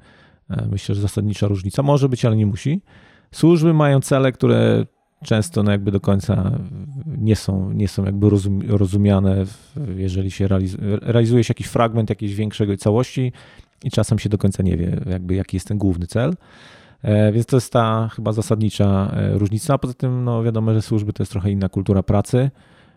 e, 0.49 0.67
myślę, 0.71 0.95
że 0.95 1.01
zasadnicza 1.01 1.47
różnica. 1.47 1.83
Może 1.83 2.09
być, 2.09 2.25
ale 2.25 2.35
nie 2.35 2.45
musi. 2.45 2.81
Służby 3.31 3.73
mają 3.73 4.01
cele, 4.01 4.31
które 4.31 4.85
często 5.23 5.63
no 5.63 5.71
jakby 5.71 5.91
do 5.91 5.99
końca 5.99 6.51
nie 7.05 7.35
są, 7.35 7.71
nie 7.71 7.87
są 7.87 8.05
jakby 8.05 8.29
rozumiane, 8.67 9.45
jeżeli 9.95 10.31
się 10.31 10.47
realizuje, 10.47 10.95
realizuje 11.01 11.43
się 11.43 11.51
jakiś 11.51 11.67
fragment 11.67 12.09
jakiejś 12.09 12.35
większej 12.35 12.77
całości 12.77 13.33
i 13.83 13.91
czasem 13.91 14.19
się 14.19 14.29
do 14.29 14.37
końca 14.37 14.63
nie 14.63 14.77
wie, 14.77 15.01
jakby 15.09 15.35
jaki 15.35 15.55
jest 15.55 15.67
ten 15.67 15.77
główny 15.77 16.07
cel. 16.07 16.35
E, 17.01 17.31
więc 17.31 17.45
to 17.45 17.57
jest 17.57 17.73
ta 17.73 18.09
chyba 18.15 18.31
zasadnicza 18.31 19.15
różnica. 19.33 19.77
Poza 19.77 19.93
tym, 19.93 20.23
no 20.23 20.43
wiadomo, 20.43 20.73
że 20.73 20.81
służby 20.81 21.13
to 21.13 21.23
jest 21.23 21.31
trochę 21.31 21.51
inna 21.51 21.69
kultura 21.69 22.03
pracy. 22.03 22.51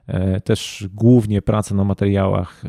E, 0.06 0.40
też 0.40 0.88
głównie 0.94 1.42
praca 1.42 1.74
na 1.74 1.84
materiałach, 1.84 2.62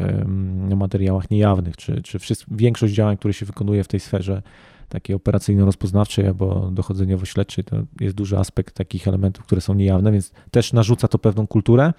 na 0.69 0.75
materiałach 0.75 1.31
niejawnych, 1.31 1.77
czy, 1.77 2.01
czy 2.01 2.19
większość 2.51 2.93
działań, 2.93 3.17
które 3.17 3.33
się 3.33 3.45
wykonuje 3.45 3.83
w 3.83 3.87
tej 3.87 3.99
sferze, 3.99 4.41
takiej 4.89 5.15
operacyjno-rozpoznawczej 5.15 6.27
albo 6.27 6.71
dochodzeniowo-śledczej, 6.71 7.63
to 7.63 7.77
jest 7.99 8.15
duży 8.15 8.37
aspekt 8.37 8.75
takich 8.75 9.07
elementów, 9.07 9.45
które 9.45 9.61
są 9.61 9.73
niejawne, 9.73 10.11
więc 10.11 10.31
też 10.51 10.73
narzuca 10.73 11.07
to 11.07 11.19
pewną 11.19 11.47
kulturę. 11.47 11.93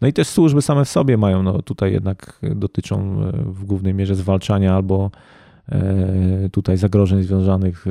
No 0.00 0.08
i 0.08 0.12
też 0.12 0.28
służby 0.28 0.62
same 0.62 0.84
w 0.84 0.88
sobie 0.88 1.16
mają, 1.16 1.42
no 1.42 1.62
tutaj 1.62 1.92
jednak 1.92 2.40
dotyczą 2.42 3.22
e, 3.22 3.32
w 3.32 3.64
głównej 3.64 3.94
mierze 3.94 4.14
zwalczania 4.14 4.74
albo 4.74 5.10
tutaj 6.52 6.76
zagrożeń 6.76 7.22
związanych 7.22 7.84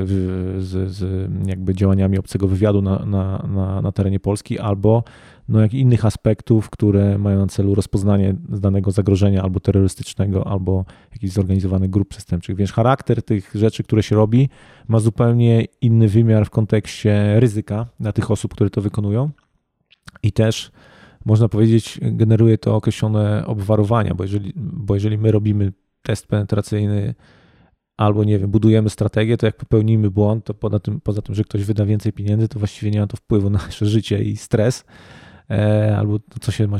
z, 0.59 0.91
z 0.91 1.29
jakby 1.47 1.73
działaniami 1.73 2.17
obcego 2.17 2.47
wywiadu 2.47 2.81
na, 2.81 3.05
na, 3.05 3.47
na, 3.53 3.81
na 3.81 3.91
terenie 3.91 4.19
Polski 4.19 4.59
albo 4.59 5.03
no, 5.49 5.61
jak 5.61 5.73
innych 5.73 6.05
aspektów, 6.05 6.69
które 6.69 7.17
mają 7.17 7.39
na 7.39 7.47
celu 7.47 7.75
rozpoznanie 7.75 8.35
danego 8.49 8.91
zagrożenia 8.91 9.43
albo 9.43 9.59
terrorystycznego, 9.59 10.47
albo 10.47 10.85
jakichś 11.11 11.33
zorganizowanych 11.33 11.89
grup 11.89 12.09
przestępczych. 12.09 12.55
Więc 12.55 12.71
charakter 12.71 13.23
tych 13.23 13.51
rzeczy, 13.55 13.83
które 13.83 14.03
się 14.03 14.15
robi, 14.15 14.49
ma 14.87 14.99
zupełnie 14.99 15.65
inny 15.81 16.07
wymiar 16.07 16.45
w 16.45 16.49
kontekście 16.49 17.39
ryzyka 17.39 17.85
dla 17.99 18.11
tych 18.11 18.31
osób, 18.31 18.53
które 18.53 18.69
to 18.69 18.81
wykonują. 18.81 19.29
I 20.23 20.31
też 20.31 20.71
można 21.25 21.49
powiedzieć, 21.49 21.99
generuje 22.01 22.57
to 22.57 22.75
określone 22.75 23.45
obwarowania, 23.45 24.15
bo 24.15 24.23
jeżeli, 24.23 24.53
bo 24.55 24.93
jeżeli 24.93 25.17
my 25.17 25.31
robimy 25.31 25.73
test 26.01 26.27
penetracyjny 26.27 27.15
albo 27.99 28.23
nie 28.23 28.39
wiem, 28.39 28.51
budujemy 28.51 28.89
strategię, 28.89 29.37
to 29.37 29.45
jak 29.45 29.57
popełnimy 29.57 30.11
błąd, 30.11 30.45
to 30.45 30.53
poza 30.53 30.79
tym, 30.79 31.01
poza 31.01 31.21
tym, 31.21 31.35
że 31.35 31.43
ktoś 31.43 31.63
wyda 31.63 31.85
więcej 31.85 32.13
pieniędzy, 32.13 32.47
to 32.47 32.59
właściwie 32.59 32.91
nie 32.91 32.99
ma 32.99 33.07
to 33.07 33.17
wpływu 33.17 33.49
na 33.49 33.59
nasze 33.65 33.85
życie 33.85 34.23
i 34.23 34.37
stres. 34.37 34.85
E, 35.49 35.97
albo 35.97 36.19
co 36.41 36.51
się 36.51 36.67
ma, 36.67 36.77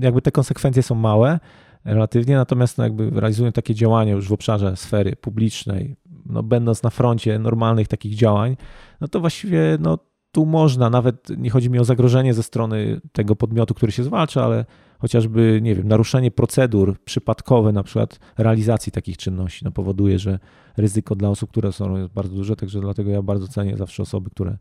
jakby 0.00 0.22
te 0.22 0.30
konsekwencje 0.32 0.82
są 0.82 0.94
małe 0.94 1.40
relatywnie, 1.84 2.36
natomiast 2.36 2.78
no 2.78 2.84
jakby 2.84 3.10
realizują 3.10 3.52
takie 3.52 3.74
działania 3.74 4.12
już 4.12 4.28
w 4.28 4.32
obszarze 4.32 4.76
sfery 4.76 5.16
publicznej, 5.16 5.96
no 6.26 6.42
będąc 6.42 6.82
na 6.82 6.90
froncie 6.90 7.38
normalnych 7.38 7.88
takich 7.88 8.14
działań, 8.14 8.56
no 9.00 9.08
to 9.08 9.20
właściwie 9.20 9.78
no, 9.80 9.98
tu 10.32 10.46
można, 10.46 10.90
nawet 10.90 11.28
nie 11.38 11.50
chodzi 11.50 11.70
mi 11.70 11.78
o 11.78 11.84
zagrożenie 11.84 12.34
ze 12.34 12.42
strony 12.42 13.00
tego 13.12 13.36
podmiotu, 13.36 13.74
który 13.74 13.92
się 13.92 14.04
zwalcza, 14.04 14.44
ale 14.44 14.64
chociażby, 15.00 15.60
nie 15.62 15.74
wiem, 15.74 15.88
naruszenie 15.88 16.30
procedur 16.30 17.00
przypadkowe, 17.04 17.72
na 17.72 17.82
przykład 17.82 18.18
realizacji 18.38 18.92
takich 18.92 19.16
czynności, 19.16 19.64
no 19.64 19.70
powoduje, 19.70 20.18
że 20.18 20.38
ryzyko 20.76 21.14
dla 21.14 21.28
osób, 21.28 21.50
które 21.50 21.72
są 21.72 21.96
jest 21.96 22.12
bardzo 22.12 22.36
duże, 22.36 22.56
także 22.56 22.80
dlatego 22.80 23.10
ja 23.10 23.22
bardzo 23.22 23.48
cenię 23.48 23.76
zawsze 23.76 24.02
osoby, 24.02 24.30
które 24.30 24.56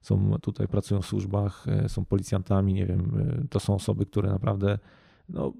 są 0.00 0.36
tutaj, 0.40 0.68
pracują 0.68 1.02
w 1.02 1.06
służbach, 1.06 1.66
e, 1.68 1.88
są 1.88 2.04
policjantami, 2.04 2.74
nie 2.74 2.86
wiem, 2.86 3.12
e, 3.42 3.48
to 3.48 3.60
są 3.60 3.74
osoby, 3.74 4.06
które 4.06 4.30
naprawdę 4.30 4.78
no, 5.28 5.52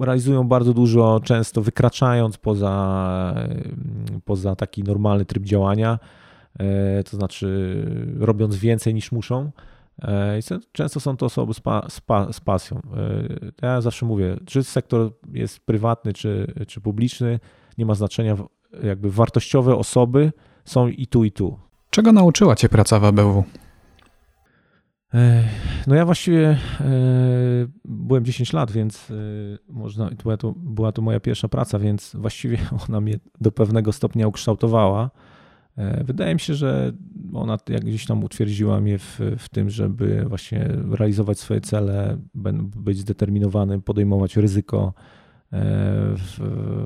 realizują 0.00 0.48
bardzo 0.48 0.74
dużo, 0.74 1.20
często 1.24 1.62
wykraczając 1.62 2.38
poza, 2.38 3.34
poza 4.24 4.56
taki 4.56 4.82
normalny 4.82 5.24
tryb 5.24 5.44
działania, 5.44 5.98
to 7.10 7.16
znaczy 7.16 7.86
robiąc 8.18 8.56
więcej 8.56 8.94
niż 8.94 9.12
muszą. 9.12 9.50
I 10.38 10.60
często 10.72 11.00
są 11.00 11.16
to 11.16 11.26
osoby 11.26 11.54
z, 11.54 11.60
pa, 11.60 11.86
z, 11.88 12.00
pa, 12.00 12.32
z 12.32 12.40
pasją. 12.40 12.80
Ja 13.62 13.80
zawsze 13.80 14.06
mówię, 14.06 14.36
czy 14.46 14.64
sektor 14.64 15.12
jest 15.32 15.60
prywatny, 15.60 16.12
czy, 16.12 16.54
czy 16.66 16.80
publiczny, 16.80 17.40
nie 17.78 17.86
ma 17.86 17.94
znaczenia, 17.94 18.36
jakby 18.82 19.10
wartościowe 19.10 19.76
osoby 19.76 20.32
są 20.64 20.88
i 20.88 21.06
tu, 21.06 21.24
i 21.24 21.32
tu. 21.32 21.58
Czego 21.90 22.12
nauczyła 22.12 22.56
Cię 22.56 22.68
praca 22.68 23.00
w 23.00 23.04
ABW? 23.04 23.44
No 25.86 25.94
ja 25.94 26.04
właściwie 26.04 26.58
byłem 27.84 28.24
10 28.24 28.52
lat, 28.52 28.70
więc 28.70 29.12
można, 29.68 30.10
była 30.22 30.36
to, 30.36 30.52
była 30.56 30.92
to 30.92 31.02
moja 31.02 31.20
pierwsza 31.20 31.48
praca, 31.48 31.78
więc 31.78 32.16
właściwie 32.18 32.58
ona 32.88 33.00
mnie 33.00 33.18
do 33.40 33.52
pewnego 33.52 33.92
stopnia 33.92 34.28
ukształtowała. 34.28 35.10
Wydaje 36.04 36.34
mi 36.34 36.40
się, 36.40 36.54
że 36.54 36.92
ona 37.32 37.58
jak 37.68 37.84
gdzieś 37.84 38.06
tam 38.06 38.24
utwierdziła 38.24 38.80
mnie 38.80 38.98
w, 38.98 39.20
w 39.38 39.48
tym, 39.48 39.70
żeby 39.70 40.24
właśnie 40.28 40.68
realizować 40.90 41.38
swoje 41.38 41.60
cele, 41.60 42.18
być 42.76 42.98
zdeterminowanym, 42.98 43.82
podejmować 43.82 44.36
ryzyko, 44.36 44.94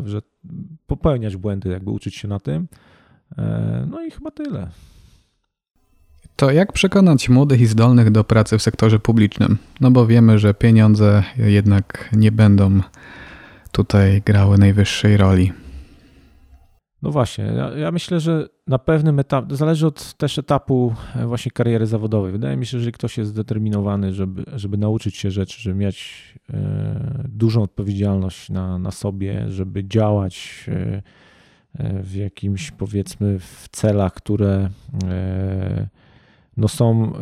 że 0.05 0.23
popełniać 0.87 1.37
błędy, 1.37 1.69
jakby 1.69 1.91
uczyć 1.91 2.15
się 2.15 2.29
na 2.29 2.41
tym. 2.41 2.69
No 3.87 4.05
i 4.05 4.11
chyba 4.11 4.31
tyle. 4.31 4.71
To 6.37 6.51
jak 6.51 6.73
przekonać 6.73 7.29
młodych 7.29 7.61
i 7.61 7.67
zdolnych 7.67 8.11
do 8.11 8.25
pracy 8.25 8.59
w 8.59 8.63
sektorze 8.63 8.99
publicznym? 8.99 9.59
No 9.81 9.91
bo 9.91 10.07
wiemy, 10.07 10.39
że 10.39 10.55
pieniądze 10.55 11.23
jednak 11.37 12.11
nie 12.17 12.33
będą 12.33 12.81
tutaj 13.73 14.23
grały 14.23 14.59
najwyższej 14.59 15.17
roli. 15.17 15.53
No 17.05 17.11
właśnie, 17.11 17.45
ja, 17.45 17.71
ja, 17.71 17.93
myślę, 17.93 18.21
że 18.21 18.49
na 18.67 18.79
pewnym 18.79 19.19
etapie, 19.19 19.57
zależy 19.57 19.87
od 19.87 20.15
też 20.15 20.39
etapu 20.39 20.95
e, 21.17 21.27
właśnie 21.27 21.53
kariery 21.53 21.87
zawodowej. 21.87 22.33
Wydaje 22.33 22.57
mi 22.57 22.67
się, 22.67 22.71
że 22.71 22.77
jeżeli 22.77 22.93
ktoś 22.93 23.19
jest 23.19 23.31
zdeterminowany, 23.31 24.13
żeby, 24.13 24.45
żeby 24.55 24.77
nauczyć 24.77 25.17
się 25.17 25.31
rzeczy, 25.31 25.63
żeby 25.63 25.77
mieć 25.77 26.23
e, 26.51 27.25
dużą 27.29 27.63
odpowiedzialność 27.63 28.51
na, 28.51 28.79
na 28.79 28.91
sobie, 28.91 29.51
żeby 29.51 29.85
działać 29.85 30.67
e, 30.69 31.03
e 31.79 32.03
w 32.03 32.15
jakimś 32.15 32.71
powiedzmy 32.71 33.39
w 33.39 33.69
celach, 33.71 34.15
które 34.15 34.71
e, 35.05 35.89
no 36.57 36.69
są 36.69 37.13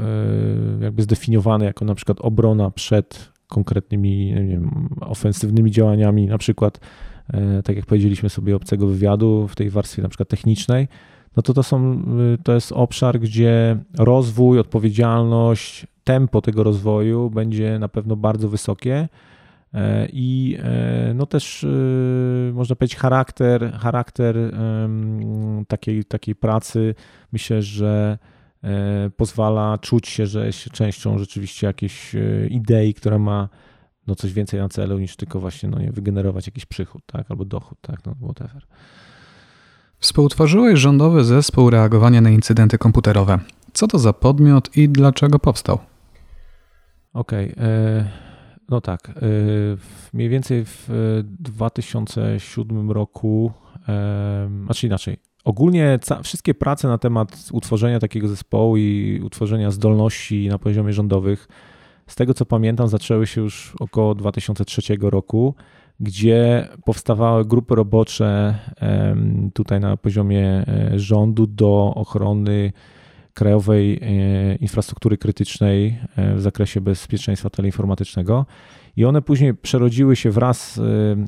e, 0.81 0.85
jakby 0.85 1.03
zdefiniowane 1.03 1.65
jako 1.65 1.85
na 1.85 1.95
przykład 1.95 2.21
obrona 2.21 2.71
przed 2.71 3.33
konkretnymi 3.49 4.35
wiem, 4.35 4.89
ofensywnymi 5.01 5.71
działaniami, 5.71 6.27
na 6.27 6.39
przykład 6.39 6.81
tak 7.65 7.77
jak 7.77 7.87
powiedzieliśmy 7.87 8.29
sobie 8.29 8.57
obcego 8.57 8.87
wywiadu 8.87 9.49
w 9.49 9.57
tej 9.57 9.71
warstwie 9.71 10.03
na 10.03 10.09
przykład 10.09 10.29
technicznej, 10.29 10.89
no 11.37 11.43
to 11.43 11.55
to, 11.55 11.63
są, 11.63 11.93
e, 11.93 12.43
to 12.43 12.55
jest 12.55 12.73
obszar, 12.73 13.21
gdzie 13.21 13.77
rozwój, 13.99 14.59
odpowiedzialność, 14.59 15.87
tempo 16.05 16.41
tego 16.41 16.63
rozwoju 16.63 17.31
będzie 17.31 17.79
na 17.79 17.89
pewno 17.89 18.17
bardzo 18.17 18.49
wysokie. 18.49 19.09
I 20.13 20.59
no 21.15 21.27
też 21.27 21.67
można 22.53 22.77
powiedzieć 22.77 22.97
charakter, 22.97 23.73
charakter 23.73 24.37
takiej, 25.69 26.05
takiej 26.05 26.35
pracy 26.35 26.95
myślę, 27.33 27.63
że 27.63 28.19
E, 28.65 29.11
pozwala 29.17 29.79
czuć 29.79 30.09
się, 30.09 30.27
że 30.27 30.47
jest 30.47 30.71
częścią 30.71 31.19
rzeczywiście 31.19 31.67
jakiejś 31.67 32.15
e, 32.15 32.47
idei, 32.51 32.95
która 32.95 33.19
ma 33.19 33.49
no 34.07 34.15
coś 34.15 34.33
więcej 34.33 34.61
na 34.61 34.69
celu 34.69 34.99
niż 34.99 35.17
tylko 35.17 35.41
właśnie 35.41 35.69
no 35.69 35.79
nie, 35.79 35.93
wygenerować 35.93 36.47
jakiś 36.47 36.67
przychód, 36.67 37.03
tak, 37.07 37.31
albo 37.31 37.45
dochód, 37.45 37.79
tak, 37.81 38.07
no 38.07 38.15
whatever. 38.25 38.63
Współtworzyłeś 39.99 40.81
rządowy 40.81 41.25
zespół 41.25 41.71
reagowania 41.71 42.21
na 42.21 42.31
incydenty 42.31 42.79
komputerowe. 42.79 43.39
Co 43.73 43.87
to 43.87 43.99
za 43.99 44.13
podmiot 44.13 44.77
i 44.77 44.89
dlaczego 44.89 45.39
powstał? 45.39 45.79
Okej, 47.13 47.53
okay, 47.53 47.65
e, 47.65 48.11
no 48.69 48.81
tak. 48.81 49.13
Mniej 50.13 50.29
więcej 50.29 50.65
w 50.65 50.89
2007 51.25 52.91
roku, 52.91 53.53
znaczy 54.65 54.87
inaczej, 54.87 55.19
Ogólnie 55.45 55.99
wszystkie 56.23 56.55
prace 56.55 56.89
na 56.89 56.99
temat 56.99 57.49
utworzenia 57.53 57.99
takiego 57.99 58.29
zespołu 58.29 58.77
i 58.77 59.21
utworzenia 59.25 59.71
zdolności 59.71 60.49
na 60.49 60.59
poziomie 60.59 60.93
rządowych, 60.93 61.49
z 62.07 62.15
tego 62.15 62.35
co 62.35 62.47
pamiętam, 62.47 62.89
zaczęły 62.89 63.27
się 63.27 63.41
już 63.41 63.75
około 63.81 64.15
2003 64.15 64.83
roku, 65.01 65.55
gdzie 66.01 66.69
powstawały 66.85 67.45
grupy 67.45 67.75
robocze 67.75 68.59
tutaj 69.55 69.81
na 69.81 69.97
poziomie 69.97 70.45
e, 70.49 70.99
rządu 70.99 71.47
do 71.47 71.93
ochrony 71.95 72.73
krajowej 73.35 74.01
e, 74.03 74.55
infrastruktury 74.57 75.19
krytycznej 75.19 75.99
e, 76.17 76.35
w 76.35 76.41
zakresie 76.41 76.81
bezpieczeństwa 76.81 77.51
teleinformatycznego. 77.51 78.47
I 78.97 79.05
one 79.05 79.23
później 79.23 79.55
przerodziły 79.55 80.17
się 80.17 80.31
wraz 80.31 80.75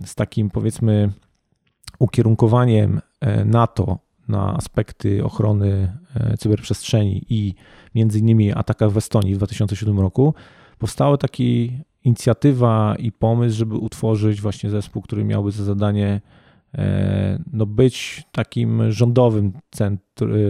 z 0.05 0.15
takim, 0.15 0.51
powiedzmy, 0.51 1.13
ukierunkowaniem 1.99 3.01
NATO 3.45 3.99
na 4.29 4.55
aspekty 4.57 5.25
ochrony 5.25 5.93
cyberprzestrzeni 6.39 7.27
i 7.29 7.55
między 7.95 8.19
innymi 8.19 8.53
atakach 8.53 8.91
w 8.91 8.97
Estonii 8.97 9.35
w 9.35 9.37
2007 9.39 10.01
roku, 10.01 10.35
powstała 10.79 11.17
taka 11.17 11.45
inicjatywa 12.05 12.97
i 12.99 13.13
pomysł, 13.13 13.57
żeby 13.57 13.75
utworzyć 13.75 14.41
właśnie 14.41 14.71
zespół, 14.71 15.03
który 15.03 15.25
miałby 15.25 15.51
za 15.51 15.65
zadanie 15.65 16.21
e, 16.75 17.39
no, 17.53 17.67
być 17.67 18.25
takim 18.33 18.93
rządowym 18.93 19.53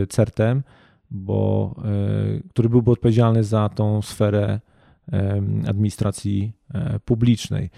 CERT-em, 0.09 0.63
bo, 1.11 1.75
e, 1.85 2.49
który 2.51 2.69
byłby 2.69 2.91
odpowiedzialny 2.91 3.45
za 3.45 3.69
tą 3.69 4.03
sferę 4.03 4.61
administracji 5.67 6.53
publicznej. 7.05 7.71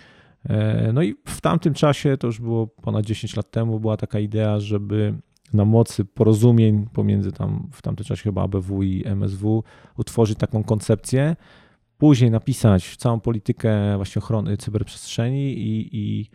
No 0.92 1.02
i 1.02 1.14
w 1.24 1.40
tamtym 1.40 1.74
czasie, 1.74 2.16
to 2.16 2.26
już 2.26 2.40
było 2.40 2.66
ponad 2.66 3.06
10 3.06 3.36
lat 3.36 3.50
temu, 3.50 3.80
była 3.80 3.96
taka 3.96 4.18
idea, 4.18 4.60
żeby 4.60 5.14
na 5.52 5.64
mocy 5.64 6.04
porozumień 6.04 6.86
pomiędzy 6.92 7.32
tam 7.32 7.68
w 7.72 7.82
tamtym 7.82 8.06
czasie 8.06 8.22
chyba 8.22 8.42
ABW 8.42 8.82
i 8.82 9.02
MSW 9.06 9.64
utworzyć 9.96 10.38
taką 10.38 10.64
koncepcję, 10.64 11.36
później 11.98 12.30
napisać 12.30 12.96
całą 12.96 13.20
politykę 13.20 13.96
właśnie 13.96 14.20
ochrony 14.20 14.56
cyberprzestrzeni 14.56 15.52
i, 15.52 15.88
i, 15.92 16.30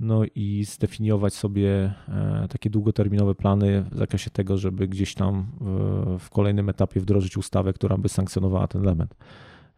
no 0.00 0.22
i 0.34 0.64
zdefiniować 0.64 1.34
sobie 1.34 1.94
e, 2.08 2.46
takie 2.48 2.70
długoterminowe 2.70 3.34
plany 3.34 3.84
w 3.90 3.98
zakresie 3.98 4.30
tego, 4.30 4.58
żeby 4.58 4.88
gdzieś 4.88 5.14
tam 5.14 5.46
w, 5.60 6.16
w 6.18 6.30
kolejnym 6.30 6.68
etapie 6.68 7.00
wdrożyć 7.00 7.36
ustawę, 7.36 7.72
która 7.72 7.98
by 7.98 8.08
sankcjonowała 8.08 8.68
ten 8.68 8.82
element. 8.82 9.14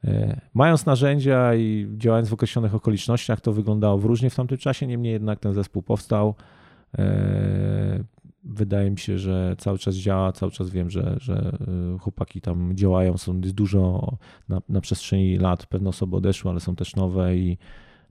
E, 0.05 0.41
mając 0.55 0.87
narzędzia 0.87 1.55
i 1.55 1.89
działając 1.97 2.29
w 2.29 2.33
określonych 2.33 2.75
okolicznościach, 2.75 3.41
to 3.41 3.53
wyglądało 3.53 3.99
w 3.99 4.05
różnie 4.05 4.31
w 4.31 4.35
tamtym 4.35 4.59
czasie, 4.59 4.87
niemniej 4.87 5.12
jednak 5.12 5.41
ten 5.41 5.53
zespół 5.55 5.83
powstał. 5.83 6.35
Wydaje 8.45 8.90
mi 8.90 8.99
się, 8.99 9.18
że 9.18 9.57
cały 9.59 9.78
czas 9.78 9.95
działa, 9.95 10.32
cały 10.32 10.53
czas 10.53 10.70
wiem, 10.70 10.90
że, 10.90 11.16
że 11.20 11.59
y, 11.97 11.99
chłopaki 11.99 12.40
tam 12.40 12.76
działają, 12.76 13.16
są 13.18 13.40
dużo 13.40 14.12
na, 14.49 14.61
na 14.68 14.80
przestrzeni 14.80 15.36
lat, 15.36 15.66
pewne 15.66 15.88
osoby 15.88 16.16
odeszły, 16.16 16.51
ale 16.51 16.61
są 16.61 16.76
też 16.76 16.97
nowe 16.97 17.36
i 17.36 17.59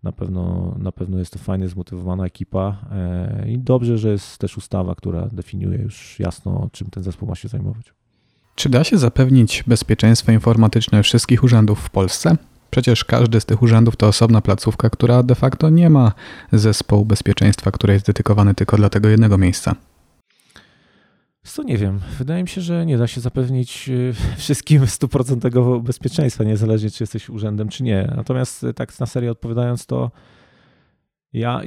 na 0.04 0.12
pewno, 0.12 0.76
na 0.80 0.92
pewno 0.92 1.20
jest 1.20 1.34
to 1.34 1.40
fajnie 1.40 1.70
zmotywowana 1.70 2.26
ekipa 2.26 2.78
e, 2.92 3.52
i 3.52 3.60
dobrze, 3.60 3.98
że 3.98 4.10
jest 4.10 4.38
też 4.38 4.58
ustawa, 4.58 4.96
która 4.96 5.28
definiuje 5.32 5.78
już 5.78 6.20
jasno, 6.20 6.70
czym 6.72 6.90
ten 6.90 7.04
zespół 7.04 7.30
ma 7.30 7.36
się 7.36 7.48
zajmować. 7.48 7.94
Czy 8.56 8.70
da 8.70 8.84
się 8.84 8.98
zapewnić 8.98 9.64
bezpieczeństwo 9.68 10.32
informatyczne 10.32 11.04
wszystkich 11.04 11.44
urzędów 11.44 11.80
w 11.80 11.90
Polsce? 11.90 12.38
Przecież 12.72 13.06
każdy 13.06 13.42
z 13.42 13.46
tych 13.46 13.62
urzędów 13.62 13.96
to 13.96 14.08
osobna 14.08 14.42
placówka, 14.42 14.90
która 14.90 15.24
de 15.24 15.36
facto 15.36 15.70
nie 15.70 15.90
ma 15.90 16.12
zespołu 16.52 17.06
bezpieczeństwa, 17.06 17.72
który 17.72 17.94
jest 17.94 18.06
dedykowany 18.06 18.56
tylko 18.56 18.78
dla 18.78 18.90
tego 18.90 19.10
jednego 19.10 19.38
miejsca. 19.38 19.76
Co 21.44 21.64
nie 21.64 21.78
wiem. 21.78 22.00
Wydaje 22.18 22.44
mi 22.44 22.50
się, 22.50 22.62
że 22.62 22.86
nie 22.86 22.98
da 22.98 23.08
się 23.08 23.22
zapewnić 23.22 23.90
y, 23.90 24.14
wszystkim 24.38 24.88
stuprocentowego 24.88 25.80
bezpieczeństwa, 25.80 26.44
niezależnie 26.44 26.92
czy 26.92 27.04
jesteś 27.04 27.30
urzędem, 27.30 27.70
czy 27.70 27.84
nie. 27.84 28.14
Natomiast 28.16 28.64
y, 28.64 28.74
tak 28.74 29.00
na 29.00 29.06
serio 29.06 29.32
odpowiadając, 29.32 29.86
to 29.86 30.12
ja 31.34 31.62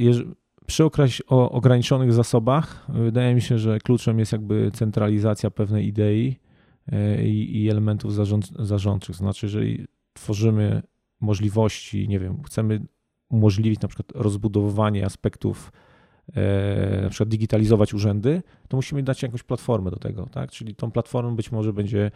przy 0.67 0.85
o 1.27 1.51
ograniczonych 1.51 2.13
zasobach 2.13 2.87
wydaje 2.89 3.35
mi 3.35 3.43
się, 3.43 3.59
że 3.59 3.79
kluczem 3.79 4.19
jest 4.19 4.33
jakby 4.33 4.71
centralizacja 4.75 5.51
pewnej 5.51 5.87
idei 5.87 6.37
i, 7.25 7.69
elementów 7.71 8.15
zarząd, 8.15 8.51
zarządczych. 8.59 9.17
Znaczy, 9.17 9.47
jeżeli 9.47 9.87
tworzymy 10.13 10.83
możliwości, 11.21 12.09
nie 12.09 12.19
wiem, 12.19 12.43
chcemy 12.43 12.81
umożliwić 13.29 13.81
na 13.81 13.89
przykład 13.89 14.13
rozbudowywanie 14.15 15.05
aspektów 15.05 15.73
E, 15.73 15.86
na 17.03 17.09
przykład 17.11 17.29
digitalizować 17.29 17.95
urzędy, 17.95 18.43
to 18.69 18.77
musimy 18.77 19.03
dać 19.03 19.23
jakąś 19.23 19.43
platformę 19.43 19.91
do 19.91 19.97
tego, 19.97 20.27
tak? 20.27 20.51
Czyli 20.51 20.75
tą 20.75 20.91
platformą 20.91 21.37
być 21.37 21.53
może 21.53 21.73
będzie 21.73 22.11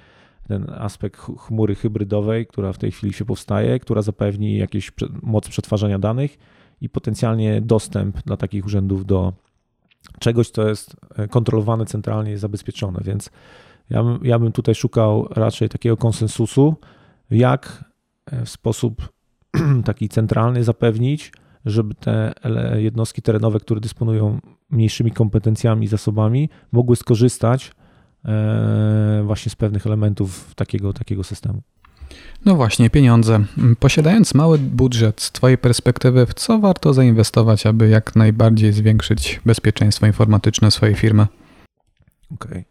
ten 0.48 0.70
aspekt 0.70 1.20
chmury 1.38 1.74
hybrydowej, 1.74 2.46
która 2.46 2.72
w 2.72 2.78
tej 2.78 2.90
chwili 2.90 3.12
się 3.12 3.24
powstaje, 3.24 3.78
która 3.78 4.02
zapewni 4.02 4.56
jakieś 4.56 4.92
moc 5.22 5.48
przetwarzania 5.48 5.98
danych 5.98 6.38
i 6.80 6.88
potencjalnie 6.88 7.60
dostęp 7.60 8.22
dla 8.22 8.36
takich 8.36 8.66
urzędów 8.66 9.06
do 9.06 9.32
czegoś, 10.18 10.50
co 10.50 10.68
jest 10.68 10.96
kontrolowane 11.30 11.86
centralnie 11.86 12.32
i 12.32 12.36
zabezpieczone. 12.36 13.00
Więc 13.04 13.30
ja 13.90 14.02
bym, 14.02 14.18
ja 14.22 14.38
bym 14.38 14.52
tutaj 14.52 14.74
szukał 14.74 15.28
raczej 15.30 15.68
takiego 15.68 15.96
konsensusu, 15.96 16.74
jak 17.30 17.84
w 18.44 18.48
sposób 18.48 19.08
taki 19.84 20.08
centralny 20.08 20.64
zapewnić, 20.64 21.32
żeby 21.66 21.94
te 21.94 22.32
jednostki 22.76 23.22
terenowe, 23.22 23.60
które 23.60 23.80
dysponują 23.80 24.40
mniejszymi 24.70 25.10
kompetencjami 25.12 25.84
i 25.84 25.88
zasobami, 25.88 26.48
mogły 26.72 26.96
skorzystać 26.96 27.72
e, 28.24 29.22
właśnie 29.26 29.50
z 29.50 29.56
pewnych 29.56 29.86
elementów 29.86 30.54
takiego, 30.54 30.92
takiego 30.92 31.24
systemu. 31.24 31.62
No 32.44 32.54
właśnie, 32.54 32.90
pieniądze. 32.90 33.44
Posiadając 33.78 34.34
mały 34.34 34.58
budżet, 34.58 35.20
z 35.20 35.32
Twojej 35.32 35.58
perspektywy, 35.58 36.26
w 36.26 36.34
co 36.34 36.58
warto 36.58 36.92
zainwestować, 36.92 37.66
aby 37.66 37.88
jak 37.88 38.16
najbardziej 38.16 38.72
zwiększyć 38.72 39.40
bezpieczeństwo 39.46 40.06
informatyczne 40.06 40.70
swojej 40.70 40.94
firmy? 40.94 41.26
Okej. 42.34 42.50
Okay. 42.50 42.64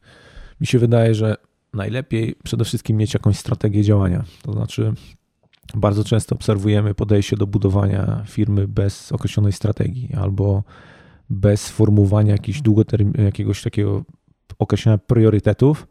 Mi 0.61 0.67
się 0.67 0.79
wydaje, 0.79 1.15
że 1.15 1.35
najlepiej 1.73 2.35
przede 2.43 2.65
wszystkim 2.65 2.97
mieć 2.97 3.13
jakąś 3.13 3.37
strategię 3.37 3.83
działania. 3.83 4.23
To 4.41 4.53
znaczy, 4.53 4.93
bardzo 5.75 6.03
często 6.03 6.35
obserwujemy 6.35 6.93
podejście 6.93 7.37
do 7.37 7.47
budowania 7.47 8.23
firmy 8.27 8.67
bez 8.67 9.11
określonej 9.11 9.53
strategii 9.53 10.13
albo 10.21 10.63
bez 11.29 11.61
sformułowania 11.61 12.35
jakiegoś 13.17 13.63
takiego 13.63 14.03
określenia 14.59 14.97
priorytetów, 14.97 15.87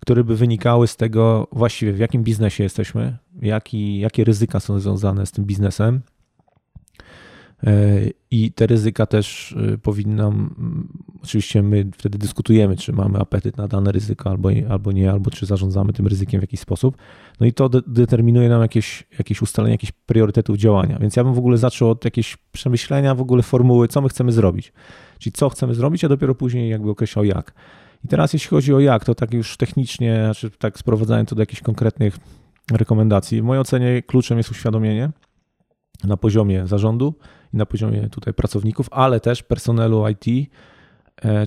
które 0.00 0.24
by 0.24 0.36
wynikały 0.36 0.86
z 0.86 0.96
tego 0.96 1.48
właściwie 1.52 1.92
w 1.92 1.98
jakim 1.98 2.22
biznesie 2.22 2.64
jesteśmy, 2.64 3.18
jaki, 3.42 3.98
jakie 3.98 4.24
ryzyka 4.24 4.60
są 4.60 4.80
związane 4.80 5.26
z 5.26 5.32
tym 5.32 5.44
biznesem, 5.44 6.00
i 8.30 8.52
te 8.52 8.66
ryzyka 8.66 9.06
też 9.06 9.52
y, 9.74 9.78
powinnam, 9.78 10.54
oczywiście 11.24 11.62
my 11.62 11.86
wtedy 11.96 12.18
dyskutujemy, 12.18 12.76
czy 12.76 12.92
mamy 12.92 13.18
apetyt 13.18 13.56
na 13.56 13.68
dane 13.68 13.92
ryzyko 13.92 14.30
albo, 14.30 14.48
albo 14.68 14.92
nie, 14.92 15.10
albo 15.10 15.30
czy 15.30 15.46
zarządzamy 15.46 15.92
tym 15.92 16.06
ryzykiem 16.06 16.40
w 16.40 16.42
jakiś 16.42 16.60
sposób. 16.60 16.96
No 17.40 17.46
i 17.46 17.52
to 17.52 17.68
de 17.68 17.80
determinuje 17.86 18.48
nam 18.48 18.62
jakieś, 18.62 19.04
jakieś 19.18 19.42
ustalenie 19.42 19.74
jakichś 19.74 19.92
priorytetów 20.06 20.56
działania. 20.56 20.98
Więc 20.98 21.16
ja 21.16 21.24
bym 21.24 21.34
w 21.34 21.38
ogóle 21.38 21.58
zaczął 21.58 21.90
od 21.90 22.04
jakiegoś 22.04 22.36
przemyślenia 22.52 23.14
w 23.14 23.20
ogóle 23.20 23.42
formuły, 23.42 23.88
co 23.88 24.00
my 24.00 24.08
chcemy 24.08 24.32
zrobić. 24.32 24.72
Czyli 25.18 25.32
co 25.32 25.48
chcemy 25.48 25.74
zrobić, 25.74 26.04
a 26.04 26.08
dopiero 26.08 26.34
później 26.34 26.70
jakby 26.70 26.90
określał 26.90 27.24
jak. 27.24 27.54
I 28.04 28.08
teraz 28.08 28.32
jeśli 28.32 28.48
chodzi 28.48 28.74
o 28.74 28.80
jak, 28.80 29.04
to 29.04 29.14
tak 29.14 29.34
już 29.34 29.56
technicznie, 29.56 30.20
znaczy 30.24 30.50
tak 30.50 30.78
sprowadzając 30.78 31.28
to 31.28 31.34
do 31.34 31.42
jakichś 31.42 31.62
konkretnych 31.62 32.18
rekomendacji. 32.72 33.40
W 33.40 33.44
mojej 33.44 33.60
ocenie 33.60 34.02
kluczem 34.02 34.38
jest 34.38 34.50
uświadomienie 34.50 35.10
na 36.04 36.16
poziomie 36.16 36.66
zarządu, 36.66 37.14
i 37.54 37.56
na 37.56 37.66
poziomie 37.66 38.08
tutaj 38.08 38.34
pracowników, 38.34 38.86
ale 38.90 39.20
też 39.20 39.42
personelu 39.42 40.04
IT, 40.08 40.50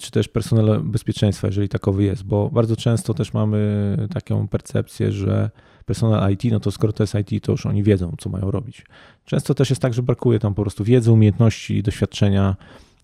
czy 0.01 0.11
też 0.11 0.27
personelu 0.27 0.83
bezpieczeństwa, 0.83 1.47
jeżeli 1.47 1.69
takowy 1.69 2.03
jest, 2.03 2.23
bo 2.23 2.49
bardzo 2.49 2.75
często 2.75 3.13
też 3.13 3.33
mamy 3.33 3.97
taką 4.13 4.47
percepcję, 4.47 5.11
że 5.11 5.49
personel 5.85 6.33
IT, 6.33 6.43
no 6.51 6.59
to 6.59 6.71
skoro 6.71 6.93
to 6.93 7.03
jest 7.03 7.15
IT, 7.15 7.43
to 7.43 7.51
już 7.51 7.65
oni 7.65 7.83
wiedzą, 7.83 8.15
co 8.17 8.29
mają 8.29 8.51
robić. 8.51 8.85
Często 9.25 9.53
też 9.53 9.69
jest 9.69 9.81
tak, 9.81 9.93
że 9.93 10.03
brakuje 10.03 10.39
tam 10.39 10.53
po 10.53 10.61
prostu 10.61 10.83
wiedzy, 10.83 11.11
umiejętności, 11.11 11.83
doświadczenia, 11.83 12.55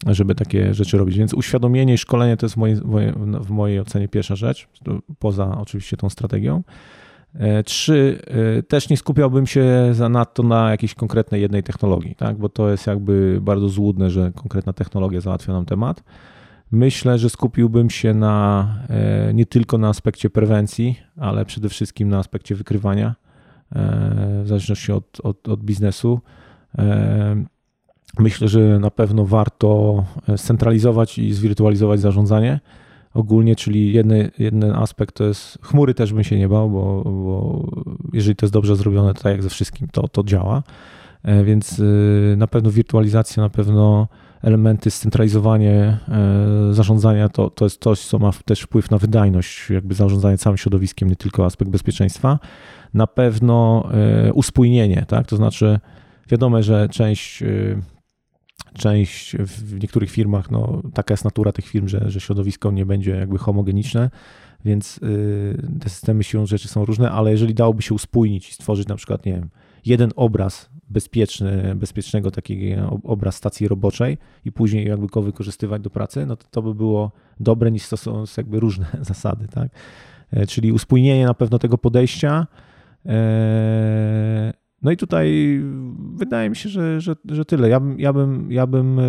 żeby 0.08 0.36
takie 0.36 0.74
rzeczy 0.74 0.98
robić. 0.98 1.18
Więc 1.18 1.34
uświadomienie 1.34 1.94
i 1.94 1.98
szkolenie 1.98 2.38
to 2.38 2.46
jest 2.46 2.56
w 2.56 2.58
mojej, 2.58 2.78
w 3.42 3.50
mojej 3.50 3.80
ocenie 3.80 4.08
pierwsza 4.08 4.36
rzecz, 4.36 4.68
poza 5.20 5.58
oczywiście 5.58 5.98
tą 5.98 6.10
strategią. 6.10 6.64
E, 7.34 7.64
trzy, 7.64 8.20
e, 8.60 8.64
też 8.64 8.90
nie 8.90 8.98
skupiałbym 8.98 9.48
się 9.48 9.90
za 9.92 10.10
nadto 10.10 10.44
na 10.44 10.72
jakiejś 10.72 10.94
konkretnej 10.96 11.42
jednej 11.42 11.64
technologii, 11.64 12.16
tak? 12.16 12.38
bo 12.38 12.50
to 12.50 12.70
jest 12.70 12.88
jakby 12.88 13.40
bardzo 13.42 13.70
złudne, 13.70 14.10
że 14.10 14.32
konkretna 14.36 14.74
technologia 14.74 15.22
załatwia 15.22 15.54
nam 15.54 15.66
temat. 15.66 16.04
Myślę, 16.72 17.20
że 17.20 17.30
skupiłbym 17.30 17.90
się 17.90 18.14
na, 18.14 18.68
e, 18.90 19.34
nie 19.34 19.46
tylko 19.46 19.78
na 19.78 19.90
aspekcie 19.90 20.30
prewencji, 20.30 21.00
ale 21.18 21.46
przede 21.46 21.70
wszystkim 21.70 22.10
na 22.10 22.18
aspekcie 22.18 22.56
wykrywania, 22.56 23.16
w 24.44 24.48
zależności 24.48 24.92
od, 24.92 25.20
od, 25.24 25.50
od 25.50 25.64
biznesu. 25.64 26.20
Myślę, 28.20 28.48
że 28.48 28.80
na 28.80 28.92
pewno 28.92 29.26
warto 29.26 30.04
scentralizować 30.38 31.18
i 31.18 31.34
zwirtualizować 31.34 32.00
zarządzanie 32.00 32.60
ogólnie, 33.14 33.56
czyli 33.56 33.94
jedny, 33.94 34.32
jeden 34.40 34.72
aspekt 34.72 35.16
to 35.16 35.24
jest, 35.24 35.58
chmury 35.62 35.94
też 35.94 36.14
bym 36.14 36.24
się 36.24 36.38
nie 36.38 36.50
bał, 36.50 36.70
bo, 36.70 37.04
bo 37.04 37.66
jeżeli 38.14 38.36
to 38.36 38.46
jest 38.46 38.54
dobrze 38.54 38.76
zrobione, 38.76 39.14
to 39.14 39.22
tak 39.22 39.32
jak 39.32 39.44
ze 39.44 39.50
wszystkim, 39.50 39.88
to, 39.92 40.08
to 40.08 40.24
działa, 40.24 40.64
e, 41.24 41.44
więc 41.44 41.82
na 42.38 42.48
pewno 42.48 42.72
wirtualizacja, 42.72 43.44
na 43.44 43.50
pewno 43.50 44.08
elementy, 44.42 44.92
scentralizowanie 44.92 45.98
e, 46.10 46.74
zarządzania 46.74 47.30
to, 47.30 47.50
to 47.50 47.66
jest 47.66 47.82
coś, 47.82 48.00
co 48.00 48.20
ma 48.20 48.32
też 48.46 48.62
wpływ 48.62 48.92
na 48.92 48.98
wydajność, 48.98 49.70
jakby 49.70 49.96
zarządzanie 49.96 50.38
całym 50.38 50.58
środowiskiem, 50.58 51.10
nie 51.10 51.16
tylko 51.16 51.46
aspekt 51.46 51.72
bezpieczeństwa. 51.72 52.40
Na 52.94 53.08
pewno 53.08 53.90
e, 53.94 54.34
uspójnienie, 54.34 55.06
tak, 55.08 55.28
to 55.28 55.38
znaczy 55.38 55.80
wiadomo, 56.30 56.64
że 56.64 56.90
część 56.90 57.44
y, 57.44 57.82
część 58.74 59.36
w 59.38 59.82
niektórych 59.82 60.12
firmach, 60.12 60.52
no 60.52 60.82
taka 60.94 61.14
jest 61.14 61.26
natura 61.26 61.52
tych 61.52 61.66
firm, 61.66 61.88
że, 61.88 62.10
że 62.12 62.20
środowisko 62.20 62.72
nie 62.72 62.86
będzie 62.86 63.12
jakby 63.12 63.38
homogeniczne, 63.38 64.10
więc 64.66 65.00
te 65.80 65.90
systemy 65.90 66.24
siłą 66.24 66.46
rzeczy 66.46 66.68
są 66.68 66.86
różne, 66.86 67.12
ale 67.12 67.32
jeżeli 67.32 67.54
dałoby 67.54 67.82
się 67.82 67.96
uspójnić 67.96 68.50
i 68.50 68.54
stworzyć 68.54 68.88
na 68.88 68.96
przykład, 68.96 69.26
nie 69.26 69.34
wiem, 69.34 69.50
jeden 69.86 70.12
obraz 70.16 70.70
bezpieczny, 70.92 71.76
bezpiecznego 71.76 72.32
takiego 72.32 73.00
obraz 73.04 73.36
stacji 73.36 73.68
roboczej 73.68 74.18
i 74.46 74.52
później 74.52 74.88
jakby 74.88 75.08
go 75.08 75.22
wykorzystywać 75.22 75.82
do 75.82 75.90
pracy, 75.90 76.26
no 76.26 76.36
to 76.36 76.46
to 76.52 76.62
by 76.62 76.76
było 76.76 77.12
dobre 77.40 77.72
niż 77.72 77.90
to 77.90 77.98
są 77.98 78.24
jakby 78.38 78.60
różne 78.60 78.86
zasady, 79.02 79.48
tak? 79.48 79.72
E, 80.32 80.48
czyli 80.48 80.72
uspójnienie 80.72 81.26
na 81.26 81.34
pewno 81.34 81.60
tego 81.60 81.78
podejścia, 81.78 82.48
e, 83.06 84.54
no 84.82 84.92
i 84.92 84.98
tutaj 84.98 85.60
wydaje 86.16 86.50
mi 86.50 86.56
się, 86.56 86.70
że, 86.70 87.02
że, 87.02 87.16
że 87.26 87.46
tyle. 87.46 87.70
Ja 87.70 87.80
bym, 87.80 88.00
ja 88.00 88.14
bym, 88.14 88.52
ja 88.52 88.68
bym 88.68 89.00
e, 89.00 89.04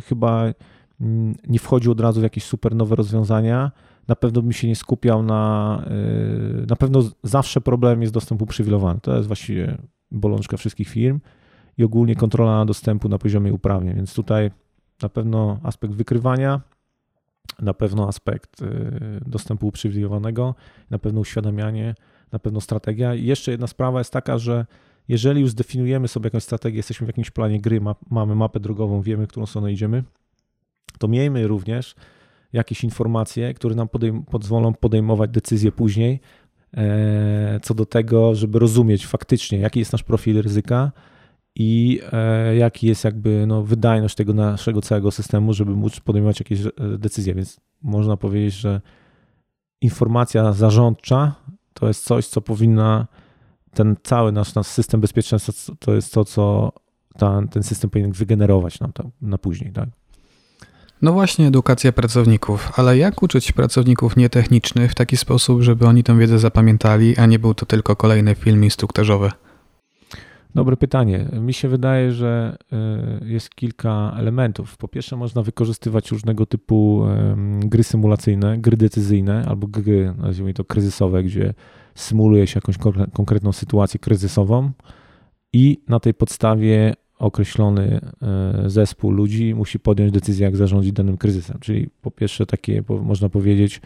chyba 0.00 0.44
mm, 1.00 1.34
nie 1.48 1.58
wchodził 1.58 1.92
od 1.92 2.00
razu 2.00 2.20
w 2.20 2.22
jakieś 2.22 2.44
super 2.44 2.74
nowe 2.74 2.96
rozwiązania. 2.96 3.72
Na 4.08 4.16
pewno 4.16 4.42
bym 4.42 4.52
się 4.52 4.68
nie 4.68 4.76
skupiał 4.76 5.22
na. 5.22 5.82
Na 6.68 6.76
pewno 6.76 7.02
zawsze 7.22 7.60
problem 7.60 8.02
jest 8.02 8.14
dostęp 8.14 8.42
uprzywilejowany. 8.42 9.00
To 9.00 9.16
jest 9.16 9.26
właściwie 9.26 9.78
bolączka 10.10 10.56
wszystkich 10.56 10.88
firm 10.88 11.20
i 11.78 11.84
ogólnie 11.84 12.16
kontrola 12.16 12.64
dostępu 12.64 13.08
na 13.08 13.18
poziomie 13.18 13.52
uprawnień. 13.52 13.96
Więc 13.96 14.14
tutaj 14.14 14.50
na 15.02 15.08
pewno 15.08 15.60
aspekt 15.62 15.94
wykrywania, 15.94 16.60
na 17.62 17.74
pewno 17.74 18.08
aspekt 18.08 18.62
e, 18.62 18.66
dostępu 19.26 19.66
uprzywilejowanego, 19.66 20.54
na 20.90 20.98
pewno 20.98 21.20
uświadamianie, 21.20 21.94
na 22.32 22.38
pewno 22.38 22.60
strategia. 22.60 23.14
I 23.14 23.24
jeszcze 23.24 23.50
jedna 23.50 23.66
sprawa 23.66 23.98
jest 23.98 24.12
taka, 24.12 24.38
że 24.38 24.66
jeżeli 25.08 25.40
już 25.40 25.50
zdefiniujemy 25.50 26.08
sobie 26.08 26.26
jakąś 26.26 26.42
strategię, 26.42 26.76
jesteśmy 26.76 27.06
w 27.06 27.08
jakimś 27.08 27.30
planie 27.30 27.60
gry, 27.60 27.80
ma, 27.80 27.94
mamy 28.10 28.34
mapę 28.34 28.60
drogową, 28.60 29.02
wiemy, 29.02 29.26
którą 29.26 29.46
stronę 29.46 29.72
idziemy, 29.72 30.04
to 30.98 31.08
miejmy 31.08 31.48
również 31.48 31.94
jakieś 32.52 32.84
informacje, 32.84 33.54
które 33.54 33.74
nam 33.74 33.88
podejm 33.88 34.22
pozwolą 34.22 34.74
podejmować 34.74 35.30
decyzje 35.30 35.72
później 35.72 36.20
co 37.62 37.74
do 37.74 37.86
tego, 37.86 38.34
żeby 38.34 38.58
rozumieć 38.58 39.06
faktycznie, 39.06 39.58
jaki 39.58 39.78
jest 39.78 39.92
nasz 39.92 40.02
profil 40.02 40.42
ryzyka 40.42 40.92
i 41.54 42.00
e, 42.12 42.56
jaki 42.56 42.86
jest 42.86 43.04
jakby 43.04 43.46
no, 43.46 43.62
wydajność 43.62 44.14
tego 44.14 44.34
naszego 44.34 44.82
całego 44.82 45.10
systemu, 45.10 45.52
żeby 45.52 45.76
móc 45.76 46.00
podejmować 46.00 46.40
jakieś 46.40 46.60
e, 46.66 46.72
decyzje. 46.98 47.34
Więc 47.34 47.60
można 47.82 48.16
powiedzieć, 48.16 48.54
że 48.54 48.80
informacja 49.80 50.52
zarządcza 50.52 51.34
to 51.74 51.88
jest 51.88 52.04
coś, 52.04 52.26
co 52.26 52.40
powinna 52.40 53.06
ten 53.74 53.96
cały 54.02 54.32
nasz, 54.32 54.54
nasz 54.54 54.66
system 54.66 55.00
bezpieczeństwa 55.00 55.52
to 55.78 55.94
jest 55.94 56.14
to, 56.14 56.24
co 56.24 56.72
ta, 57.18 57.42
ten 57.50 57.62
system 57.62 57.90
powinien 57.90 58.12
wygenerować 58.12 58.80
nam 58.80 58.92
to, 58.92 59.10
na 59.22 59.38
później, 59.38 59.72
tak? 59.72 59.88
No 61.02 61.12
właśnie, 61.12 61.46
edukacja 61.46 61.92
pracowników, 61.92 62.72
ale 62.76 62.98
jak 62.98 63.22
uczyć 63.22 63.52
pracowników 63.52 64.16
nietechnicznych 64.16 64.92
w 64.92 64.94
taki 64.94 65.16
sposób, 65.16 65.62
żeby 65.62 65.86
oni 65.86 66.02
tę 66.02 66.18
wiedzę 66.18 66.38
zapamiętali, 66.38 67.16
a 67.16 67.26
nie 67.26 67.38
był 67.38 67.54
to 67.54 67.66
tylko 67.66 67.96
kolejny 67.96 68.34
film 68.34 68.64
instruktażowy? 68.64 69.30
Dobre 70.54 70.76
pytanie. 70.76 71.28
Mi 71.40 71.52
się 71.54 71.68
wydaje, 71.68 72.12
że 72.12 72.56
y, 73.22 73.28
jest 73.28 73.54
kilka 73.54 74.14
elementów. 74.18 74.76
Po 74.76 74.88
pierwsze, 74.88 75.16
można 75.16 75.42
wykorzystywać 75.42 76.10
różnego 76.10 76.46
typu 76.46 77.06
gry 77.60 77.84
symulacyjne, 77.84 78.58
gry 78.58 78.76
decyzyjne 78.76 79.44
albo 79.48 79.66
gry, 79.66 80.14
nazwijmy 80.18 80.54
to 80.54 80.64
kryzysowe, 80.64 81.22
gdzie 81.22 81.54
symuluje 81.94 82.46
się 82.46 82.58
jakąś 82.58 82.76
konkretną 83.12 83.52
sytuację 83.52 84.00
kryzysową 84.00 84.70
i 85.52 85.82
na 85.88 86.00
tej 86.00 86.14
podstawie 86.14 86.94
określony 87.18 88.00
e, 88.22 88.70
zespół 88.70 89.10
ludzi 89.10 89.54
musi 89.54 89.78
podjąć 89.78 90.12
decyzję, 90.12 90.44
jak 90.44 90.56
zarządzić 90.56 90.92
danym 90.92 91.16
kryzysem. 91.16 91.58
Czyli 91.60 91.88
po 92.02 92.10
pierwsze 92.10 92.46
takie, 92.46 92.82
można 92.88 93.28
powiedzieć, 93.28 93.80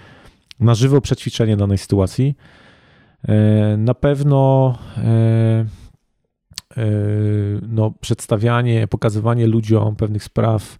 na 0.60 0.74
żywo 0.74 1.00
przećwiczenie 1.00 1.56
danej 1.56 1.78
sytuacji. 1.78 2.36
E, 3.28 3.76
na 3.76 3.94
pewno 3.94 4.74
e, 4.96 5.64
no, 7.68 7.90
przedstawianie, 8.00 8.86
pokazywanie 8.88 9.46
ludziom 9.46 9.96
pewnych 9.96 10.24
spraw, 10.24 10.78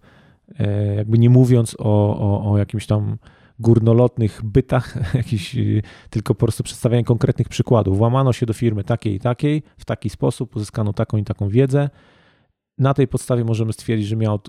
jakby 0.97 1.17
nie 1.17 1.29
mówiąc 1.29 1.75
o, 1.79 2.17
o, 2.19 2.51
o 2.51 2.57
jakimś 2.57 2.87
tam 2.87 3.17
górnolotnych 3.61 4.41
bytach, 4.43 4.97
jakiś, 5.13 5.55
tylko 6.09 6.35
po 6.35 6.45
prostu 6.45 6.63
przedstawianie 6.63 7.03
konkretnych 7.03 7.49
przykładów. 7.49 7.97
Włamano 7.97 8.33
się 8.33 8.45
do 8.45 8.53
firmy 8.53 8.83
takiej 8.83 9.15
i 9.15 9.19
takiej, 9.19 9.63
w 9.77 9.85
taki 9.85 10.09
sposób, 10.09 10.55
uzyskano 10.55 10.93
taką 10.93 11.17
i 11.17 11.23
taką 11.23 11.49
wiedzę. 11.49 11.89
Na 12.81 12.93
tej 12.93 13.07
podstawie 13.07 13.43
możemy 13.43 13.73
stwierdzić, 13.73 14.07
że 14.07 14.15
miał, 14.15 14.39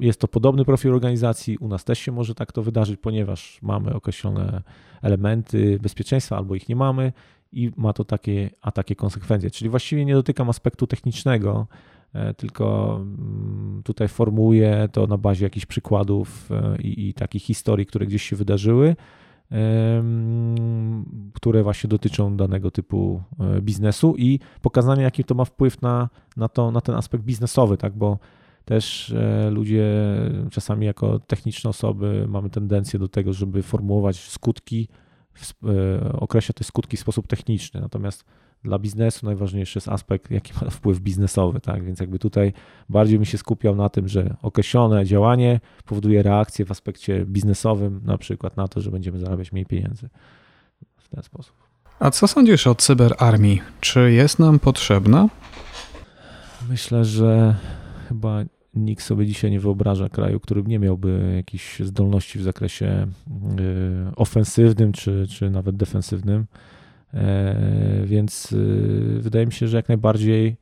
jest 0.00 0.20
to 0.20 0.28
podobny 0.28 0.64
profil 0.64 0.92
organizacji. 0.94 1.58
U 1.58 1.68
nas 1.68 1.84
też 1.84 1.98
się 1.98 2.12
może 2.12 2.34
tak 2.34 2.52
to 2.52 2.62
wydarzyć, 2.62 3.00
ponieważ 3.00 3.58
mamy 3.62 3.94
określone 3.94 4.62
elementy 5.02 5.78
bezpieczeństwa 5.82 6.36
albo 6.36 6.54
ich 6.54 6.68
nie 6.68 6.76
mamy 6.76 7.12
i 7.52 7.70
ma 7.76 7.92
to 7.92 8.04
takie, 8.04 8.50
a 8.60 8.72
takie 8.72 8.96
konsekwencje. 8.96 9.50
Czyli 9.50 9.70
właściwie 9.70 10.04
nie 10.04 10.14
dotykam 10.14 10.50
aspektu 10.50 10.86
technicznego, 10.86 11.66
e, 12.14 12.34
tylko 12.34 12.96
mm, 12.96 13.82
tutaj 13.84 14.08
formułuję 14.08 14.88
to 14.92 15.06
na 15.06 15.18
bazie 15.18 15.46
jakichś 15.46 15.66
przykładów 15.66 16.50
e, 16.52 16.76
i, 16.82 17.08
i 17.08 17.14
takich 17.14 17.42
historii, 17.42 17.86
które 17.86 18.06
gdzieś 18.06 18.22
się 18.22 18.36
wydarzyły, 18.36 18.96
które 21.34 21.62
właśnie 21.62 21.88
dotyczą 21.88 22.36
danego 22.36 22.70
typu 22.70 23.22
e, 23.40 23.60
biznesu 23.60 24.14
i 24.18 24.40
pokazanie, 24.62 25.02
jaki 25.02 25.24
to 25.24 25.34
ma 25.34 25.44
wpływ 25.44 25.82
na, 25.82 26.08
na, 26.36 26.48
to, 26.48 26.70
na 26.70 26.80
ten 26.80 26.94
aspekt 26.94 27.24
biznesowy, 27.24 27.76
tak, 27.76 27.96
bo 27.96 28.18
też 28.64 29.14
ludzie 29.50 29.94
czasami 30.50 30.86
jako 30.86 31.18
techniczne 31.18 31.70
osoby 31.70 32.24
mamy 32.28 32.50
tendencję 32.50 32.98
do 32.98 33.08
tego, 33.08 33.32
żeby 33.32 33.62
formułować 33.62 34.20
skutki 34.20 34.88
E, 35.64 36.12
określa 36.12 36.52
te 36.52 36.64
skutki 36.64 36.96
w 36.96 37.00
sposób 37.00 37.26
techniczny. 37.26 37.80
Natomiast 37.80 38.24
dla 38.64 38.78
biznesu 38.78 39.26
najważniejszy 39.26 39.76
jest 39.76 39.88
aspekt, 39.88 40.30
jaki 40.30 40.52
ma 40.62 40.70
wpływ 40.70 41.00
biznesowy, 41.00 41.60
tak? 41.60 41.84
Więc 41.84 42.00
jakby 42.00 42.18
tutaj 42.18 42.52
bardziej 42.88 43.18
bym 43.18 43.24
się 43.24 43.38
skupiał 43.38 43.76
na 43.76 43.88
tym, 43.88 44.08
że 44.08 44.36
określone 44.42 45.04
działanie 45.04 45.60
powoduje 45.84 46.22
reakcję 46.22 46.64
w 46.64 46.70
aspekcie 46.70 47.26
biznesowym, 47.26 48.00
na 48.04 48.18
przykład 48.18 48.56
na 48.56 48.68
to, 48.68 48.80
że 48.80 48.90
będziemy 48.90 49.18
zarabiać 49.18 49.52
mniej 49.52 49.66
pieniędzy 49.66 50.08
w 50.96 51.08
ten 51.08 51.22
sposób. 51.22 51.54
A 51.98 52.10
co 52.10 52.28
sądzisz 52.28 52.66
o 52.66 52.74
cyberarmii? 52.74 53.60
Czy 53.80 54.12
jest 54.12 54.38
nam 54.38 54.58
potrzebna? 54.58 55.28
Myślę, 56.68 57.04
że 57.04 57.56
chyba 58.08 58.44
nikt 58.74 59.04
sobie 59.04 59.26
dzisiaj 59.26 59.50
nie 59.50 59.60
wyobraża 59.60 60.08
kraju, 60.08 60.40
który 60.40 60.62
nie 60.62 60.78
miałby 60.78 61.32
jakichś 61.36 61.80
zdolności 61.80 62.38
w 62.38 62.42
zakresie 62.42 63.06
y, 64.10 64.16
ofensywnym 64.16 64.92
czy, 64.92 65.26
czy 65.28 65.50
nawet 65.50 65.76
defensywnym. 65.76 66.46
E, 67.14 68.02
więc 68.04 68.52
y, 68.52 69.18
wydaje 69.20 69.46
mi 69.46 69.52
się, 69.52 69.68
że 69.68 69.76
jak 69.76 69.88
najbardziej 69.88 70.56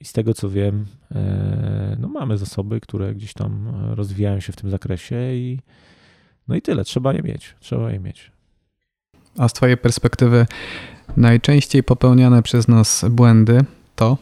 i 0.00 0.04
z 0.04 0.12
tego 0.12 0.34
co 0.34 0.50
wiem, 0.50 0.86
e, 1.14 1.96
no 2.00 2.08
mamy 2.08 2.38
zasoby, 2.38 2.80
które 2.80 3.14
gdzieś 3.14 3.32
tam 3.32 3.68
rozwijają 3.94 4.40
się 4.40 4.52
w 4.52 4.56
tym 4.56 4.70
zakresie 4.70 5.16
i 5.34 5.58
no 6.48 6.54
i 6.54 6.62
tyle, 6.62 6.84
trzeba 6.84 7.12
je 7.12 7.22
mieć, 7.22 7.54
trzeba 7.60 7.90
je 7.90 8.00
mieć. 8.00 8.32
A 9.38 9.48
z 9.48 9.52
Twojej 9.52 9.76
perspektywy 9.76 10.46
najczęściej 11.16 11.82
popełniane 11.82 12.42
przez 12.42 12.68
nas 12.68 13.04
błędy 13.10 13.64
to? 13.96 14.18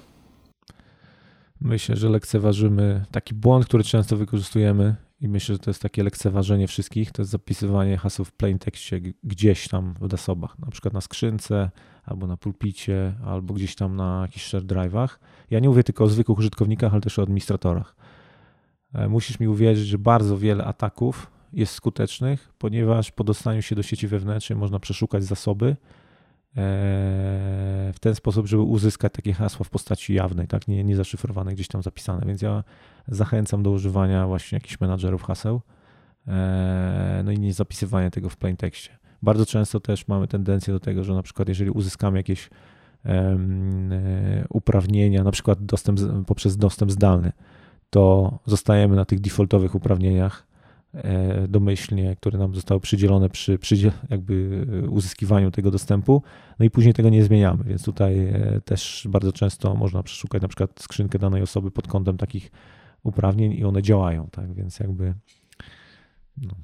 Myślę, 1.61 1.97
że 1.97 2.09
lekceważymy 2.09 3.05
taki 3.11 3.35
błąd, 3.35 3.67
który 3.67 3.85
często 3.85 4.17
wykorzystujemy 4.17 4.95
i 5.21 5.29
myślę, 5.29 5.55
że 5.55 5.59
to 5.59 5.71
jest 5.71 5.83
takie 5.83 6.03
lekceważenie 6.03 6.69
wszystkich, 6.69 7.13
to 7.13 7.23
jest 7.23 7.31
zapisywanie 7.31 7.97
haseł 7.97 8.25
w 8.25 8.33
plain 8.33 8.59
tekście 8.59 9.01
gdzieś 9.25 9.69
tam 9.69 9.95
w 10.01 10.11
zasobach, 10.11 10.59
na 10.59 10.71
przykład 10.71 10.95
na 10.95 11.01
skrzynce, 11.01 11.71
albo 12.05 12.27
na 12.27 12.37
pulpicie, 12.37 13.15
albo 13.25 13.55
gdzieś 13.55 13.75
tam 13.75 13.97
na 13.97 14.23
jakichś 14.23 14.47
share 14.47 14.65
drive'ach. 14.65 15.09
Ja 15.51 15.61
nie 15.61 15.69
mówię 15.69 15.85
tylko 15.85 16.05
o 16.05 16.09
zwykłych 16.09 16.39
użytkownikach, 16.39 16.93
ale 16.93 17.01
też 17.01 17.19
o 17.19 17.23
administratorach. 17.23 17.97
E, 18.95 19.09
musisz 19.09 19.41
mi 19.41 19.49
uwierzyć, 19.49 19.87
że 19.87 19.99
bardzo 19.99 20.39
wiele 20.39 20.65
ataków 20.65 21.31
jest 21.53 21.73
skutecznych, 21.73 22.53
ponieważ 22.59 23.11
po 23.11 23.25
dostaniu 23.25 23.63
się 23.63 23.75
do 23.75 23.83
sieci 23.83 24.09
wewnętrznej 24.09 24.59
można 24.59 24.81
przeszukać 24.81 25.25
zasoby, 25.25 25.77
w 27.93 27.97
ten 28.01 28.15
sposób, 28.15 28.47
żeby 28.47 28.63
uzyskać 28.63 29.13
takie 29.13 29.33
hasła 29.33 29.65
w 29.65 29.71
postaci 29.71 30.15
jawnej, 30.15 30.47
tak, 30.47 30.69
nie, 30.69 30.85
nie 30.85 30.97
zaszyfrowane, 30.97 31.55
gdzieś 31.55 31.69
tam 31.69 31.83
zapisane. 31.83 32.27
Więc 32.27 32.43
ja 32.43 32.65
zachęcam 33.09 33.63
do 33.63 33.71
używania 33.71 34.27
właśnie 34.27 34.57
jakichś 34.57 34.81
menadżerów 34.81 35.23
haseł, 35.23 35.61
e, 36.27 37.23
no 37.25 37.33
i 37.33 37.39
nie 37.39 37.53
zapisywania 37.53 38.11
tego 38.11 38.29
w 38.29 38.37
plain 38.37 38.57
tekście. 38.57 38.99
Bardzo 39.23 39.47
często 39.47 39.81
też 39.81 40.09
mamy 40.09 40.29
tendencję 40.29 40.75
do 40.75 40.81
tego, 40.81 41.05
że 41.05 41.15
na 41.15 41.23
przykład 41.23 41.49
jeżeli 41.49 41.71
uzyskamy 41.71 42.19
jakieś 42.19 42.51
e, 43.05 43.39
uprawnienia, 44.51 45.25
na 45.25 45.31
przykład 45.31 45.65
dostęp, 45.65 46.01
poprzez 46.27 46.57
dostęp 46.57 46.93
zdalny, 46.93 47.33
to 47.91 48.39
zostajemy 48.47 48.97
na 48.97 49.05
tych 49.05 49.21
defaultowych 49.21 49.75
uprawnieniach 49.75 50.46
E, 50.46 50.46
domyślnie, 51.49 52.17
które 52.17 52.39
nam 52.39 52.55
zostały 52.55 52.81
przydzielone 52.81 53.29
przy, 53.29 53.59
przy 53.59 53.93
jakby 54.11 54.67
e, 54.85 54.89
uzyskiwaniu 54.89 55.51
tego 55.51 55.71
dostępu, 55.71 56.23
no 56.59 56.67
i 56.67 56.71
później 56.71 56.95
tego 56.95 57.09
nie 57.09 57.25
zmieniamy, 57.25 57.65
więc 57.65 57.85
tutaj 57.85 58.19
e, 58.19 58.61
też 58.65 59.07
bardzo 59.11 59.33
często 59.33 59.75
można 59.75 60.03
przeszukać 60.03 60.43
na 60.43 60.49
przykład 60.49 60.81
skrzynkę 60.81 61.19
danej 61.19 61.43
osoby 61.43 61.71
pod 61.71 61.89
kątem 61.89 62.17
takich 62.17 62.51
uprawnień 63.03 63.53
i 63.53 63.65
one 63.65 63.83
działają, 63.83 64.29
tak, 64.33 64.55
więc 64.55 64.81
jakby 64.81 65.15
no. 66.43 66.55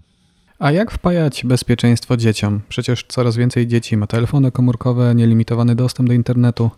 A 0.59 0.72
jak 0.72 0.91
wpajać 0.91 1.45
bezpieczeństwo 1.45 2.16
dzieciom? 2.16 2.61
Przecież 2.68 3.05
coraz 3.09 3.37
więcej 3.37 3.66
dzieci 3.66 3.97
ma 3.97 4.07
telefony 4.07 4.53
komórkowe, 4.53 5.14
nielimitowany 5.14 5.74
dostęp 5.74 6.09
do 6.09 6.14
internetu. 6.14 6.70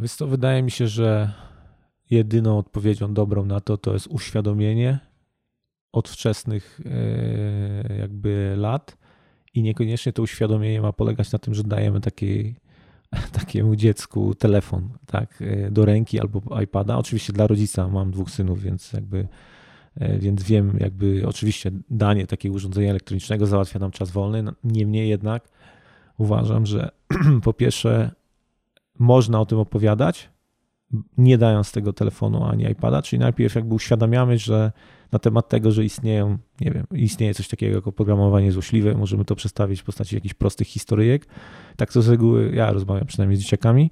Więc 0.00 0.16
to 0.16 0.26
wydaje 0.26 0.62
mi 0.62 0.70
się, 0.70 0.88
że 0.88 1.32
jedyną 2.10 2.58
odpowiedzią 2.58 3.14
dobrą 3.14 3.44
na 3.44 3.60
to 3.60 3.76
to 3.76 3.92
jest 3.92 4.06
uświadomienie 4.06 5.07
od 5.92 6.08
wczesnych 6.08 6.80
e, 6.86 7.98
jakby 7.98 8.54
lat 8.56 8.96
i 9.54 9.62
niekoniecznie 9.62 10.12
to 10.12 10.22
uświadomienie 10.22 10.80
ma 10.80 10.92
polegać 10.92 11.32
na 11.32 11.38
tym, 11.38 11.54
że 11.54 11.64
dajemy 11.64 12.00
takiej, 12.00 12.54
takiemu 13.40 13.76
dziecku 13.76 14.34
telefon 14.34 14.88
tak, 15.06 15.42
e, 15.42 15.70
do 15.70 15.84
ręki 15.84 16.20
albo 16.20 16.60
iPada. 16.60 16.96
Oczywiście 16.96 17.32
dla 17.32 17.46
rodzica 17.46 17.88
mam 17.88 18.10
dwóch 18.10 18.30
synów, 18.30 18.62
więc 18.62 18.92
jakby 18.92 19.28
e, 19.96 20.18
więc 20.18 20.42
wiem, 20.42 20.76
jakby 20.80 21.22
oczywiście 21.26 21.70
danie 21.90 22.26
takiego 22.26 22.54
urządzenia 22.54 22.90
elektronicznego 22.90 23.46
załatwia 23.46 23.78
nam 23.78 23.90
czas 23.90 24.10
wolny. 24.10 24.42
No, 24.42 24.52
niemniej 24.64 25.08
jednak 25.08 25.48
uważam, 26.18 26.66
że 26.66 26.90
po 27.44 27.52
pierwsze 27.52 28.10
można 28.98 29.40
o 29.40 29.46
tym 29.46 29.58
opowiadać, 29.58 30.30
nie 31.18 31.38
dając 31.38 31.72
tego 31.72 31.92
telefonu 31.92 32.44
ani 32.44 32.64
iPada, 32.64 33.02
czyli 33.02 33.20
najpierw 33.20 33.54
jakby 33.54 33.74
uświadamiamy, 33.74 34.38
że 34.38 34.72
na 35.12 35.18
temat 35.18 35.48
tego, 35.48 35.72
że 35.72 35.84
istnieją, 35.84 36.38
nie 36.60 36.70
wiem, 36.70 36.86
istnieje 36.94 37.34
coś 37.34 37.48
takiego 37.48 37.76
jak 37.76 37.86
oprogramowanie 37.86 38.52
złośliwe, 38.52 38.94
możemy 38.94 39.24
to 39.24 39.36
przedstawić 39.36 39.80
w 39.80 39.84
postaci 39.84 40.14
jakichś 40.14 40.34
prostych 40.34 40.68
historyjek. 40.68 41.26
Tak 41.76 41.92
to 41.92 42.02
z 42.02 42.08
reguły 42.08 42.52
ja 42.54 42.72
rozmawiam 42.72 43.06
przynajmniej 43.06 43.36
z 43.36 43.40
dzieciakami 43.40 43.90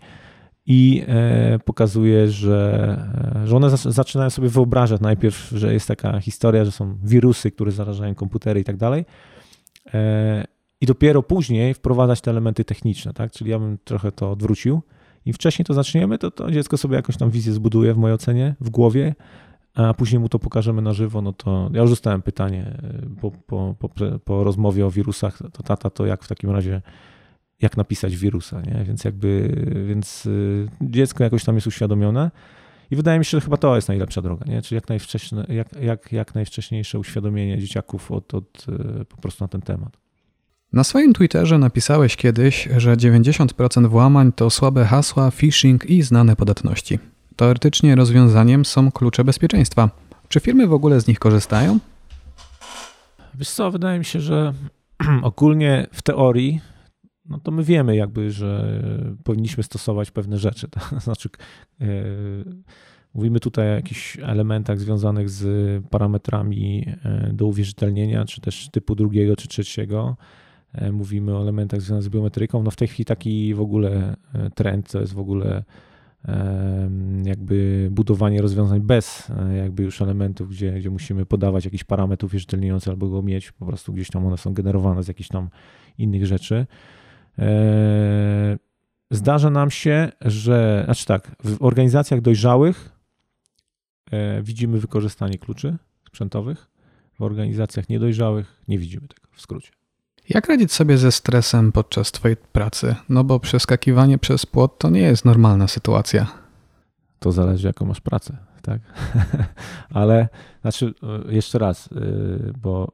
i 0.67 1.05
e, 1.09 1.59
pokazuje, 1.65 2.29
że, 2.29 2.97
e, 3.43 3.47
że 3.47 3.57
one 3.57 3.71
zaczynają 3.77 4.31
sobie 4.31 4.49
wyobrażać 4.49 5.01
najpierw, 5.01 5.49
że 5.55 5.73
jest 5.73 5.89
taka 5.89 6.21
historia, 6.21 6.65
że 6.65 6.73
są 6.73 6.99
wirusy, 7.05 7.51
które 7.51 7.73
zarażają 7.73 8.15
komputery 8.15 8.61
i 8.61 8.65
tak 8.65 8.77
dalej. 8.77 9.05
E, 9.95 10.45
I 10.81 10.87
dopiero 10.87 11.23
później 11.23 11.75
wprowadzać 11.75 12.21
te 12.21 12.31
elementy 12.31 12.65
techniczne, 12.65 13.13
tak? 13.13 13.33
Czyli 13.33 13.51
ja 13.51 13.59
bym 13.59 13.79
trochę 13.85 14.13
to 14.13 14.31
odwrócił. 14.31 14.83
Im 15.27 15.35
wcześniej 15.35 15.67
to 15.67 15.75
zaczniemy, 15.75 16.19
to, 16.19 16.31
to 16.31 16.51
dziecko 16.51 16.77
sobie 16.77 16.97
jakąś 16.97 17.17
tam 17.17 17.31
wizję 17.31 17.53
zbuduje 17.53 17.95
w 17.95 17.97
mojej 17.97 18.15
ocenie, 18.15 18.55
w 18.61 18.71
głowie, 18.71 19.15
a 19.75 19.95
później 19.95 20.21
mu 20.21 20.29
to 20.29 20.39
pokażemy 20.39 20.83
na 20.83 20.93
żywo, 20.93 21.23
no 21.23 21.33
to 21.33 21.71
ja 21.73 21.81
już 21.81 21.91
dostałem 21.91 22.23
pytanie 22.23 22.79
y, 23.05 23.21
po, 23.21 23.31
po, 23.31 23.75
po, 23.79 23.89
po 24.25 24.45
rozmowie 24.45 24.87
o 24.87 24.91
wirusach, 24.91 25.39
to 25.53 25.63
tata, 25.63 25.91
to 25.91 26.07
jak 26.07 26.25
w 26.25 26.29
takim 26.29 26.51
razie, 26.51 26.83
jak 27.63 27.77
napisać 27.77 28.17
wirusa, 28.17 28.61
nie? 28.61 28.85
Więc 28.85 29.05
jakby, 29.05 29.63
więc 29.89 30.27
y, 30.27 30.69
dziecko 30.81 31.25
jakoś 31.25 31.45
tam 31.45 31.55
jest 31.55 31.67
uświadomione 31.67 32.31
i 32.91 32.97
wydaje 32.97 33.19
mi 33.19 33.25
się, 33.25 33.31
że 33.31 33.41
chyba 33.41 33.57
to 33.57 33.77
jest 33.77 33.89
najlepsza 33.89 34.23
droga, 34.23 34.45
nie? 34.47 34.63
Czyli 34.63 34.77
jak, 34.77 34.89
najwcześniej, 34.89 35.45
jak, 35.49 35.73
jak, 35.83 36.13
jak 36.13 36.35
najwcześniejsze 36.35 36.99
uświadomienie 36.99 37.59
dzieciaków 37.59 38.13
od, 38.13 38.35
od, 38.35 38.67
y, 39.01 39.05
po 39.05 39.17
prostu 39.17 39.45
na 39.45 39.49
ten 39.49 39.61
temat. 39.61 40.06
Na 40.77 40.85
swoim 40.85 41.13
Twitterze 41.13 41.59
napisałeś 41.59 42.17
kiedyś, 42.17 42.69
że 42.77 42.97
90% 42.97 43.89
włamań 43.89 44.33
to 44.33 44.51
słabe 44.51 44.85
hasła, 44.85 45.31
phishing 45.31 45.91
i 45.91 46.03
znane 46.03 46.37
podatności. 46.37 46.99
Teoretycznie 47.37 47.95
rozwiązaniem 47.95 48.65
są 48.65 48.93
klucze 48.93 49.25
bezpieczeństwa. 49.25 49.91
Czy 50.29 50.41
firmy 50.41 50.67
w 50.67 50.73
ogóle 50.73 51.01
z 51.01 51.07
nich 51.07 51.19
korzystają? 51.19 51.79
Wiesz 53.35 53.51
co, 53.51 53.71
wydaje 53.71 53.99
mi 53.99 54.05
się, 54.05 54.21
że 54.21 54.53
ogólnie 55.23 55.87
w 55.93 56.03
teorii 56.03 56.61
no 57.29 57.41
to 57.41 57.51
my 57.51 57.65
wiemy 57.65 57.97
jakby, 57.97 58.31
że 58.31 58.81
powinniśmy 59.25 59.63
stosować 59.63 60.11
pewne 60.11 60.39
rzeczy. 60.39 60.69
To 60.91 61.01
znaczy 61.01 61.29
yy, 61.81 61.87
mówimy 63.15 63.41
tutaj 63.41 63.69
o 63.69 63.75
jakichś 63.75 64.19
elementach 64.19 64.81
związanych 64.81 65.31
z 65.31 65.47
parametrami 65.87 66.87
e, 67.05 67.31
do 67.33 67.47
uwierzytelnienia, 67.47 68.25
czy 68.25 68.41
też 68.41 68.69
typu 68.73 68.95
drugiego 68.95 69.37
czy 69.37 69.49
trzeciego. 69.49 70.17
Mówimy 70.93 71.37
o 71.37 71.43
elementach 71.43 71.81
związanych 71.81 72.05
z 72.05 72.09
biometryką. 72.09 72.63
No 72.63 72.71
w 72.71 72.77
tej 72.77 72.89
chwili 72.89 73.05
taki 73.05 73.55
w 73.55 73.61
ogóle 73.61 74.17
trend 74.55 74.91
to 74.93 75.01
jest 75.01 75.13
w 75.13 75.19
ogóle 75.19 75.65
jakby 77.25 77.89
budowanie 77.91 78.43
rozwiązań 78.43 78.81
bez 78.81 79.31
e, 79.31 79.57
jakby 79.57 79.83
już 79.83 80.03
elementów, 80.03 80.51
gdzie, 80.51 80.73
gdzie 80.73 80.91
musimy 80.91 81.27
podawać 81.27 81.65
jakiś 81.65 81.85
parametr 81.85 82.25
uwierzytelniający 82.25 82.91
albo 82.91 83.09
go 83.09 83.23
mieć, 83.23 83.53
po 83.53 83.67
prostu 83.67 83.93
gdzieś 83.93 84.11
tam 84.11 84.27
one 84.27 84.39
są 84.39 84.55
generowane 84.55 85.03
z 85.03 85.09
jakichś 85.09 85.29
tam 85.29 85.49
innych 85.99 86.27
rzeczy. 86.27 86.67
E, 87.39 88.59
zdarza 89.11 89.51
nam 89.51 89.71
się, 89.71 90.13
że, 90.21 90.83
znaczy 90.85 91.07
tak, 91.07 91.37
w 91.45 91.63
organizacjach 91.63 92.21
dojrzałych 92.21 92.93
e, 94.11 94.43
widzimy 94.43 94.81
wykorzystanie 94.81 95.39
kluczy 95.39 95.77
sprzętowych, 96.07 96.71
w 97.19 97.23
organizacjach 97.23 97.89
niedojrzałych 97.89 98.63
nie 98.69 98.79
widzimy 98.79 99.09
tego, 99.09 99.29
w 99.33 99.41
skrócie. 99.41 99.71
Jak 100.29 100.49
radzić 100.49 100.73
sobie 100.73 100.99
ze 100.99 101.13
stresem 101.13 101.73
podczas 101.73 102.13
Twojej 102.13 102.37
pracy? 102.37 102.95
No 103.09 103.25
bo 103.25 103.41
przeskakiwanie 103.41 104.19
przez 104.19 104.47
płot 104.47 104.79
to 104.79 104.91
nie 104.91 105.01
jest 105.01 105.25
normalna 105.25 105.69
sytuacja. 105.69 106.27
To 107.19 107.33
zależy, 107.33 107.67
jaką 107.67 107.85
masz 107.87 108.01
pracę, 108.01 108.37
tak? 108.63 108.81
Ale 109.91 110.29
znaczy, 110.61 110.95
e, 111.29 111.35
jeszcze 111.35 111.59
raz, 111.59 111.89
e, 111.93 111.99
bo 112.63 112.93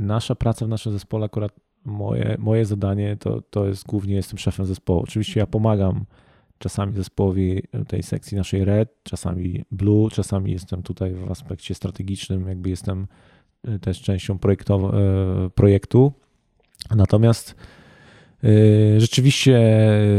nasza 0.00 0.34
praca 0.34 0.66
w 0.66 0.68
naszym 0.68 0.92
zespole, 0.92 1.26
akurat 1.26 1.52
moje, 1.84 2.36
moje 2.38 2.64
zadanie 2.64 3.16
to, 3.16 3.42
to 3.50 3.66
jest 3.66 3.86
głównie 3.86 4.14
jestem 4.14 4.38
szefem 4.38 4.66
zespołu. 4.66 5.00
Oczywiście 5.00 5.40
ja 5.40 5.46
pomagam 5.46 6.04
czasami 6.58 6.94
zespołowi 6.94 7.62
tej 7.88 8.02
sekcji 8.02 8.36
naszej 8.36 8.64
Red, 8.64 8.94
czasami 9.02 9.64
Blue, 9.70 10.10
czasami 10.10 10.52
jestem 10.52 10.82
tutaj 10.82 11.14
w 11.14 11.30
aspekcie 11.30 11.74
strategicznym, 11.74 12.48
jakby 12.48 12.70
jestem 12.70 13.06
e, 13.64 13.78
też 13.78 14.02
częścią 14.02 14.38
projektu 15.54 16.12
Natomiast 16.96 17.54
y, 18.44 19.00
Rzeczywiście 19.00 19.60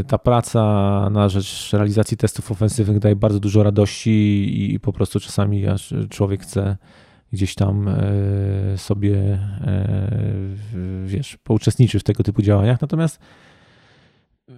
ta 0.08 0.18
praca 0.18 0.62
na 1.12 1.30
rzecz 1.30 1.74
realizacji 1.74 2.18
testów 2.18 2.52
ofensywnych 2.52 3.00
daje 3.00 3.16
bardzo 3.16 3.40
dużo 3.40 3.64
radości 3.64 4.74
i 4.74 4.80
po 4.80 4.94
prostu 4.94 5.20
czasami 5.20 5.68
aż 5.68 5.94
człowiek 6.10 6.42
chce 6.44 6.78
gdzieś 7.34 7.56
tam 7.56 7.88
y, 7.88 8.78
sobie, 8.78 9.40
y, 10.74 11.06
wiesz, 11.06 11.38
pouczestniczyć 11.38 12.02
w 12.02 12.04
tego 12.04 12.24
typu 12.24 12.42
działaniach. 12.42 12.82
Natomiast 12.82 13.20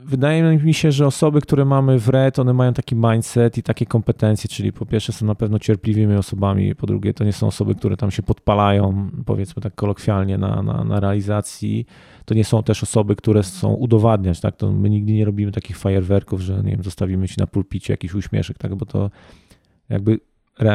Wydaje 0.05 0.57
mi 0.57 0.73
się, 0.73 0.91
że 0.91 1.07
osoby, 1.07 1.41
które 1.41 1.65
mamy 1.65 1.99
w 1.99 2.09
RED, 2.09 2.39
one 2.39 2.53
mają 2.53 2.73
taki 2.73 2.95
mindset 2.95 3.57
i 3.57 3.63
takie 3.63 3.85
kompetencje, 3.85 4.47
czyli 4.47 4.73
po 4.73 4.85
pierwsze 4.85 5.13
są 5.13 5.25
na 5.25 5.35
pewno 5.35 5.59
cierpliwymi 5.59 6.15
osobami, 6.15 6.75
po 6.75 6.87
drugie 6.87 7.13
to 7.13 7.23
nie 7.23 7.33
są 7.33 7.47
osoby, 7.47 7.75
które 7.75 7.97
tam 7.97 8.11
się 8.11 8.23
podpalają, 8.23 9.09
powiedzmy 9.25 9.61
tak 9.61 9.75
kolokwialnie, 9.75 10.37
na, 10.37 10.61
na, 10.61 10.83
na 10.83 10.99
realizacji. 10.99 11.85
To 12.25 12.33
nie 12.33 12.45
są 12.45 12.63
też 12.63 12.83
osoby, 12.83 13.15
które 13.15 13.43
chcą 13.43 13.73
udowadniać, 13.73 14.39
tak? 14.39 14.55
To 14.55 14.71
my 14.71 14.89
nigdy 14.89 15.13
nie 15.13 15.25
robimy 15.25 15.51
takich 15.51 15.77
fajerwerków, 15.77 16.41
że 16.41 16.63
nie 16.63 16.71
wiem, 16.71 16.83
zostawimy 16.83 17.27
ci 17.27 17.35
na 17.37 17.47
pulpicie 17.47 17.93
jakiś 17.93 18.13
uśmieszek, 18.13 18.57
tak? 18.57 18.75
Bo 18.75 18.85
to 18.85 19.11
jakby, 19.89 20.19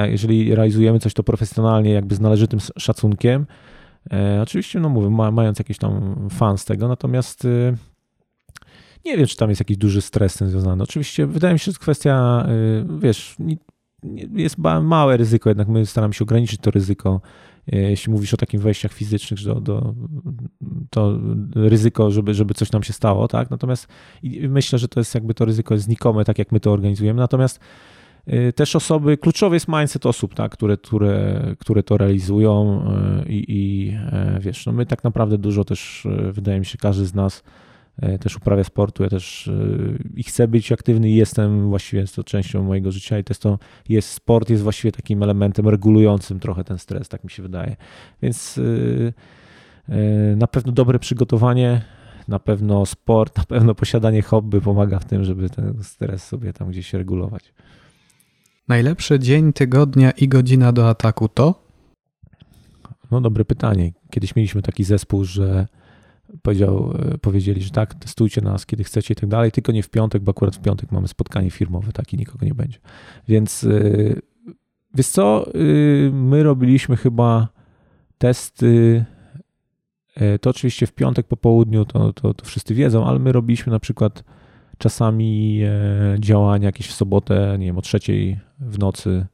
jeżeli 0.05 0.55
realizujemy 0.55 0.99
coś 0.99 1.15
to 1.15 1.23
profesjonalnie, 1.23 1.91
jakby 1.91 2.15
z 2.15 2.21
należytym 2.21 2.61
szacunkiem, 2.79 3.47
e, 4.13 4.41
oczywiście, 4.43 4.81
no 4.81 4.89
mówię, 4.89 5.11
ma, 5.11 5.31
mając 5.31 5.59
jakiś 5.59 5.79
tam 5.79 6.29
fan 6.31 6.59
z 6.59 6.65
tego, 6.65 6.89
natomiast... 6.89 7.45
Y, 7.45 7.77
nie 9.05 9.17
wiem, 9.17 9.27
czy 9.27 9.37
tam 9.37 9.49
jest 9.49 9.61
jakiś 9.61 9.77
duży 9.77 10.01
stres 10.01 10.35
z 10.35 10.39
tym 10.39 10.51
związany. 10.51 10.83
Oczywiście 10.83 11.27
wydaje 11.27 11.53
mi 11.53 11.59
się, 11.59 11.73
że 11.73 11.79
kwestia, 11.79 12.47
y, 12.49 12.99
wiesz, 12.99 13.37
jest 14.33 14.59
małe 14.83 15.17
ryzyko, 15.17 15.51
jednak 15.51 15.69
my 15.69 15.87
staramy 15.87 16.15
się 16.15 16.25
ograniczyć 16.25 16.61
to 16.61 16.71
ryzyko. 16.71 17.21
Y, 17.73 17.77
jeśli 17.77 18.13
mówisz 18.13 18.35
o 18.35 18.37
takich 18.37 18.61
wejściach 18.61 18.93
fizycznych, 18.93 19.43
do, 19.43 19.55
do, 19.61 19.95
to 20.91 21.19
ryzyko, 21.55 22.11
żeby, 22.11 22.35
żeby 22.35 22.55
coś 22.55 22.73
nam 22.73 22.83
się 22.83 22.93
stało, 22.93 23.29
tak? 23.29 23.51
Natomiast 23.51 23.87
myślę, 24.49 24.79
że 24.79 24.89
to 24.89 25.01
jest 25.01 25.15
jakby 25.15 25.35
to 25.35 25.45
ryzyko 25.45 25.79
znikome, 25.79 26.25
tak 26.25 26.39
jak 26.39 26.53
my 26.53 26.61
to 26.61 26.73
organizujemy. 26.73 27.21
Natomiast 27.21 27.61
y, 28.29 28.53
też 28.53 28.77
osoby, 28.77 29.17
kluczowy 29.17 29.57
jest 29.57 29.69
mindset 29.69 30.07
osób, 30.07 30.35
tak, 30.35 30.53
które, 30.53 30.77
które, 30.77 31.43
które 31.59 31.83
to 31.83 31.97
realizują 31.97 32.85
i, 33.27 33.45
i 33.49 33.93
wiesz, 34.41 34.67
no 34.67 34.73
my 34.73 34.87
tak 34.87 35.05
naprawdę 35.05 35.39
dużo 35.39 35.65
też, 35.65 36.07
wydaje 36.33 36.59
mi 36.59 36.67
się, 36.67 36.79
każdy 36.79 37.07
z 37.07 37.15
nas 37.15 37.43
też 38.21 38.37
uprawia 38.37 38.65
sportu, 38.65 39.03
ja 39.03 39.09
też 39.09 39.49
e, 39.49 39.53
i 40.17 40.23
chcę 40.23 40.49
być 40.49 40.73
aktywny 40.73 41.11
i 41.11 41.15
jestem, 41.15 41.69
właściwie 41.69 42.01
jest 42.01 42.17
to 42.17 42.25
częścią 42.25 42.63
mojego 42.63 42.93
życia 42.93 43.19
i 43.19 43.25
to 43.25 43.31
jest, 43.31 43.43
to, 43.43 43.59
jest 43.89 44.11
sport 44.11 44.51
jest 44.51 44.63
właściwie 44.63 44.93
takim 44.93 45.23
elementem 45.23 45.69
regulującym 45.69 46.41
trochę 46.41 46.65
ten 46.65 46.79
stres, 46.79 47.09
tak 47.09 47.25
mi 47.25 47.31
się 47.31 47.43
wydaje. 47.43 47.77
Więc 48.23 48.61
e, 49.89 50.37
na 50.37 50.47
pewno 50.47 50.73
dobre 50.73 50.99
przygotowanie, 50.99 51.83
na 52.29 52.39
pewno 52.39 52.87
sport, 52.87 53.39
na 53.39 53.45
pewno 53.45 53.75
posiadanie 53.75 54.23
hobby 54.23 54.61
pomaga 54.61 54.99
w 54.99 55.05
tym, 55.05 55.25
żeby 55.25 55.51
ten 55.51 55.85
stres 55.85 56.25
sobie 56.25 56.53
tam 56.53 56.71
gdzieś 56.71 56.93
regulować. 56.93 57.53
Najlepszy 58.69 59.19
dzień 59.19 59.53
tygodnia 59.53 60.11
i 60.11 60.29
godzina 60.29 60.73
do 60.73 60.89
ataku 60.89 61.29
to? 61.29 61.69
No 63.11 63.21
dobre 63.21 63.45
pytanie. 63.45 63.93
Kiedyś 64.11 64.37
mieliśmy 64.37 64.63
taki 64.63 64.85
zespół, 64.85 65.25
że 65.25 65.67
powiedział, 66.43 66.95
e, 67.15 67.19
powiedzieli, 67.19 67.63
że 67.63 67.71
tak, 67.71 67.95
testujcie 67.95 68.41
nas, 68.41 68.67
kiedy 68.67 68.85
chcecie 68.85 69.13
i 69.13 69.17
tak 69.17 69.29
dalej, 69.29 69.53
tylko 69.53 69.73
nie 69.73 69.83
w 69.83 69.91
piątek, 69.91 70.23
bo 70.23 70.31
akurat 70.31 70.57
w 70.57 70.61
piątek 70.61 70.93
mamy 70.93 71.09
spotkanie 71.09 71.51
firmowe, 71.51 71.93
tak, 71.93 72.13
i 72.13 72.17
nikogo 72.17 72.47
nie 72.47 72.55
będzie. 72.55 72.79
Więc 73.29 73.65
e, 73.65 73.71
wiesz 74.95 75.09
co, 75.09 75.47
e, 75.47 75.51
my 76.13 76.43
robiliśmy 76.43 76.97
chyba 76.97 77.49
testy, 78.19 79.05
to 80.41 80.51
oczywiście 80.51 80.87
w 80.87 80.93
piątek 80.93 81.27
po 81.27 81.37
południu, 81.37 81.85
to, 81.85 82.13
to, 82.13 82.35
to 82.35 82.45
wszyscy 82.45 82.75
wiedzą, 82.75 83.07
ale 83.07 83.19
my 83.19 83.33
robiliśmy 83.33 83.73
na 83.73 83.81
przykład 83.81 84.25
czasami 84.79 85.61
działania 86.19 86.67
jakieś 86.67 86.89
w 86.89 86.93
sobotę, 86.93 87.57
nie 87.59 87.67
wiem, 87.67 87.79
o 87.79 87.83
trzeciej 87.83 88.39
w 88.61 88.79
nocy, 88.79 89.27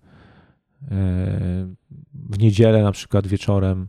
w 2.14 2.38
niedzielę 2.38 2.82
na 2.82 2.92
przykład 2.92 3.26
wieczorem, 3.26 3.88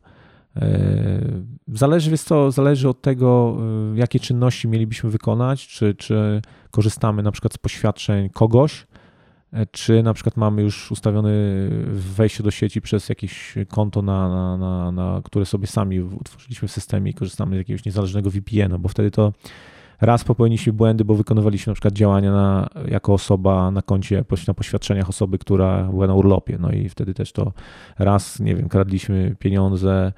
zależy, 1.68 2.12
jest 2.12 2.28
to, 2.28 2.52
zależy 2.52 2.90
od 2.90 3.02
tego, 3.02 3.58
e, 3.94 3.98
jakie 3.98 4.20
czynności 4.20 4.68
mielibyśmy 4.68 5.10
wykonać, 5.10 5.68
czy, 5.68 5.96
czy 5.96 6.42
korzystamy 6.72 7.24
na 7.24 7.32
przykład 7.32 7.54
z 7.54 7.58
poświadczeń 7.58 8.30
kogoś, 8.30 8.88
e, 9.54 9.66
czy 9.66 10.04
na 10.04 10.14
przykład 10.14 10.38
mamy 10.38 10.62
już 10.62 10.92
ustawione 10.92 11.30
wejście 11.92 12.44
do 12.44 12.52
sieci 12.52 12.82
przez 12.82 13.10
jakieś 13.10 13.56
konto, 13.68 14.02
na, 14.02 14.30
na, 14.30 14.58
na, 14.58 14.92
na 14.92 15.22
które 15.24 15.46
sobie 15.46 15.68
sami 15.68 16.00
utworzyliśmy 16.00 16.68
w 16.68 16.72
systemie 16.72 17.12
i 17.12 17.14
korzystamy 17.14 17.56
z 17.56 17.58
jakiegoś 17.58 17.86
niezależnego 17.86 18.30
VPN-a, 18.30 18.78
bo 18.78 18.90
wtedy 18.90 19.12
to 19.12 19.34
raz 20.02 20.24
popełniliśmy 20.24 20.74
błędy, 20.74 21.06
bo 21.06 21.16
wykonywaliśmy 21.16 21.72
na 21.72 21.76
przykład 21.76 21.94
działania 21.94 22.32
na, 22.32 22.70
jako 22.88 23.14
osoba 23.14 23.72
na 23.72 23.82
koncie, 23.82 24.24
na 24.48 24.54
poświadczeniach 24.54 25.10
osoby, 25.10 25.38
która 25.38 25.84
była 25.84 26.08
na 26.08 26.14
urlopie. 26.14 26.58
No 26.60 26.72
i 26.72 26.90
wtedy 26.90 27.14
też 27.14 27.32
to 27.32 27.54
raz, 28.00 28.40
nie 28.40 28.56
wiem, 28.56 28.70
kradliśmy 28.70 29.36
pieniądze, 29.40 30.14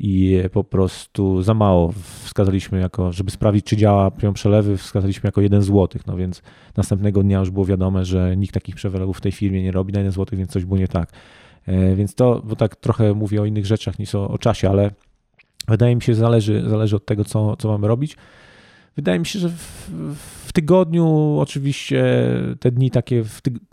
i 0.00 0.42
po 0.52 0.64
prostu 0.64 1.42
za 1.42 1.54
mało 1.54 1.92
wskazaliśmy 2.24 2.80
jako, 2.80 3.12
żeby 3.12 3.30
sprawdzić, 3.30 3.64
czy 3.66 3.76
działa 3.76 4.10
priom 4.10 4.34
przelewy, 4.34 4.76
wskazaliśmy 4.76 5.28
jako 5.28 5.40
jeden 5.40 5.62
złotych, 5.62 6.06
no 6.06 6.16
więc 6.16 6.42
następnego 6.76 7.22
dnia 7.22 7.38
już 7.38 7.50
było 7.50 7.66
wiadome, 7.66 8.04
że 8.04 8.36
nikt 8.36 8.54
takich 8.54 8.74
przelewów 8.74 9.18
w 9.18 9.20
tej 9.20 9.32
firmie 9.32 9.62
nie 9.62 9.72
robi 9.72 9.92
na 9.92 9.98
jeden 9.98 10.12
złotych, 10.12 10.38
więc 10.38 10.50
coś 10.50 10.64
było 10.64 10.78
nie 10.78 10.88
tak. 10.88 11.12
E, 11.66 11.96
więc 11.96 12.14
to, 12.14 12.42
bo 12.44 12.56
tak 12.56 12.76
trochę 12.76 13.14
mówię 13.14 13.42
o 13.42 13.44
innych 13.44 13.66
rzeczach 13.66 13.98
niż 13.98 14.14
o, 14.14 14.28
o 14.28 14.38
czasie, 14.38 14.70
ale 14.70 14.90
wydaje 15.68 15.96
mi 15.96 16.02
się, 16.02 16.14
że 16.14 16.20
zależy, 16.20 16.64
zależy 16.68 16.96
od 16.96 17.06
tego, 17.06 17.24
co, 17.24 17.56
co 17.56 17.68
mamy 17.68 17.88
robić. 17.88 18.16
Wydaje 18.96 19.18
mi 19.18 19.26
się, 19.26 19.38
że 19.38 19.48
w, 19.48 19.90
w 20.46 20.52
tygodniu 20.52 21.36
oczywiście 21.40 22.04
te 22.60 22.70
dni 22.70 22.90
takie, 22.90 23.24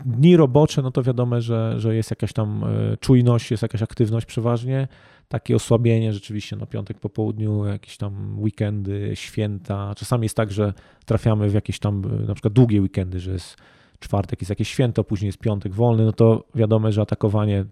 dni 0.04 0.36
robocze, 0.36 0.82
no 0.82 0.90
to 0.90 1.02
wiadomo, 1.02 1.40
że, 1.40 1.74
że 1.80 1.96
jest 1.96 2.10
jakaś 2.10 2.32
tam 2.32 2.64
e, 2.64 2.96
czujność, 2.96 3.50
jest 3.50 3.62
jakaś 3.62 3.82
aktywność 3.82 4.26
przeważnie 4.26 4.88
takie 5.28 5.56
osłabienie 5.56 6.12
rzeczywiście 6.12 6.56
na 6.56 6.66
piątek 6.66 7.00
po 7.00 7.08
południu, 7.08 7.64
jakieś 7.64 7.96
tam 7.96 8.38
weekendy, 8.38 9.10
święta. 9.14 9.92
Czasami 9.96 10.24
jest 10.24 10.36
tak, 10.36 10.52
że 10.52 10.72
trafiamy 11.06 11.48
w 11.48 11.54
jakieś 11.54 11.78
tam 11.78 12.02
na 12.26 12.34
przykład 12.34 12.54
długie 12.54 12.80
weekendy, 12.82 13.20
że 13.20 13.32
jest 13.32 13.56
czwartek, 13.98 14.40
jest 14.40 14.50
jakieś 14.50 14.68
święto, 14.68 15.04
później 15.04 15.28
jest 15.28 15.38
piątek 15.38 15.74
wolny, 15.74 16.04
no 16.04 16.12
to 16.12 16.44
wiadomo, 16.54 16.92
że 16.92 17.00
atakowanie, 17.00 17.64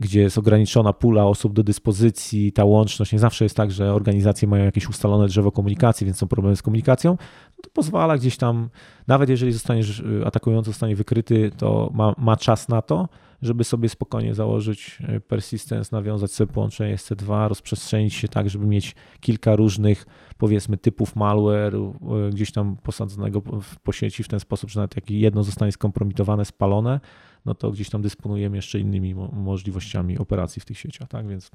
gdzie 0.00 0.20
jest 0.20 0.38
ograniczona 0.38 0.92
pula 0.92 1.24
osób 1.24 1.52
do 1.52 1.62
dyspozycji, 1.62 2.52
ta 2.52 2.64
łączność, 2.64 3.12
nie 3.12 3.18
zawsze 3.18 3.44
jest 3.44 3.56
tak, 3.56 3.70
że 3.70 3.94
organizacje 3.94 4.48
mają 4.48 4.64
jakieś 4.64 4.88
ustalone 4.88 5.26
drzewo 5.26 5.52
komunikacji, 5.52 6.04
więc 6.04 6.18
są 6.18 6.28
problemy 6.28 6.56
z 6.56 6.62
komunikacją, 6.62 7.10
no 7.56 7.62
to 7.62 7.70
pozwala 7.70 8.18
gdzieś 8.18 8.36
tam, 8.36 8.70
nawet 9.06 9.28
jeżeli 9.28 9.52
zostaniesz 9.52 10.02
atakujący 10.24 10.70
zostanie 10.70 10.96
wykryty, 10.96 11.50
to 11.56 11.90
ma, 11.94 12.14
ma 12.18 12.36
czas 12.36 12.68
na 12.68 12.82
to, 12.82 13.08
żeby 13.42 13.64
sobie 13.64 13.88
spokojnie 13.88 14.34
założyć 14.34 14.98
e, 15.02 15.20
persistence, 15.20 15.96
nawiązać 15.96 16.32
sobie 16.32 16.52
połączenie 16.52 16.96
SC2, 16.96 17.48
rozprzestrzenić 17.48 18.14
się 18.14 18.28
tak, 18.28 18.50
żeby 18.50 18.66
mieć 18.66 18.94
kilka 19.20 19.56
różnych, 19.56 20.06
powiedzmy, 20.38 20.76
typów 20.76 21.16
malware 21.16 21.74
e, 21.74 22.30
gdzieś 22.30 22.52
tam 22.52 22.76
posadzonego 22.76 23.42
po 23.82 23.92
sieci 23.92 24.22
w 24.22 24.28
ten 24.28 24.40
sposób, 24.40 24.70
że 24.70 24.80
nawet 24.80 24.96
jak 24.96 25.10
jedno 25.10 25.44
zostanie 25.44 25.72
skompromitowane, 25.72 26.44
spalone, 26.44 27.00
no 27.44 27.54
to 27.54 27.70
gdzieś 27.70 27.90
tam 27.90 28.02
dysponujemy 28.02 28.56
jeszcze 28.56 28.80
innymi 28.80 29.14
możliwościami 29.32 30.18
operacji 30.18 30.62
w 30.62 30.64
tych 30.64 30.78
sieciach, 30.78 31.08
tak? 31.08 31.28
Więc 31.28 31.50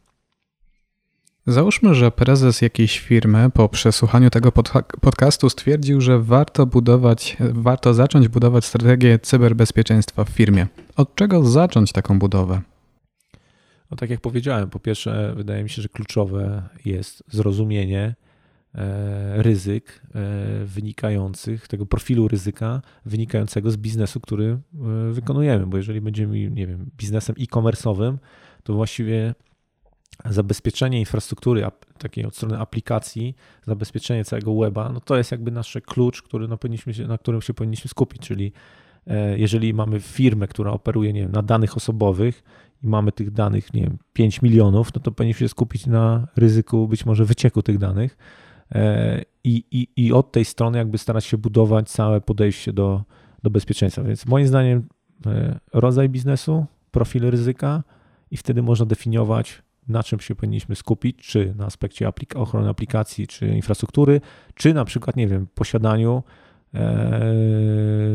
Załóżmy, 1.47 1.95
że 1.95 2.11
prezes 2.11 2.61
jakiejś 2.61 2.99
firmy 2.99 3.49
po 3.53 3.69
przesłuchaniu 3.69 4.29
tego 4.29 4.51
podcastu 5.01 5.49
stwierdził, 5.49 6.01
że 6.01 6.19
warto 6.19 6.65
budować, 6.65 7.37
warto 7.39 7.93
zacząć 7.93 8.27
budować 8.27 8.65
strategię 8.65 9.19
cyberbezpieczeństwa 9.19 10.23
w 10.23 10.29
firmie. 10.29 10.67
Od 10.95 11.15
czego 11.15 11.43
zacząć 11.45 11.91
taką 11.91 12.19
budowę? 12.19 12.61
No 13.91 13.97
tak 13.97 14.09
jak 14.09 14.21
powiedziałem, 14.21 14.69
po 14.69 14.79
pierwsze, 14.79 15.33
wydaje 15.35 15.63
mi 15.63 15.69
się, 15.69 15.81
że 15.81 15.89
kluczowe 15.89 16.63
jest 16.85 17.23
zrozumienie 17.27 18.15
e, 18.75 19.43
ryzyk 19.43 20.01
e, 20.15 20.65
wynikających, 20.65 21.67
tego 21.67 21.85
profilu 21.85 22.27
ryzyka 22.27 22.81
wynikającego 23.05 23.71
z 23.71 23.77
biznesu, 23.77 24.19
który 24.19 24.45
e, 24.45 24.59
wykonujemy, 25.11 25.67
bo 25.67 25.77
jeżeli 25.77 26.01
będziemy, 26.01 26.49
nie 26.49 26.67
wiem, 26.67 26.89
biznesem 26.97 27.35
e-commerce'owym, 27.39 28.17
to 28.63 28.73
właściwie 28.73 29.33
zabezpieczenie 30.25 30.99
infrastruktury 30.99 31.65
takiej 31.97 32.25
od 32.25 32.35
strony 32.35 32.59
aplikacji, 32.59 33.35
zabezpieczenie 33.67 34.25
całego 34.25 34.55
weba, 34.55 34.89
no 34.89 35.01
to 35.01 35.17
jest 35.17 35.31
jakby 35.31 35.51
nasz 35.51 35.77
klucz, 35.85 36.21
który 36.21 36.47
no 36.47 36.57
powinniśmy 36.57 36.93
się, 36.93 37.07
na 37.07 37.17
którym 37.17 37.41
się 37.41 37.53
powinniśmy 37.53 37.89
skupić, 37.89 38.21
czyli 38.21 38.51
e, 39.07 39.39
jeżeli 39.39 39.73
mamy 39.73 39.99
firmę, 39.99 40.47
która 40.47 40.71
operuje 40.71 41.13
nie 41.13 41.21
wiem, 41.21 41.31
na 41.31 41.41
danych 41.41 41.77
osobowych 41.77 42.43
i 42.83 42.87
mamy 42.87 43.11
tych 43.11 43.31
danych, 43.31 43.73
nie 43.73 43.81
wiem, 43.81 43.97
5 44.13 44.41
milionów, 44.41 44.93
no 44.95 45.01
to 45.01 45.11
powinniśmy 45.11 45.39
się 45.39 45.49
skupić 45.49 45.87
na 45.87 46.27
ryzyku 46.35 46.87
być 46.87 47.05
może 47.05 47.25
wycieku 47.25 47.61
tych 47.61 47.77
danych 47.77 48.17
e, 48.71 49.21
i, 49.43 49.63
i, 49.71 50.05
i 50.05 50.13
od 50.13 50.31
tej 50.31 50.45
strony 50.45 50.77
jakby 50.77 50.97
starać 50.97 51.25
się 51.25 51.37
budować 51.37 51.89
całe 51.89 52.21
podejście 52.21 52.73
do, 52.73 53.03
do 53.43 53.49
bezpieczeństwa. 53.49 54.03
Więc 54.03 54.25
moim 54.25 54.47
zdaniem 54.47 54.87
e, 55.25 55.59
rodzaj 55.73 56.09
biznesu, 56.09 56.65
profil 56.91 57.29
ryzyka 57.29 57.83
i 58.31 58.37
wtedy 58.37 58.61
można 58.61 58.85
definiować 58.85 59.63
na 59.87 60.03
czym 60.03 60.19
się 60.19 60.35
powinniśmy 60.35 60.75
skupić, 60.75 61.17
czy 61.17 61.53
na 61.57 61.65
aspekcie 61.65 62.07
aplik 62.07 62.35
ochrony 62.35 62.69
aplikacji, 62.69 63.27
czy 63.27 63.47
infrastruktury, 63.47 64.21
czy 64.55 64.73
na 64.73 64.85
przykład, 64.85 65.15
nie 65.15 65.27
wiem, 65.27 65.47
posiadaniu 65.55 66.23
e, 66.73 67.21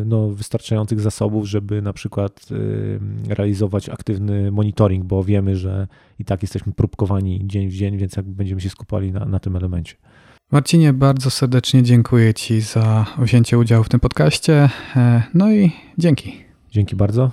no, 0.06 0.28
wystarczających 0.28 1.00
zasobów, 1.00 1.46
żeby 1.46 1.82
na 1.82 1.92
przykład 1.92 2.46
e, 3.30 3.34
realizować 3.34 3.88
aktywny 3.88 4.50
monitoring, 4.52 5.04
bo 5.04 5.24
wiemy, 5.24 5.56
że 5.56 5.86
i 6.18 6.24
tak 6.24 6.42
jesteśmy 6.42 6.72
próbkowani 6.72 7.40
dzień 7.44 7.68
w 7.68 7.74
dzień, 7.74 7.96
więc 7.96 8.16
jakby 8.16 8.32
będziemy 8.32 8.60
się 8.60 8.70
skupali 8.70 9.12
na, 9.12 9.24
na 9.24 9.38
tym 9.38 9.56
elemencie. 9.56 9.94
Marcinie, 10.52 10.92
bardzo 10.92 11.30
serdecznie 11.30 11.82
dziękuję 11.82 12.34
Ci 12.34 12.60
za 12.60 13.06
wzięcie 13.18 13.58
udziału 13.58 13.84
w 13.84 13.88
tym 13.88 14.00
podcaście. 14.00 14.68
E, 14.96 15.22
no 15.34 15.52
i 15.52 15.72
dzięki. 15.98 16.44
Dzięki 16.70 16.96
bardzo. 16.96 17.30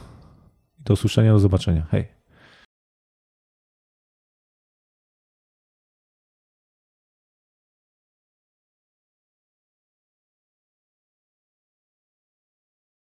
Do 0.79 0.93
usłyszenia, 0.93 1.31
do 1.31 1.39
zobaczenia. 1.39 1.86
Hej. 1.91 2.14